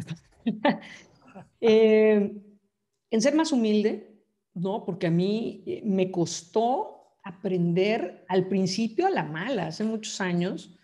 en 1.61 3.21
ser 3.21 3.35
más 3.35 3.51
humilde, 3.51 4.23
¿no? 4.55 4.85
Porque 4.85 5.09
a 5.09 5.11
mí 5.11 5.83
me 5.83 6.13
costó 6.13 6.99
aprender 7.23 8.25
al 8.29 8.49
principio 8.49 9.07
a 9.07 9.11
la 9.11 9.25
mala, 9.25 9.67
hace 9.67 9.85
muchos 9.85 10.21
años, 10.21 10.77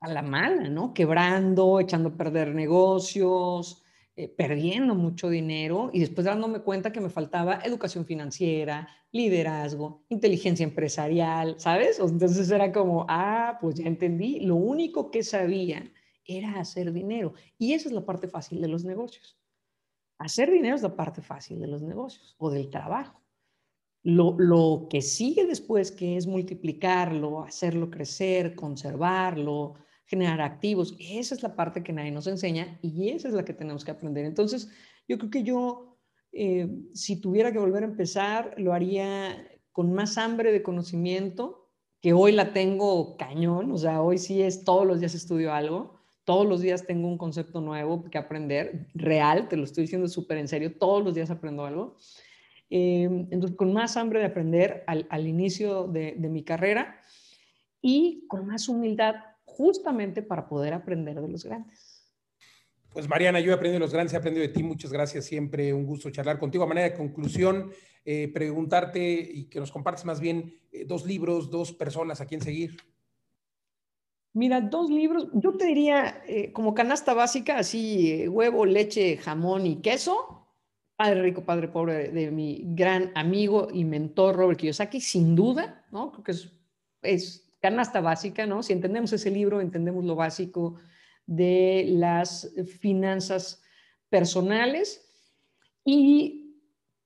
a 0.00 0.08
la 0.08 0.22
mala, 0.22 0.68
¿no? 0.68 0.92
Quebrando, 0.92 1.80
echando 1.80 2.10
a 2.10 2.16
perder 2.16 2.54
negocios, 2.54 3.82
eh, 4.16 4.28
perdiendo 4.28 4.94
mucho 4.94 5.28
dinero 5.28 5.90
y 5.92 5.98
después 5.98 6.24
dándome 6.24 6.60
cuenta 6.60 6.92
que 6.92 7.00
me 7.00 7.08
faltaba 7.08 7.60
educación 7.64 8.04
financiera, 8.04 8.88
liderazgo, 9.10 10.04
inteligencia 10.08 10.62
empresarial, 10.62 11.58
¿sabes? 11.58 11.98
Entonces 11.98 12.50
era 12.50 12.70
como, 12.70 13.06
ah, 13.08 13.58
pues 13.60 13.76
ya 13.76 13.86
entendí, 13.86 14.40
lo 14.40 14.56
único 14.56 15.10
que 15.10 15.22
sabía 15.24 15.90
era 16.24 16.60
hacer 16.60 16.92
dinero. 16.92 17.34
Y 17.58 17.72
esa 17.72 17.88
es 17.88 17.94
la 17.94 18.04
parte 18.04 18.28
fácil 18.28 18.60
de 18.60 18.68
los 18.68 18.84
negocios. 18.84 19.36
Hacer 20.18 20.50
dinero 20.50 20.76
es 20.76 20.82
la 20.82 20.94
parte 20.94 21.20
fácil 21.20 21.60
de 21.60 21.66
los 21.66 21.82
negocios 21.82 22.36
o 22.38 22.50
del 22.50 22.70
trabajo. 22.70 23.23
Lo, 24.04 24.36
lo, 24.38 24.86
que 24.88 25.02
sigue 25.02 25.46
después, 25.46 25.90
que 25.90 26.16
es 26.16 26.26
multiplicarlo, 26.26 27.42
hacerlo 27.42 27.90
crecer, 27.90 28.54
conservarlo, 28.54 29.74
generar 30.06 30.40
activos, 30.40 30.94
esa 31.00 31.34
es 31.34 31.42
la 31.42 31.56
parte 31.56 31.82
que 31.82 31.92
nadie 31.92 32.10
nos 32.10 32.26
enseña 32.26 32.78
y 32.82 33.08
esa 33.08 33.28
es 33.28 33.34
la 33.34 33.44
que 33.44 33.54
tenemos 33.54 33.84
que 33.84 33.90
aprender. 33.90 34.24
Entonces, 34.24 34.68
yo 35.08 35.18
creo 35.18 35.30
que 35.30 35.42
yo, 35.42 35.98
eh, 36.32 36.68
si 36.92 37.20
tuviera 37.20 37.52
que 37.52 37.58
volver 37.58 37.82
a 37.82 37.86
empezar, 37.86 38.54
lo 38.58 38.72
haría 38.72 39.48
con 39.72 39.92
más 39.92 40.18
hambre 40.18 40.52
de 40.52 40.62
conocimiento, 40.62 41.70
que 42.00 42.12
hoy 42.12 42.32
la 42.32 42.52
tengo 42.52 43.16
cañón, 43.16 43.72
o 43.72 43.78
sea, 43.78 44.02
hoy 44.02 44.18
sí 44.18 44.42
es 44.42 44.64
todos 44.64 44.86
los 44.86 45.00
días 45.00 45.14
estudio 45.14 45.54
algo, 45.54 45.94
todos 46.24 46.46
los 46.46 46.60
días 46.60 46.86
tengo 46.86 47.08
un 47.08 47.18
concepto 47.18 47.60
nuevo 47.60 48.04
que 48.04 48.18
aprender, 48.18 48.88
real, 48.94 49.48
te 49.48 49.56
lo 49.56 49.64
estoy 49.64 49.84
diciendo 49.84 50.08
súper 50.08 50.38
en 50.38 50.48
serio, 50.48 50.76
todos 50.78 51.02
los 51.02 51.14
días 51.14 51.30
aprendo 51.30 51.64
algo. 51.64 51.96
Eh, 52.70 53.04
entonces, 53.30 53.56
con 53.56 53.72
más 53.72 53.96
hambre 53.96 54.20
de 54.20 54.26
aprender 54.26 54.84
al, 54.86 55.06
al 55.10 55.26
inicio 55.26 55.86
de, 55.86 56.14
de, 56.16 56.28
mi 56.28 56.42
carrera 56.42 57.00
y 57.80 58.26
con 58.28 58.46
más 58.46 58.68
humildad 58.68 59.16
justamente 59.44 60.22
para 60.22 60.48
poder 60.48 60.74
aprender 60.74 61.20
de 61.20 61.28
los 61.28 61.44
grandes. 61.44 62.10
Pues 62.92 63.08
Mariana, 63.08 63.40
yo 63.40 63.50
he 63.50 63.54
aprendido 63.54 63.74
de 63.74 63.86
los 63.86 63.92
grandes, 63.92 64.14
he 64.14 64.16
aprendido 64.16 64.46
de 64.46 64.52
ti, 64.52 64.62
muchas 64.62 64.92
gracias, 64.92 65.24
siempre 65.24 65.72
un 65.72 65.84
gusto 65.84 66.10
charlar 66.10 66.38
contigo. 66.38 66.64
A 66.64 66.68
manera 66.68 66.88
de 66.88 66.96
conclusión, 66.96 67.70
eh, 68.04 68.28
preguntarte 68.32 69.00
y 69.02 69.44
que 69.46 69.60
nos 69.60 69.72
compartas 69.72 70.04
más 70.04 70.20
bien 70.20 70.60
eh, 70.72 70.84
dos 70.84 71.04
libros, 71.04 71.50
dos 71.50 71.72
personas 71.72 72.20
a 72.20 72.26
quién 72.26 72.40
seguir. 72.40 72.76
Mira, 74.34 74.60
dos 74.60 74.90
libros, 74.90 75.28
yo 75.32 75.56
te 75.56 75.64
diría 75.64 76.20
eh, 76.26 76.52
como 76.52 76.74
canasta 76.74 77.14
básica, 77.14 77.56
así 77.58 78.10
eh, 78.10 78.28
huevo, 78.28 78.66
leche, 78.66 79.16
jamón 79.16 79.64
y 79.64 79.76
queso. 79.76 80.33
Padre 80.96 81.22
rico, 81.22 81.44
padre 81.44 81.68
pobre 81.68 82.10
de 82.10 82.30
mi 82.30 82.62
gran 82.66 83.10
amigo 83.14 83.68
y 83.72 83.84
mentor 83.84 84.36
Robert 84.36 84.60
Kiyosaki, 84.60 85.00
sin 85.00 85.34
duda, 85.34 85.84
¿no? 85.90 86.12
Creo 86.12 86.24
que 86.24 86.32
es, 86.32 86.52
es 87.02 87.52
canasta 87.60 88.00
básica, 88.00 88.46
¿no? 88.46 88.62
Si 88.62 88.72
entendemos 88.72 89.12
ese 89.12 89.30
libro, 89.30 89.60
entendemos 89.60 90.04
lo 90.04 90.14
básico 90.14 90.76
de 91.26 91.86
las 91.88 92.54
finanzas 92.78 93.62
personales. 94.08 95.04
Y 95.84 96.44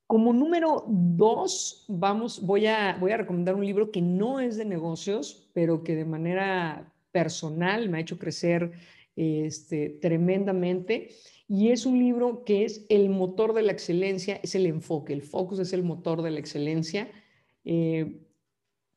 como 0.06 0.32
número 0.32 0.84
dos, 0.88 1.84
vamos, 1.88 2.42
voy 2.42 2.66
a, 2.66 2.96
voy 2.98 3.12
a 3.12 3.18
recomendar 3.18 3.54
un 3.54 3.64
libro 3.64 3.90
que 3.90 4.02
no 4.02 4.40
es 4.40 4.56
de 4.56 4.64
negocios, 4.64 5.48
pero 5.52 5.82
que 5.82 5.94
de 5.94 6.04
manera 6.04 6.92
personal, 7.12 7.88
me 7.88 7.98
ha 7.98 8.00
hecho 8.00 8.18
crecer 8.18 8.72
este, 9.16 9.90
tremendamente. 10.00 11.10
Y 11.48 11.70
es 11.70 11.86
un 11.86 11.98
libro 11.98 12.44
que 12.44 12.64
es 12.64 12.84
el 12.90 13.08
motor 13.08 13.54
de 13.54 13.62
la 13.62 13.72
excelencia, 13.72 14.38
es 14.42 14.54
el 14.54 14.66
enfoque, 14.66 15.14
el 15.14 15.22
focus 15.22 15.58
es 15.60 15.72
el 15.72 15.82
motor 15.82 16.20
de 16.20 16.30
la 16.30 16.38
excelencia. 16.38 17.10
Eh, 17.64 18.20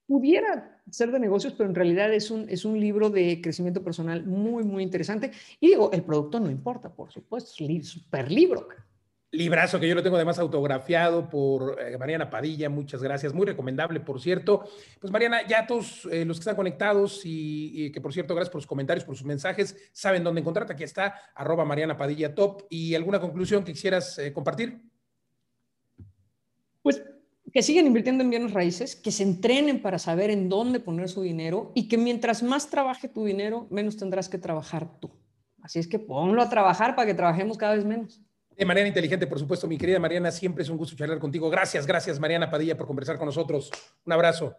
pudiera 0.05 0.83
ser 0.89 1.11
de 1.11 1.19
negocios, 1.19 1.53
pero 1.53 1.69
en 1.69 1.75
realidad 1.75 2.13
es 2.13 2.29
un, 2.29 2.49
es 2.49 2.65
un 2.65 2.77
libro 2.77 3.09
de 3.09 3.39
crecimiento 3.41 3.81
personal 3.81 4.25
muy, 4.25 4.65
muy 4.65 4.83
interesante. 4.83 5.31
Y 5.61 5.69
digo, 5.69 5.89
el 5.93 6.03
producto 6.03 6.41
no 6.41 6.51
importa, 6.51 6.93
por 6.93 7.09
supuesto, 7.11 7.51
es 7.51 7.61
un 7.61 7.83
super 7.83 8.29
libro 8.29 8.67
librazo 9.31 9.79
que 9.79 9.87
yo 9.87 9.95
lo 9.95 10.03
tengo 10.03 10.17
además 10.17 10.39
autografiado 10.39 11.29
por 11.29 11.79
eh, 11.81 11.97
Mariana 11.97 12.29
Padilla, 12.29 12.69
muchas 12.69 13.01
gracias, 13.01 13.33
muy 13.33 13.45
recomendable, 13.45 14.01
por 14.01 14.19
cierto. 14.19 14.65
Pues 14.99 15.11
Mariana, 15.11 15.47
ya 15.47 15.65
todos 15.65 16.07
eh, 16.11 16.25
los 16.25 16.37
que 16.37 16.41
están 16.41 16.55
conectados 16.55 17.21
y, 17.23 17.91
que 17.91 18.01
por 18.01 18.13
cierto, 18.13 18.35
gracias 18.35 18.51
por 18.51 18.59
los 18.59 18.67
comentarios, 18.67 19.05
por 19.05 19.15
sus 19.15 19.25
mensajes, 19.25 19.75
saben 19.93 20.23
dónde 20.23 20.41
encontrarte, 20.41 20.73
aquí 20.73 20.83
está, 20.83 21.15
arroba 21.33 21.63
Mariana 21.63 21.97
Padilla 21.97 22.35
Top. 22.35 22.63
¿Y 22.69 22.93
alguna 22.93 23.19
conclusión 23.19 23.63
que 23.63 23.71
quisieras 23.71 24.19
eh, 24.19 24.33
compartir? 24.33 24.81
Pues 26.81 27.01
que 27.53 27.61
sigan 27.61 27.85
invirtiendo 27.85 28.23
en 28.23 28.29
bienes 28.29 28.53
raíces, 28.53 28.95
que 28.95 29.11
se 29.11 29.23
entrenen 29.23 29.81
para 29.81 29.99
saber 29.99 30.29
en 30.29 30.49
dónde 30.49 30.79
poner 30.79 31.09
su 31.09 31.21
dinero 31.21 31.71
y 31.75 31.87
que 31.87 31.97
mientras 31.97 32.43
más 32.43 32.69
trabaje 32.69 33.07
tu 33.07 33.25
dinero, 33.25 33.67
menos 33.69 33.97
tendrás 33.97 34.29
que 34.29 34.37
trabajar 34.37 34.99
tú. 34.99 35.11
Así 35.61 35.79
es 35.79 35.87
que 35.87 35.99
ponlo 35.99 36.41
a 36.41 36.49
trabajar 36.49 36.95
para 36.95 37.05
que 37.05 37.13
trabajemos 37.13 37.57
cada 37.57 37.75
vez 37.75 37.85
menos. 37.85 38.21
De 38.61 38.65
manera 38.65 38.87
inteligente, 38.87 39.25
por 39.25 39.39
supuesto, 39.39 39.67
mi 39.67 39.75
querida 39.75 39.97
Mariana, 39.97 40.29
siempre 40.29 40.61
es 40.61 40.69
un 40.69 40.77
gusto 40.77 40.95
charlar 40.95 41.17
contigo. 41.17 41.49
Gracias, 41.49 41.87
gracias, 41.87 42.19
Mariana 42.19 42.47
Padilla, 42.51 42.77
por 42.77 42.85
conversar 42.85 43.17
con 43.17 43.25
nosotros. 43.25 43.71
Un 44.05 44.13
abrazo. 44.13 44.55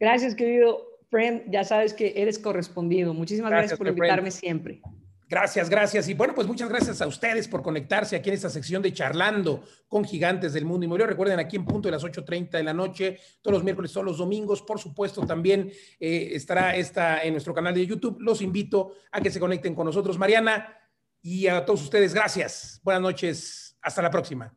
Gracias, 0.00 0.34
querido 0.34 0.98
friend. 1.10 1.44
Ya 1.48 1.62
sabes 1.62 1.94
que 1.94 2.12
eres 2.16 2.40
correspondido. 2.40 3.14
Muchísimas 3.14 3.52
gracias, 3.52 3.78
por 3.78 3.86
invitarme 3.86 4.32
siempre. 4.32 4.82
Gracias, 5.28 5.70
gracias. 5.70 6.08
Y 6.08 6.14
bueno, 6.14 6.34
pues 6.34 6.48
muchas 6.48 6.68
gracias 6.68 7.00
a 7.00 7.06
ustedes 7.06 7.46
por 7.46 7.62
conectarse 7.62 8.16
aquí 8.16 8.30
en 8.30 8.34
esta 8.34 8.50
sección 8.50 8.82
de 8.82 8.92
Charlando 8.92 9.62
con 9.86 10.04
Gigantes 10.04 10.52
del 10.52 10.64
Mundo 10.64 10.84
Inmobiliario. 10.84 11.12
Recuerden, 11.12 11.38
aquí 11.38 11.54
en 11.54 11.66
punto 11.66 11.86
de 11.86 11.92
las 11.92 12.02
8.30 12.02 12.50
de 12.50 12.64
la 12.64 12.74
noche, 12.74 13.20
todos 13.40 13.58
los 13.58 13.62
miércoles, 13.62 13.92
todos 13.92 14.06
los 14.06 14.18
domingos. 14.18 14.60
Por 14.62 14.80
supuesto, 14.80 15.24
también 15.24 15.70
eh, 16.00 16.30
estará 16.32 16.74
esta 16.74 17.22
en 17.22 17.30
nuestro 17.30 17.54
canal 17.54 17.74
de 17.74 17.86
YouTube. 17.86 18.16
Los 18.18 18.42
invito 18.42 18.94
a 19.12 19.20
que 19.20 19.30
se 19.30 19.38
conecten 19.38 19.76
con 19.76 19.86
nosotros. 19.86 20.18
Mariana, 20.18 20.80
y 21.24 21.48
a 21.48 21.64
todos 21.64 21.82
ustedes, 21.82 22.12
gracias. 22.12 22.78
Buenas 22.84 23.02
noches. 23.02 23.78
Hasta 23.80 24.02
la 24.02 24.10
próxima. 24.10 24.54